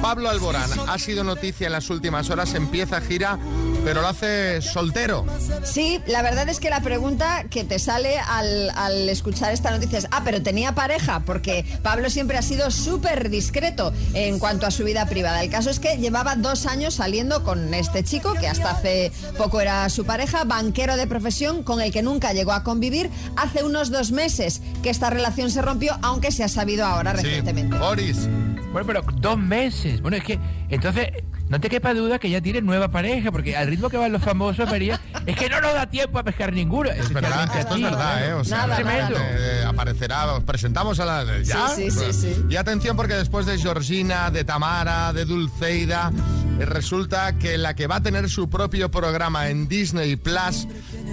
Pablo 0.00 0.28
Alborán 0.28 0.70
ha 0.86 0.98
sido 0.98 1.24
noticia 1.24 1.66
en 1.66 1.72
las 1.72 1.88
últimas 1.90 2.28
horas, 2.30 2.54
empieza 2.54 3.00
gira, 3.00 3.38
pero 3.84 4.00
lo 4.00 4.08
hace 4.08 4.62
soltero. 4.62 5.26
Sí, 5.62 6.00
la 6.06 6.22
verdad 6.22 6.48
es 6.48 6.58
que 6.58 6.70
la 6.70 6.80
pregunta 6.80 7.44
que 7.50 7.64
te 7.64 7.78
sale 7.78 8.18
al, 8.18 8.70
al 8.70 9.08
escuchar 9.08 9.52
esta 9.52 9.70
noticia 9.70 9.98
es, 9.98 10.08
ah, 10.10 10.22
pero 10.24 10.42
tenía 10.42 10.74
pareja, 10.74 11.20
porque 11.20 11.64
Pablo 11.82 12.10
siempre 12.10 12.38
ha 12.38 12.42
sido 12.42 12.70
súper 12.70 13.30
discreto 13.30 13.92
en 14.14 14.38
cuanto 14.38 14.66
a 14.66 14.70
su 14.70 14.84
vida 14.84 15.06
privada. 15.06 15.42
El 15.42 15.50
caso 15.50 15.70
es 15.70 15.78
que 15.78 15.98
llevaba 15.98 16.36
dos 16.36 16.66
años 16.66 16.94
saliendo 16.94 17.44
con 17.44 17.74
este 17.74 18.02
chico, 18.02 18.34
que 18.34 18.48
hasta 18.48 18.70
hace 18.70 19.12
poco 19.36 19.60
era 19.60 19.88
su 19.90 20.04
pareja, 20.04 20.44
banquero 20.44 20.96
de 20.96 21.06
profesión, 21.06 21.62
con 21.62 21.80
el 21.80 21.92
que 21.92 22.02
nunca 22.02 22.32
llegó 22.32 22.52
a 22.52 22.62
convivir. 22.62 23.10
Hace 23.36 23.64
unos 23.64 23.90
dos 23.90 24.12
meses 24.12 24.62
que 24.82 24.90
esta 24.90 25.10
relación 25.10 25.50
se 25.50 25.62
rompió, 25.62 25.98
aunque 26.02 26.32
se 26.32 26.44
ha 26.44 26.48
sabido 26.48 26.86
ahora 26.86 27.12
recientemente. 27.12 27.76
Boris. 27.76 28.28
Bueno, 28.72 28.86
pero 28.86 29.02
dos 29.20 29.38
meses. 29.38 30.00
Bueno, 30.00 30.16
es 30.16 30.24
que 30.24 30.38
entonces 30.68 31.08
no 31.48 31.60
te 31.60 31.68
quepa 31.68 31.94
duda 31.94 32.18
que 32.18 32.30
ya 32.30 32.40
tiene 32.40 32.62
nueva 32.62 32.88
pareja, 32.88 33.30
porque 33.30 33.56
al 33.56 33.68
ritmo 33.68 33.88
que 33.90 33.96
van 33.96 34.12
los 34.12 34.22
famosos, 34.22 34.68
María, 34.68 35.00
es 35.26 35.36
que 35.36 35.48
no 35.48 35.60
nos 35.60 35.74
da 35.74 35.86
tiempo 35.86 36.18
a 36.18 36.22
pescar 36.22 36.52
ninguno. 36.52 36.90
Es 36.90 37.12
verdad, 37.12 37.48
esto 37.56 37.74
es 37.76 37.82
verdad, 37.82 38.28
¿eh? 38.28 38.32
O 38.32 38.44
sea, 38.44 38.66
tremendo. 38.74 39.16
eh, 39.18 39.64
aparecerá, 39.66 40.32
os 40.32 40.44
presentamos 40.44 40.98
a 41.00 41.04
la... 41.04 41.42
¿Ya? 41.42 41.68
Sí, 41.68 41.90
sí, 41.90 42.12
sí, 42.12 42.12
sí. 42.12 42.44
Y 42.48 42.56
atención 42.56 42.96
porque 42.96 43.14
después 43.14 43.46
de 43.46 43.58
Georgina, 43.58 44.30
de 44.30 44.44
Tamara, 44.44 45.12
de 45.12 45.24
Dulceida, 45.24 46.10
eh, 46.58 46.64
resulta 46.64 47.36
que 47.38 47.58
la 47.58 47.74
que 47.74 47.86
va 47.86 47.96
a 47.96 48.02
tener 48.02 48.28
su 48.30 48.48
propio 48.48 48.90
programa 48.90 49.48
en 49.48 49.68
Disney 49.68 50.16
Plus 50.16 50.66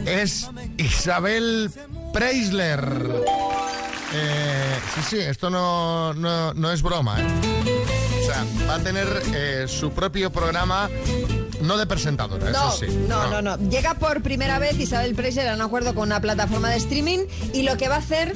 es 0.05 0.49
Isabel 0.77 1.69
Preisler. 2.13 2.81
Eh, 4.13 4.79
sí, 4.95 5.01
sí, 5.09 5.19
esto 5.19 5.49
no, 5.49 6.13
no, 6.13 6.53
no 6.53 6.71
es 6.71 6.81
broma, 6.81 7.17
¿eh? 7.21 7.70
O 8.21 8.25
sea, 8.25 8.45
va 8.69 8.75
a 8.75 8.79
tener 8.79 9.07
eh, 9.33 9.65
su 9.67 9.91
propio 9.91 10.31
programa, 10.31 10.89
no 11.61 11.77
de 11.77 11.85
presentadora, 11.87 12.51
No, 12.51 12.69
eso 12.69 12.77
sí. 12.77 12.85
no, 13.07 13.29
no, 13.29 13.41
no. 13.41 13.57
Llega 13.69 13.95
por 13.95 14.21
primera 14.21 14.59
vez 14.59 14.79
Isabel 14.79 15.15
Preisler 15.15 15.47
a 15.49 15.55
un 15.55 15.61
acuerdo 15.61 15.93
con 15.95 16.03
una 16.09 16.21
plataforma 16.21 16.69
de 16.69 16.77
streaming 16.77 17.19
y 17.53 17.63
lo 17.63 17.77
que 17.77 17.87
va 17.89 17.95
a 17.95 17.99
hacer 17.99 18.33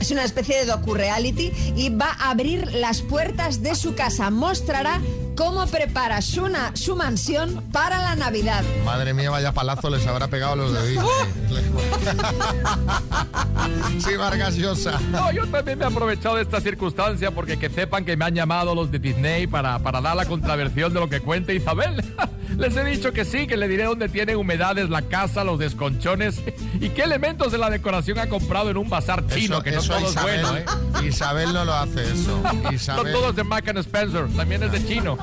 es 0.00 0.10
una 0.10 0.24
especie 0.24 0.56
de 0.58 0.66
docu-reality 0.66 1.52
y 1.76 1.88
va 1.88 2.10
a 2.18 2.30
abrir 2.30 2.70
las 2.74 3.02
puertas 3.02 3.62
de 3.62 3.74
su 3.74 3.94
casa. 3.94 4.30
Mostrará 4.30 5.00
cómo 5.36 5.66
prepara 5.66 6.22
su, 6.22 6.50
su 6.74 6.96
mansión 6.96 7.62
para 7.70 8.02
la 8.02 8.16
Navidad. 8.16 8.64
Madre 8.84 9.14
mía, 9.14 9.30
vaya 9.30 9.52
palazo 9.52 9.90
les 9.90 10.06
habrá 10.06 10.28
pegado 10.28 10.54
a 10.54 10.56
los 10.56 10.72
de 10.72 10.88
Disney. 10.88 11.08
sí, 14.00 14.16
Vargas 14.16 14.56
Llosa. 14.56 14.98
No, 15.10 15.30
yo 15.32 15.46
también 15.46 15.78
me 15.78 15.84
he 15.84 15.88
aprovechado 15.88 16.36
de 16.36 16.42
esta 16.42 16.60
circunstancia 16.60 17.30
porque 17.30 17.58
que 17.58 17.68
sepan 17.68 18.04
que 18.04 18.16
me 18.16 18.24
han 18.24 18.34
llamado 18.34 18.74
los 18.74 18.90
de 18.90 18.98
Disney 18.98 19.46
para, 19.46 19.78
para 19.78 20.00
dar 20.00 20.16
la 20.16 20.24
contraversión 20.24 20.92
de 20.92 21.00
lo 21.00 21.08
que 21.08 21.20
cuenta 21.20 21.52
Isabel. 21.52 22.02
Les 22.56 22.76
he 22.76 22.84
dicho 22.84 23.12
que 23.12 23.24
sí, 23.24 23.46
que 23.46 23.56
le 23.56 23.68
diré 23.68 23.84
dónde 23.84 24.08
tienen 24.08 24.36
humedades 24.36 24.88
la 24.90 25.02
casa, 25.02 25.44
los 25.44 25.58
desconchones 25.58 26.40
y 26.80 26.88
qué 26.90 27.02
elementos 27.02 27.52
de 27.52 27.58
la 27.58 27.70
decoración 27.70 28.18
ha 28.18 28.28
comprado 28.28 28.70
en 28.70 28.76
un 28.76 28.88
bazar 28.88 29.26
chino, 29.26 29.56
Eso- 29.56 29.62
que 29.62 29.70
no 29.72 29.80
eso 29.80 29.94
todo 29.94 30.10
Isabel, 30.10 30.40
es 30.40 30.50
bueno, 30.50 30.56
¿eh? 31.02 31.06
Isabel 31.06 31.52
no 31.52 31.64
lo 31.64 31.74
hace 31.74 32.02
eso. 32.12 32.42
No 32.62 32.72
Isabel, 32.72 33.12
todo 33.12 33.30
es 33.30 33.36
de 33.36 33.44
Mac 33.44 33.68
and 33.68 33.78
Spencer, 33.78 34.26
también 34.36 34.62
es 34.62 34.72
de 34.72 34.86
chino. 34.86 35.18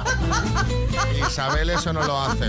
Isabel 1.27 1.69
eso 1.69 1.93
no 1.93 2.03
lo 2.03 2.19
hace. 2.21 2.45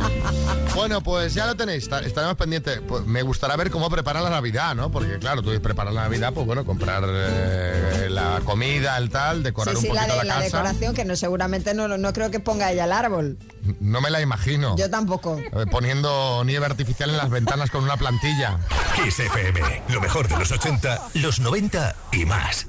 Bueno, 0.75 1.01
pues 1.03 1.35
ya 1.35 1.47
lo 1.47 1.55
tenéis, 1.57 1.85
esta- 1.85 2.01
estaremos 2.01 2.37
pendientes. 2.37 2.81
Pues 2.87 3.05
me 3.07 3.23
gustará 3.23 3.57
ver 3.57 3.71
cómo 3.71 3.89
preparar 3.91 4.23
la 4.23 4.31
Navidad, 4.31 4.75
¿no? 4.75 4.91
Porque 4.91 5.19
claro, 5.19 5.43
tú 5.43 5.51
preparar 5.61 5.93
la 5.93 6.03
Navidad, 6.03 6.33
pues 6.35 6.47
bueno, 6.47 6.65
comprar 6.65 7.05
eh, 7.07 8.09
la 8.11 8.41
comida, 8.45 8.97
el 8.99 9.11
tal, 9.11 9.43
decorar 9.43 9.75
Sí, 9.77 9.83
sí, 9.83 9.89
un 9.89 9.95
la, 9.97 10.03
poquito 10.03 10.21
de, 10.21 10.27
la, 10.29 10.35
la 10.37 10.43
casa. 10.45 10.59
decoración 10.59 10.95
que 10.95 11.05
no 11.05 11.17
seguramente 11.17 11.75
no, 11.75 11.89
no 11.89 12.13
creo 12.13 12.31
que 12.31 12.41
ponga 12.41 12.71
ella 12.73 12.85
el 12.85 12.93
árbol. 12.93 13.39
No 13.81 14.01
me 14.01 14.11
la 14.11 14.21
imagino. 14.21 14.77
Yo 14.77 14.91
tampoco. 14.91 15.41
Poniendo 15.71 16.43
nieve 16.45 16.67
artificial 16.67 17.11
en 17.11 17.17
las 17.17 17.31
ventanas 17.31 17.71
con 17.71 17.85
una 17.85 17.97
plantilla. 17.97 18.59
Kiss 18.97 19.21
FM, 19.21 19.83
lo 19.89 20.01
mejor 20.01 20.29
de 20.29 20.37
los 20.37 20.53
80, 20.53 21.09
los 21.15 21.41
90 21.41 21.97
y 22.13 22.25
más. 22.25 22.67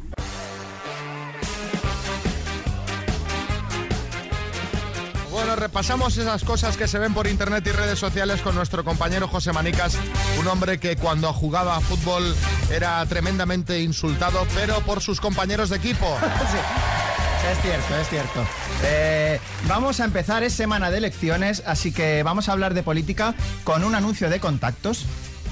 Bueno, 5.36 5.58
repasamos 5.58 6.18
esas 6.18 6.46
cosas 6.46 6.78
que 6.78 6.88
se 6.88 6.98
ven 6.98 7.14
por 7.14 7.28
internet 7.28 7.68
y 7.68 7.72
redes 7.72 8.00
sociales 8.00 8.42
con 8.42 8.56
nuestro 8.56 8.86
compañero 8.86 9.28
José 9.28 9.52
Manicas, 9.52 9.98
un 10.40 10.48
hombre 10.48 10.80
que 10.80 10.96
cuando 10.96 11.34
jugaba 11.34 11.76
a 11.76 11.82
fútbol 11.82 12.34
era 12.72 13.06
tremendamente 13.06 13.82
insultado, 13.82 14.48
pero 14.56 14.80
por 14.80 15.02
sus 15.02 15.20
compañeros 15.20 15.70
de 15.70 15.76
equipo. 15.76 16.08
Es 17.52 17.62
cierto, 17.62 17.96
es 17.96 18.10
cierto. 18.10 18.46
Eh, 18.84 19.40
vamos 19.68 20.00
a 20.00 20.06
empezar, 20.06 20.44
es 20.44 20.54
semana 20.54 20.90
de 20.90 20.98
elecciones, 20.98 21.62
así 21.66 21.92
que 21.92 22.24
vamos 22.24 22.50
a 22.50 22.54
hablar 22.54 22.74
de 22.74 22.82
política 22.82 23.36
con 23.64 23.84
un 23.84 23.94
anuncio 23.94 24.30
de 24.30 24.40
contactos. 24.40 25.06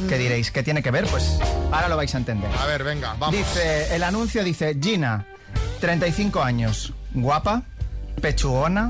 Que 0.10 0.18
diréis, 0.18 0.50
¿qué 0.50 0.64
tiene 0.64 0.82
que 0.82 0.90
ver? 0.90 1.06
Pues 1.06 1.38
ahora 1.72 1.88
lo 1.88 1.96
vais 1.96 2.14
a 2.16 2.18
entender. 2.18 2.50
A 2.60 2.66
ver, 2.66 2.84
venga, 2.84 3.16
vamos. 3.20 3.38
Dice, 3.38 3.96
el 3.96 4.02
anuncio 4.04 4.44
dice, 4.44 4.76
Gina, 4.82 5.28
35 5.82 6.42
años, 6.42 6.94
guapa, 7.14 7.62
pechugona, 8.20 8.90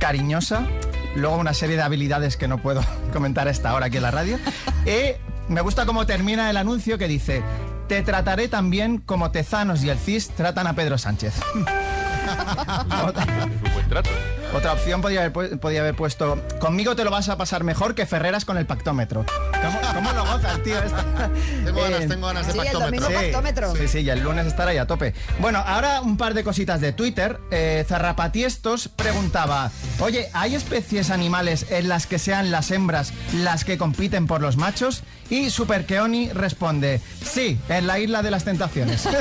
cariñosa, 0.00 0.66
luego 1.14 1.36
una 1.36 1.54
serie 1.54 1.76
de 1.76 1.82
habilidades 1.82 2.36
que 2.36 2.48
no 2.48 2.58
puedo 2.58 2.84
comentar 3.12 3.46
a 3.46 3.52
esta 3.52 3.72
hora 3.72 3.86
aquí 3.86 3.98
en 3.98 4.02
la 4.02 4.10
radio. 4.10 4.38
Y 4.84 5.12
me 5.52 5.60
gusta 5.60 5.86
cómo 5.86 6.06
termina 6.06 6.50
el 6.50 6.56
anuncio 6.56 6.98
que 6.98 7.06
dice, 7.06 7.42
te 7.86 8.02
trataré 8.02 8.48
también 8.48 8.98
como 8.98 9.30
Tezanos 9.30 9.84
y 9.84 9.90
el 9.90 9.98
CIS 9.98 10.30
tratan 10.30 10.66
a 10.66 10.74
Pedro 10.74 10.98
Sánchez. 10.98 11.34
Otra 14.54 14.74
opción 14.74 15.00
podría 15.00 15.24
haber, 15.24 15.58
podía 15.58 15.80
haber 15.80 15.94
puesto, 15.94 16.38
conmigo 16.60 16.94
te 16.94 17.04
lo 17.04 17.10
vas 17.10 17.30
a 17.30 17.38
pasar 17.38 17.64
mejor 17.64 17.94
que 17.94 18.04
Ferreras 18.04 18.44
con 18.44 18.58
el 18.58 18.66
pactómetro. 18.66 19.24
¿Cómo, 19.62 19.80
cómo 19.94 20.12
lo 20.12 20.26
goza 20.26 20.52
el 20.52 20.62
tío? 20.62 20.82
Esta? 20.82 21.02
Tengo 21.64 21.82
ganas, 21.82 22.08
tengo 22.08 22.26
ganas 22.26 22.46
de 22.46 22.52
Sí, 22.52 22.58
el 22.58 23.32
pactómetro. 23.32 23.76
Sí, 23.76 23.88
sí, 23.88 23.98
y 24.00 24.10
el 24.10 24.20
lunes 24.20 24.46
estará 24.46 24.72
ahí 24.72 24.78
a 24.78 24.86
tope. 24.86 25.14
Bueno, 25.40 25.62
ahora 25.66 26.00
un 26.02 26.16
par 26.16 26.34
de 26.34 26.44
cositas 26.44 26.80
de 26.80 26.92
Twitter. 26.92 27.40
Eh, 27.50 27.84
Zarrapatiestos 27.88 28.88
preguntaba, 28.88 29.70
oye, 30.00 30.28
¿hay 30.34 30.54
especies 30.54 31.10
animales 31.10 31.66
en 31.70 31.88
las 31.88 32.06
que 32.06 32.18
sean 32.18 32.50
las 32.50 32.70
hembras 32.70 33.12
las 33.32 33.64
que 33.64 33.78
compiten 33.78 34.26
por 34.26 34.42
los 34.42 34.56
machos? 34.56 35.02
Y 35.30 35.50
Superkeoni 35.50 36.30
responde, 36.30 37.00
sí, 37.24 37.58
en 37.68 37.86
la 37.86 37.98
isla 37.98 38.22
de 38.22 38.30
las 38.30 38.44
tentaciones. 38.44 39.08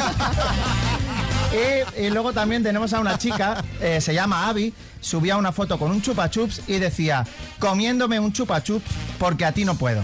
Y, 1.98 2.10
luego 2.10 2.32
también 2.32 2.64
tenemos 2.64 2.94
a 2.94 3.00
una 3.00 3.18
chica, 3.18 3.64
eh, 3.82 4.00
se 4.00 4.14
llama 4.14 4.48
Abby, 4.48 4.74
subía 5.02 5.36
una 5.36 5.52
foto 5.52 5.78
con 5.78 5.92
un 5.92 6.02
chupa 6.02 6.30
chups 6.30 6.62
y 6.68 6.80
decía, 6.80 7.26
comiéndome 7.60 8.20
un 8.20 8.32
chupa 8.32 8.64
chups 8.64 8.90
porque 9.20 9.46
a 9.46 9.52
ti 9.52 9.66
no 9.66 9.76
puedo. 9.76 10.02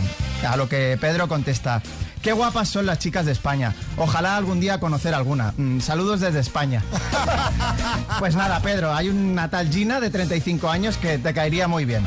A 0.48 0.58
lo 0.58 0.68
que 0.68 0.98
Pedro 1.00 1.28
contesta, 1.28 1.82
qué 2.22 2.34
guapas 2.34 2.68
son 2.68 2.86
las 2.86 3.00
chicas 3.00 3.26
de 3.26 3.32
España. 3.32 3.74
Ojalá 3.96 4.36
algún 4.36 4.60
día 4.60 4.80
conocer 4.80 5.14
alguna. 5.14 5.54
Mm, 5.58 5.80
saludos 5.80 6.20
desde 6.20 6.40
España. 6.40 6.84
pues 8.20 8.36
nada, 8.36 8.60
Pedro, 8.60 8.94
hay 8.94 9.10
una 9.10 9.50
tal 9.50 9.70
Gina 9.70 10.02
de 10.02 10.10
35 10.10 10.70
años 10.70 10.98
que 10.98 11.18
te 11.18 11.34
caería 11.34 11.68
muy 11.68 11.86
bien. 11.86 12.06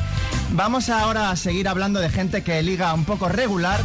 Vamos 0.51 0.91
ahora 0.91 1.31
a 1.31 1.37
seguir 1.37 1.67
hablando 1.67 2.01
de 2.01 2.11
gente 2.11 2.43
que 2.43 2.63
liga 2.63 2.93
un 2.93 3.05
poco 3.05 3.29
regular. 3.29 3.81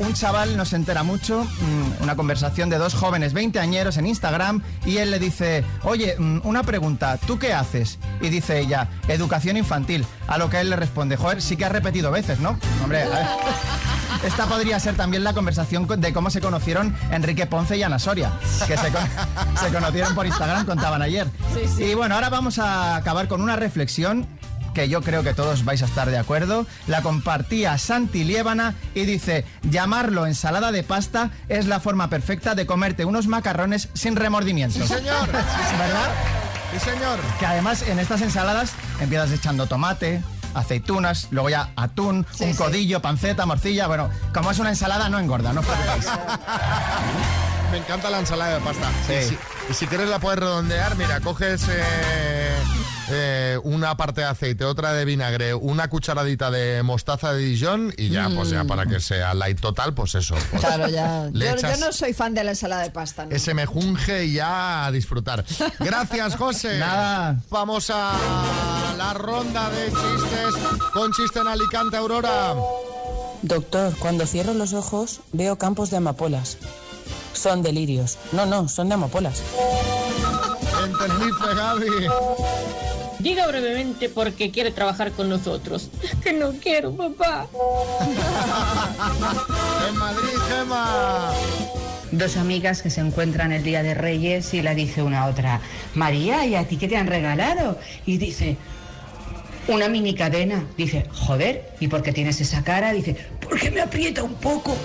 Un 0.00 0.14
chaval 0.14 0.56
nos 0.56 0.72
entera 0.72 1.02
mucho, 1.02 1.44
mm, 1.44 2.02
una 2.02 2.16
conversación 2.16 2.70
de 2.70 2.78
dos 2.78 2.94
jóvenes 2.94 3.34
veinteañeros 3.34 3.98
en 3.98 4.06
Instagram 4.06 4.62
y 4.86 4.96
él 4.96 5.10
le 5.10 5.18
dice, 5.18 5.62
oye, 5.82 6.16
mm, 6.18 6.40
una 6.44 6.62
pregunta, 6.62 7.18
¿tú 7.18 7.38
qué 7.38 7.52
haces? 7.52 7.98
Y 8.22 8.28
dice 8.30 8.58
ella, 8.60 8.88
educación 9.08 9.58
infantil. 9.58 10.06
A 10.26 10.38
lo 10.38 10.48
que 10.48 10.58
él 10.60 10.70
le 10.70 10.76
responde, 10.76 11.16
joder, 11.16 11.42
sí 11.42 11.56
que 11.56 11.66
has 11.66 11.72
repetido 11.72 12.10
veces, 12.10 12.40
¿no? 12.40 12.58
Hombre, 12.82 13.02
a 13.02 13.08
ver. 13.08 13.26
Esta 14.24 14.46
podría 14.46 14.80
ser 14.80 14.96
también 14.96 15.22
la 15.22 15.32
conversación 15.34 15.86
con- 15.86 16.00
de 16.00 16.12
cómo 16.12 16.30
se 16.30 16.40
conocieron 16.40 16.94
Enrique 17.10 17.46
Ponce 17.46 17.76
y 17.76 17.82
Ana 17.82 17.98
Soria, 17.98 18.32
que 18.66 18.76
se, 18.76 18.90
con- 18.90 19.02
se 19.60 19.68
conocieron 19.72 20.14
por 20.14 20.26
Instagram, 20.26 20.64
contaban 20.66 21.02
ayer. 21.02 21.26
Y 21.78 21.94
bueno, 21.94 22.14
ahora 22.14 22.30
vamos 22.30 22.58
a 22.58 22.96
acabar 22.96 23.28
con 23.28 23.40
una 23.42 23.56
reflexión 23.56 24.26
que 24.74 24.88
yo 24.88 25.02
creo 25.02 25.22
que 25.22 25.34
todos 25.34 25.64
vais 25.64 25.82
a 25.82 25.86
estar 25.86 26.10
de 26.10 26.18
acuerdo. 26.18 26.66
La 26.86 27.02
compartía 27.02 27.76
Santi 27.78 28.24
Liébana 28.24 28.74
y 28.94 29.04
dice, 29.04 29.44
llamarlo 29.62 30.26
ensalada 30.26 30.72
de 30.72 30.82
pasta 30.82 31.30
es 31.48 31.66
la 31.66 31.80
forma 31.80 32.08
perfecta 32.08 32.54
de 32.54 32.66
comerte 32.66 33.04
unos 33.04 33.26
macarrones 33.26 33.88
sin 33.94 34.16
remordimientos. 34.16 34.88
Sí, 34.88 34.94
señor. 34.94 35.26
¿Verdad? 35.32 36.10
Sí, 36.72 36.90
señor. 36.90 37.18
Que 37.38 37.46
además 37.46 37.82
en 37.82 37.98
estas 37.98 38.22
ensaladas 38.22 38.72
empiezas 39.00 39.32
echando 39.32 39.66
tomate, 39.66 40.22
aceitunas, 40.54 41.28
luego 41.30 41.50
ya 41.50 41.70
atún, 41.76 42.26
un 42.38 42.54
codillo, 42.54 43.00
panceta, 43.00 43.46
morcilla. 43.46 43.86
Bueno, 43.86 44.10
como 44.32 44.50
es 44.50 44.58
una 44.58 44.70
ensalada 44.70 45.08
no 45.08 45.18
engorda, 45.18 45.52
no 45.52 45.60
os 45.60 45.66
preocupéis. 45.66 46.06
Me 47.72 47.78
encanta 47.78 48.10
la 48.10 48.18
ensalada 48.18 48.54
de 48.54 48.60
pasta. 48.60 48.90
Y, 49.08 49.28
si, 49.28 49.38
y 49.70 49.74
si 49.74 49.86
quieres 49.86 50.08
la 50.08 50.18
puedes 50.18 50.40
redondear, 50.40 50.96
mira, 50.96 51.20
coges 51.20 51.66
eh, 51.68 52.52
eh, 53.12 53.58
una 53.64 53.96
parte 53.96 54.22
de 54.22 54.26
aceite, 54.26 54.64
otra 54.64 54.92
de 54.92 55.04
vinagre, 55.04 55.54
una 55.54 55.88
cucharadita 55.88 56.50
de 56.50 56.82
mostaza 56.82 57.32
de 57.32 57.44
Dijon 57.44 57.92
y 57.96 58.10
ya, 58.10 58.28
pues 58.34 58.50
ya 58.50 58.64
para 58.64 58.86
que 58.86 59.00
sea 59.00 59.34
light 59.34 59.60
total, 59.60 59.94
pues 59.94 60.14
eso. 60.14 60.34
pues 60.50 60.60
Claro, 60.62 60.88
ya. 60.88 61.28
Yo, 61.32 61.76
no 61.78 61.92
soy 61.92 62.12
fan 62.12 62.34
de 62.34 62.44
la 62.44 62.50
ensalada 62.50 62.82
de 62.82 62.90
pasta. 62.90 63.26
¿no? 63.26 63.34
ese 63.34 63.54
mejunje 63.54 64.24
y 64.24 64.34
ya 64.34 64.86
a 64.86 64.92
disfrutar. 64.92 65.44
Gracias, 65.78 66.36
José. 66.36 66.78
Nada. 66.78 67.40
Vamos 67.50 67.90
a 67.92 68.12
la 68.96 69.14
ronda 69.14 69.70
de 69.70 69.86
chistes 69.86 70.54
con 70.92 71.12
chiste 71.12 71.40
en 71.40 71.48
Alicante, 71.48 71.96
Aurora. 71.96 72.54
Doctor, 73.42 73.94
cuando 73.98 74.26
cierro 74.26 74.52
los 74.52 74.74
ojos 74.74 75.20
veo 75.32 75.56
campos 75.56 75.90
de 75.90 75.96
amapolas. 75.96 76.58
Son 77.32 77.62
delirios. 77.62 78.18
No, 78.32 78.44
no, 78.46 78.68
son 78.68 78.88
de 78.88 78.94
amapolas. 78.94 79.42
En 80.84 80.98
Tenerife, 80.98 81.54
Gaby. 81.54 82.89
Diga 83.20 83.46
brevemente 83.46 84.08
por 84.08 84.32
qué 84.32 84.50
quiere 84.50 84.70
trabajar 84.70 85.12
con 85.12 85.28
nosotros. 85.28 85.90
Es 86.02 86.14
que 86.16 86.32
no 86.32 86.52
quiero, 86.52 86.94
papá. 86.94 87.46
En 89.88 89.96
Madrid, 89.96 90.38
Gema. 90.48 91.32
Dos 92.12 92.36
amigas 92.36 92.82
que 92.82 92.90
se 92.90 93.00
encuentran 93.00 93.52
el 93.52 93.62
día 93.62 93.82
de 93.82 93.94
Reyes 93.94 94.52
y 94.54 94.62
la 94.62 94.74
dice 94.74 95.02
una 95.02 95.22
a 95.22 95.26
otra, 95.26 95.60
María, 95.94 96.44
¿y 96.46 96.54
a 96.54 96.66
ti 96.66 96.76
qué 96.76 96.88
te 96.88 96.96
han 96.96 97.06
regalado? 97.06 97.78
Y 98.06 98.18
dice, 98.18 98.56
una 99.68 99.88
mini 99.88 100.14
cadena. 100.14 100.64
Dice, 100.76 101.06
joder, 101.12 101.74
¿y 101.80 101.88
por 101.88 102.02
qué 102.02 102.12
tienes 102.12 102.40
esa 102.40 102.64
cara? 102.64 102.92
Dice, 102.92 103.16
porque 103.40 103.70
me 103.70 103.80
aprieta 103.80 104.22
un 104.22 104.34
poco. 104.34 104.76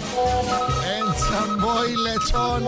En 0.85 1.15
Samboy, 1.15 1.95
Lechón. 1.95 2.63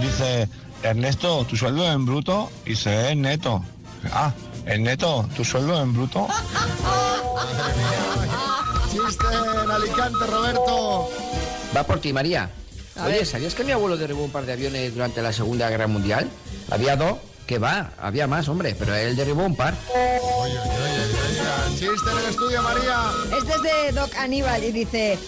Dice, 0.00 0.48
Ernesto, 0.82 1.44
tu 1.44 1.56
sueldo 1.56 1.90
en 1.90 2.04
bruto 2.06 2.50
y 2.66 2.74
se 2.74 3.10
en 3.10 3.22
neto. 3.22 3.62
Ah, 4.10 4.32
en 4.66 4.82
neto, 4.84 5.28
tu 5.36 5.44
sueldo 5.44 5.80
en 5.82 5.92
bruto. 5.92 6.26
Chiste 8.90 9.26
en 9.64 9.70
Alicante, 9.70 10.26
Roberto. 10.26 11.10
Va 11.76 11.82
por 11.84 12.00
ti, 12.00 12.12
María. 12.12 12.50
A 12.96 13.06
Oye, 13.06 13.18
ver. 13.18 13.26
¿sabías 13.26 13.54
que 13.54 13.64
mi 13.64 13.72
abuelo 13.72 13.96
derribó 13.96 14.24
un 14.24 14.30
par 14.30 14.44
de 14.44 14.52
aviones 14.52 14.92
durante 14.92 15.22
la 15.22 15.32
Segunda 15.32 15.70
Guerra 15.70 15.86
Mundial? 15.86 16.28
Había 16.70 16.96
dos, 16.96 17.18
que 17.46 17.58
va, 17.58 17.92
había 17.98 18.26
más, 18.26 18.48
hombre, 18.48 18.76
pero 18.78 18.94
él 18.94 19.16
derribó 19.16 19.44
un 19.44 19.56
par. 19.56 19.74
Chiste 21.70 22.10
en 22.10 22.18
el 22.18 22.24
estudio, 22.30 22.62
María. 22.62 23.02
Este 23.38 23.54
es 23.54 23.62
de 23.62 23.92
Doc 23.92 24.14
Aníbal 24.16 24.62
y 24.64 24.72
dice... 24.72 25.18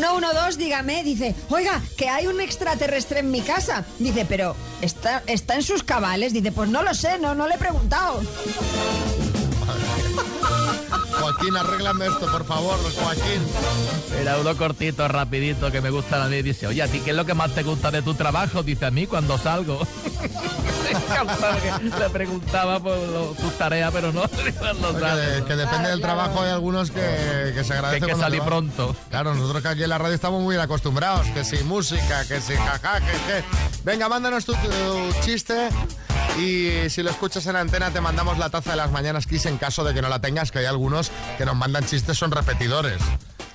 112, 0.00 0.58
dígame, 0.58 1.04
dice, 1.04 1.34
oiga, 1.50 1.80
que 1.96 2.08
hay 2.08 2.26
un 2.26 2.40
extraterrestre 2.40 3.20
en 3.20 3.30
mi 3.30 3.42
casa. 3.42 3.84
Dice, 3.98 4.26
pero 4.28 4.56
¿está, 4.80 5.22
está 5.26 5.54
en 5.54 5.62
sus 5.62 5.82
cabales? 5.82 6.32
Dice, 6.32 6.50
pues 6.52 6.68
no 6.68 6.82
lo 6.82 6.94
sé, 6.94 7.18
no, 7.18 7.34
no 7.34 7.46
le 7.46 7.54
he 7.54 7.58
preguntado. 7.58 8.20
Joaquín, 11.20 11.56
arréglame 11.56 12.06
esto, 12.06 12.30
por 12.30 12.44
favor, 12.44 12.76
Joaquín. 12.96 13.40
Era 14.20 14.38
uno 14.38 14.56
cortito, 14.56 15.06
rapidito, 15.08 15.70
que 15.70 15.80
me 15.80 15.90
gustan 15.90 16.22
a 16.22 16.26
mí. 16.26 16.42
Dice, 16.42 16.66
oye, 16.66 16.82
¿a 16.82 16.88
ti 16.88 17.00
qué 17.00 17.10
es 17.10 17.16
lo 17.16 17.24
que 17.24 17.34
más 17.34 17.54
te 17.54 17.62
gusta 17.62 17.90
de 17.90 18.02
tu 18.02 18.14
trabajo? 18.14 18.62
Dice, 18.62 18.86
a 18.86 18.90
mí 18.90 19.06
cuando 19.06 19.38
salgo. 19.38 19.80
Le 21.98 22.10
preguntaba 22.10 22.80
por 22.80 22.96
lo- 22.96 23.34
sus 23.40 23.56
tareas, 23.58 23.90
pero 23.92 24.12
no. 24.12 24.22
Que, 24.34 25.44
que 25.46 25.56
depende 25.56 25.90
del 25.90 26.00
trabajo, 26.00 26.42
hay 26.42 26.50
algunos 26.50 26.90
que, 26.90 27.52
que 27.54 27.64
se 27.64 27.72
agradece. 27.74 28.00
Que 28.00 28.06
hay 28.06 28.16
que 28.16 28.20
salir 28.20 28.42
pronto. 28.42 28.94
Claro, 29.10 29.34
nosotros 29.34 29.62
que 29.62 29.68
aquí 29.68 29.82
en 29.82 29.88
la 29.90 29.98
radio 29.98 30.14
estamos 30.14 30.42
muy 30.42 30.56
acostumbrados, 30.56 31.26
que 31.28 31.44
si 31.44 31.62
música, 31.64 32.24
que 32.26 32.40
si 32.40 32.54
jaja, 32.54 33.00
que 33.00 33.06
que. 33.12 33.44
Venga, 33.84 34.08
mándanos 34.08 34.44
tu, 34.44 34.52
tu 34.54 35.20
chiste 35.24 35.68
y 36.38 36.88
si 36.90 37.02
lo 37.02 37.10
escuchas 37.10 37.46
en 37.46 37.56
antena 37.56 37.90
te 37.90 38.00
mandamos 38.00 38.38
la 38.38 38.50
taza 38.50 38.70
de 38.70 38.76
las 38.76 38.90
mañanas 38.90 39.26
Kiss 39.26 39.46
en 39.46 39.56
caso 39.58 39.84
de 39.84 39.94
que 39.94 40.02
no 40.02 40.08
la 40.08 40.20
tengas, 40.20 40.50
que 40.50 40.58
hay 40.60 40.66
algunos 40.66 41.10
que 41.38 41.44
nos 41.44 41.54
mandan 41.56 41.84
chistes, 41.86 42.16
son 42.18 42.30
repetidores. 42.30 42.98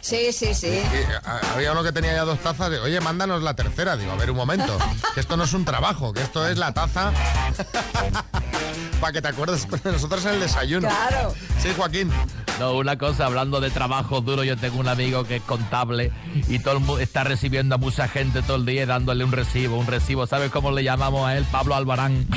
Sí, 0.01 0.31
sí, 0.31 0.53
sí. 0.53 0.67
Y, 0.67 1.27
a- 1.27 1.53
había 1.55 1.71
uno 1.71 1.83
que 1.83 1.91
tenía 1.91 2.13
ya 2.13 2.23
dos 2.23 2.39
tazas 2.39 2.69
de, 2.71 2.79
oye, 2.79 2.99
mándanos 3.01 3.43
la 3.43 3.53
tercera. 3.55 3.97
Digo, 3.97 4.11
a 4.11 4.15
ver 4.15 4.31
un 4.31 4.37
momento, 4.37 4.77
que 5.13 5.19
esto 5.19 5.37
no 5.37 5.43
es 5.43 5.53
un 5.53 5.65
trabajo, 5.65 6.13
que 6.13 6.21
esto 6.21 6.47
es 6.47 6.57
la 6.57 6.73
taza 6.73 7.11
para 9.01 9.13
que 9.13 9.21
te 9.21 9.27
acuerdes 9.29 9.67
de 9.69 9.91
nosotros 9.91 10.25
en 10.25 10.35
el 10.35 10.39
desayuno. 10.41 10.87
Claro. 10.87 11.33
Sí, 11.61 11.69
Joaquín. 11.75 12.11
No, 12.59 12.73
una 12.73 12.97
cosa, 12.97 13.25
hablando 13.25 13.61
de 13.61 13.69
trabajo 13.71 14.19
duro, 14.19 14.43
yo 14.43 14.57
tengo 14.57 14.79
un 14.79 14.87
amigo 14.89 15.23
que 15.23 15.37
es 15.37 15.41
contable 15.43 16.11
y 16.49 16.59
todo 16.59 16.73
el 16.73 16.79
mundo 16.81 16.99
está 16.99 17.23
recibiendo 17.23 17.75
a 17.75 17.77
mucha 17.77 18.09
gente 18.09 18.41
todo 18.41 18.57
el 18.57 18.65
día 18.65 18.83
y 18.83 18.85
dándole 18.85 19.23
un 19.23 19.31
recibo, 19.31 19.77
un 19.77 19.87
recibo. 19.87 20.27
¿Sabes 20.27 20.51
cómo 20.51 20.71
le 20.71 20.83
llamamos 20.83 21.25
a 21.25 21.37
él? 21.37 21.45
Pablo 21.51 21.75
Albarán. 21.75 22.27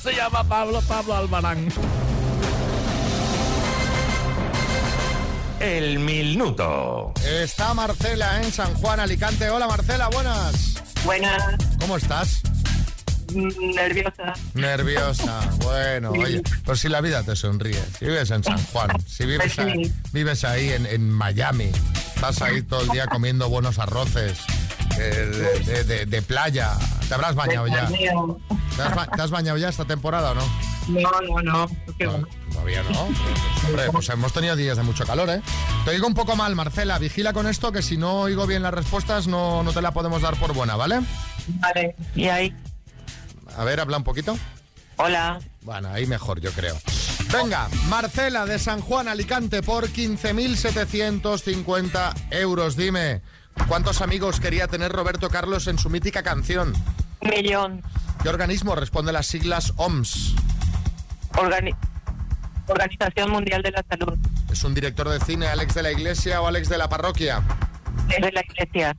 Se 0.00 0.14
llama 0.14 0.44
Pablo, 0.44 0.80
Pablo 0.86 1.14
Albarán. 1.16 1.66
El 5.60 5.98
minuto. 5.98 7.12
Está 7.26 7.74
Marcela 7.74 8.40
en 8.42 8.52
San 8.52 8.72
Juan, 8.74 9.00
Alicante. 9.00 9.50
Hola 9.50 9.66
Marcela, 9.66 10.08
buenas. 10.08 10.74
Buenas. 11.04 11.42
¿Cómo 11.80 11.96
estás? 11.96 12.42
Nerviosa. 13.34 14.34
Nerviosa. 14.54 15.40
Bueno, 15.68 16.12
oye, 16.12 16.42
pues 16.64 16.80
si 16.80 16.88
la 16.88 17.00
vida 17.00 17.22
te 17.22 17.36
sonríe. 17.36 17.78
Si 17.98 18.06
vives 18.06 18.30
en 18.30 18.42
San 18.42 18.58
Juan, 18.66 18.88
si 19.06 19.26
vives, 19.26 19.52
Pues 19.54 19.66
sí. 19.68 19.72
ahí, 19.78 19.92
vives 20.12 20.44
ahí 20.44 20.70
en, 20.70 20.86
en 20.86 21.10
Miami, 21.10 21.70
estás 22.14 22.40
ahí 22.40 22.62
todo 22.62 22.80
el 22.82 22.88
día 22.88 23.06
comiendo 23.06 23.48
buenos 23.50 23.78
arroces 23.78 24.38
eh, 24.98 25.60
de, 25.66 25.84
de- 25.84 26.06
de 26.06 26.22
playa. 26.22 26.72
¿Te 27.08 27.14
habrás 27.14 27.34
bañado 27.34 27.66
ya? 27.66 27.86
¿Te 27.88 28.82
has, 28.82 28.94
ba- 28.94 29.06
te 29.14 29.20
has 29.22 29.30
bañado 29.30 29.58
ya 29.58 29.68
esta 29.68 29.84
temporada 29.84 30.30
o 30.30 30.34
no? 30.36 30.42
No, 30.88 31.10
no, 31.20 31.42
no. 31.42 31.70
Todavía 32.52 32.82
no. 32.82 33.00
Hombre, 33.66 33.90
pues 33.92 34.08
hemos 34.08 34.32
tenido 34.32 34.56
días 34.56 34.76
de 34.76 34.82
mucho 34.82 35.04
calor, 35.04 35.28
¿eh? 35.30 35.40
Te 35.84 35.90
oigo 35.90 36.06
un 36.06 36.14
poco 36.14 36.36
mal, 36.36 36.54
Marcela. 36.54 36.98
Vigila 36.98 37.32
con 37.32 37.46
esto, 37.46 37.72
que 37.72 37.82
si 37.82 37.96
no 37.96 38.20
oigo 38.22 38.46
bien 38.46 38.62
las 38.62 38.74
respuestas 38.74 39.26
no, 39.26 39.62
no 39.62 39.72
te 39.72 39.82
la 39.82 39.92
podemos 39.92 40.22
dar 40.22 40.36
por 40.36 40.54
buena, 40.54 40.76
¿vale? 40.76 41.00
Vale. 41.60 41.96
¿Y 42.14 42.28
ahí? 42.28 42.54
A 43.56 43.64
ver, 43.64 43.80
habla 43.80 43.96
un 43.98 44.04
poquito. 44.04 44.38
Hola. 44.96 45.38
Bueno, 45.62 45.88
ahí 45.90 46.06
mejor, 46.06 46.40
yo 46.40 46.50
creo. 46.52 46.76
Venga, 47.32 47.68
Marcela 47.88 48.46
de 48.46 48.58
San 48.58 48.80
Juan, 48.80 49.06
Alicante, 49.06 49.62
por 49.62 49.88
15.750 49.88 52.14
euros. 52.30 52.76
Dime, 52.76 53.20
¿cuántos 53.68 54.00
amigos 54.00 54.40
quería 54.40 54.66
tener 54.66 54.90
Roberto 54.92 55.28
Carlos 55.28 55.66
en 55.66 55.78
su 55.78 55.90
mítica 55.90 56.22
canción? 56.22 56.72
Millón. 57.20 57.82
¿Qué 58.22 58.30
organismo 58.30 58.74
responde 58.74 59.12
las 59.12 59.26
siglas 59.26 59.74
OMS? 59.76 60.34
Organi- 61.38 61.76
Organización 62.66 63.30
Mundial 63.30 63.62
de 63.62 63.70
la 63.70 63.84
Salud. 63.88 64.18
¿Es 64.50 64.64
un 64.64 64.74
director 64.74 65.08
de 65.08 65.20
cine 65.20 65.46
Alex 65.46 65.74
de 65.74 65.82
la 65.82 65.92
Iglesia 65.92 66.40
o 66.42 66.46
Alex 66.46 66.68
de 66.68 66.78
la 66.78 66.88
Parroquia? 66.88 67.42
Desde 68.08 68.32
la 68.32 68.40
iglesia. 68.42 68.96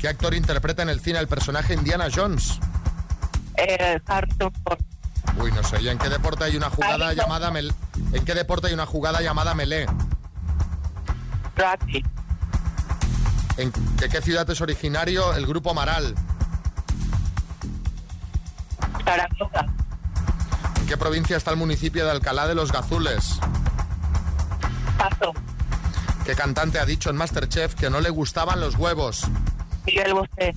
¿Qué 0.00 0.08
actor 0.08 0.34
interpreta 0.34 0.82
en 0.82 0.88
el 0.88 1.00
cine 1.00 1.18
el 1.18 1.28
personaje 1.28 1.74
Indiana 1.74 2.06
Jones? 2.14 2.58
Eh, 3.56 3.98
Harrison 4.06 4.52
Ford. 4.64 4.78
Uy, 5.38 5.52
no 5.52 5.62
sé. 5.62 5.80
¿Y 5.82 5.88
en 5.88 5.98
qué 5.98 6.08
deporte 6.08 6.44
hay 6.44 6.56
una 6.56 6.70
jugada 6.70 7.12
llamada 7.12 7.50
mel... 7.50 7.72
¿En 8.12 8.24
qué 8.24 8.34
deporte 8.34 8.68
hay 8.68 8.74
una 8.74 8.86
jugada 8.86 9.20
llamada 9.20 9.54
melee? 9.54 9.86
Rugby. 11.56 12.04
¿En 13.56 13.72
de 13.96 14.08
qué 14.08 14.22
ciudad 14.22 14.48
es 14.48 14.60
originario 14.60 15.34
el 15.34 15.46
grupo 15.46 15.74
Maral? 15.74 16.14
Zaragoza. 19.04 19.66
¿En 20.88 20.94
qué 20.94 20.96
provincia 20.96 21.36
está 21.36 21.50
el 21.50 21.58
municipio 21.58 22.06
de 22.06 22.10
Alcalá 22.12 22.48
de 22.48 22.54
los 22.54 22.72
Gazules? 22.72 23.38
Paso. 24.96 25.34
¿Qué 26.24 26.34
cantante 26.34 26.78
ha 26.78 26.86
dicho 26.86 27.10
en 27.10 27.16
Masterchef 27.16 27.74
que 27.74 27.90
no 27.90 28.00
le 28.00 28.08
gustaban 28.08 28.58
los 28.58 28.74
huevos? 28.76 29.24
Miguel 29.84 30.14
Bosé. 30.14 30.54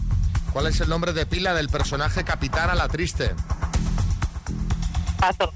¿Cuál 0.53 0.67
es 0.67 0.79
el 0.79 0.87
nombre 0.87 1.11
de 1.11 1.25
pila 1.25 1.53
del 1.53 1.67
personaje 1.67 2.23
Capitán 2.23 2.69
a 2.69 2.75
la 2.75 2.87
Triste? 2.87 3.35
Paso. 5.19 5.51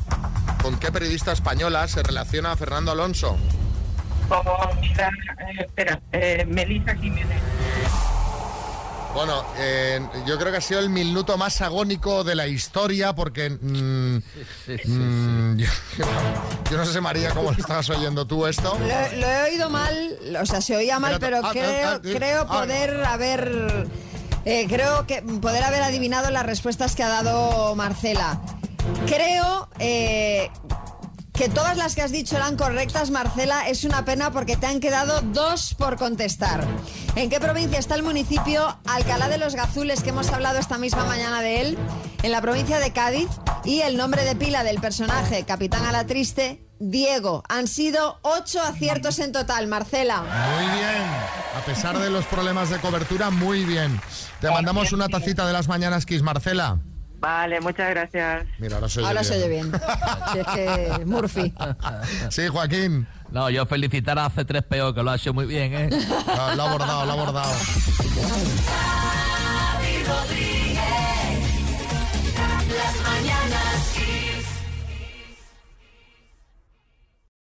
¿Con 0.61 0.77
qué 0.77 0.91
periodista 0.91 1.31
española 1.31 1.87
se 1.87 2.03
relaciona 2.03 2.51
a 2.51 2.57
Fernando 2.57 2.91
Alonso? 2.91 3.37
Mira, 4.81 5.07
eh, 5.07 5.61
espera, 5.61 6.01
eh, 6.11 6.45
Melissa 6.45 6.93
Jiménez. 6.95 7.41
Bueno, 9.15 9.45
eh, 9.57 10.05
yo 10.25 10.37
creo 10.37 10.51
que 10.51 10.57
ha 10.57 10.61
sido 10.61 10.81
el 10.81 10.89
minuto 10.89 11.37
más 11.37 11.61
agónico 11.61 12.25
de 12.25 12.35
la 12.35 12.47
historia 12.47 13.15
porque... 13.15 13.49
mm, 13.49 14.17
mm, 14.87 15.57
yo, 15.57 15.67
yo 16.71 16.77
no 16.77 16.85
sé, 16.85 16.99
María, 16.99 17.29
cómo 17.31 17.51
lo 17.53 17.57
estabas 17.57 17.89
oyendo 17.89 18.27
tú 18.27 18.45
esto. 18.45 18.77
Lo, 18.77 19.17
lo 19.17 19.27
he 19.27 19.43
oído 19.43 19.69
mal, 19.69 20.17
o 20.41 20.45
sea, 20.45 20.59
se 20.59 20.75
oía 20.75 20.99
mal, 20.99 21.17
pero 21.21 21.39
ah, 21.41 21.49
creo, 21.53 21.89
ah, 21.89 21.93
ah, 21.95 21.99
creo 22.01 22.41
ah, 22.41 22.47
poder 22.47 23.05
haber. 23.05 23.87
eh, 24.43 24.65
creo 24.67 25.07
que 25.07 25.21
poder 25.21 25.63
haber 25.63 25.83
adivinado 25.83 26.29
las 26.29 26.45
respuestas 26.45 26.93
que 26.93 27.03
ha 27.03 27.07
dado 27.07 27.73
Marcela. 27.75 28.41
Creo 29.07 29.69
eh, 29.79 30.51
que 31.35 31.49
todas 31.49 31.75
las 31.77 31.95
que 31.95 32.01
has 32.01 32.11
dicho 32.11 32.37
eran 32.37 32.55
correctas, 32.55 33.11
Marcela. 33.11 33.67
Es 33.67 33.83
una 33.83 34.05
pena 34.05 34.31
porque 34.31 34.55
te 34.55 34.67
han 34.67 34.79
quedado 34.79 35.21
dos 35.21 35.75
por 35.75 35.97
contestar. 35.97 36.65
¿En 37.15 37.29
qué 37.29 37.39
provincia 37.39 37.77
está 37.77 37.95
el 37.95 38.03
municipio 38.03 38.77
Alcalá 38.85 39.27
de 39.27 39.37
los 39.37 39.55
Gazules, 39.55 40.01
que 40.01 40.09
hemos 40.09 40.29
hablado 40.31 40.59
esta 40.59 40.77
misma 40.77 41.05
mañana 41.05 41.41
de 41.41 41.61
él? 41.61 41.77
En 42.23 42.31
la 42.31 42.41
provincia 42.41 42.79
de 42.79 42.91
Cádiz. 42.91 43.27
Y 43.65 43.81
el 43.81 43.97
nombre 43.97 44.23
de 44.23 44.35
pila 44.35 44.63
del 44.63 44.79
personaje, 44.79 45.43
Capitán 45.43 45.85
a 45.85 45.91
la 45.91 46.05
Triste, 46.05 46.65
Diego. 46.79 47.43
Han 47.49 47.67
sido 47.67 48.19
ocho 48.21 48.61
aciertos 48.61 49.19
en 49.19 49.31
total, 49.31 49.67
Marcela. 49.67 50.21
Muy 50.21 50.77
bien. 50.77 51.03
A 51.57 51.65
pesar 51.65 51.97
de 51.97 52.09
los 52.09 52.25
problemas 52.25 52.69
de 52.69 52.77
cobertura, 52.79 53.29
muy 53.29 53.65
bien. 53.65 53.99
Te 54.39 54.51
mandamos 54.51 54.93
una 54.93 55.09
tacita 55.09 55.47
de 55.47 55.53
las 55.53 55.67
mañanas, 55.67 56.05
Kiss 56.05 56.21
Marcela. 56.21 56.79
Vale, 57.19 57.59
muchas 57.61 57.89
gracias. 57.89 58.45
Mira, 58.59 58.75
ahora 58.75 58.89
se 58.89 58.99
oye 58.99 59.07
Ahora 59.07 59.23
se 59.23 59.33
oye 59.35 59.47
bien. 59.49 59.71
bien. 59.71 59.81
Si 60.33 60.39
es 60.39 60.47
que 60.47 61.05
Murphy. 61.05 61.53
Sí, 62.29 62.47
Joaquín. 62.47 63.07
No, 63.31 63.49
yo 63.49 63.65
felicitar 63.65 64.17
a 64.19 64.29
C3PO, 64.29 64.93
que 64.93 65.03
lo 65.03 65.11
ha 65.11 65.15
hecho 65.15 65.33
muy 65.33 65.45
bien, 65.45 65.73
¿eh? 65.73 65.89
Lo, 65.89 66.55
lo 66.55 66.63
ha 66.63 66.69
abordado, 66.69 67.05
lo 67.05 67.11
ha 67.11 67.13
abordado. 67.13 67.53
Rodríguez. 70.05 70.79
Las 72.77 72.95
mañanas. 73.01 73.91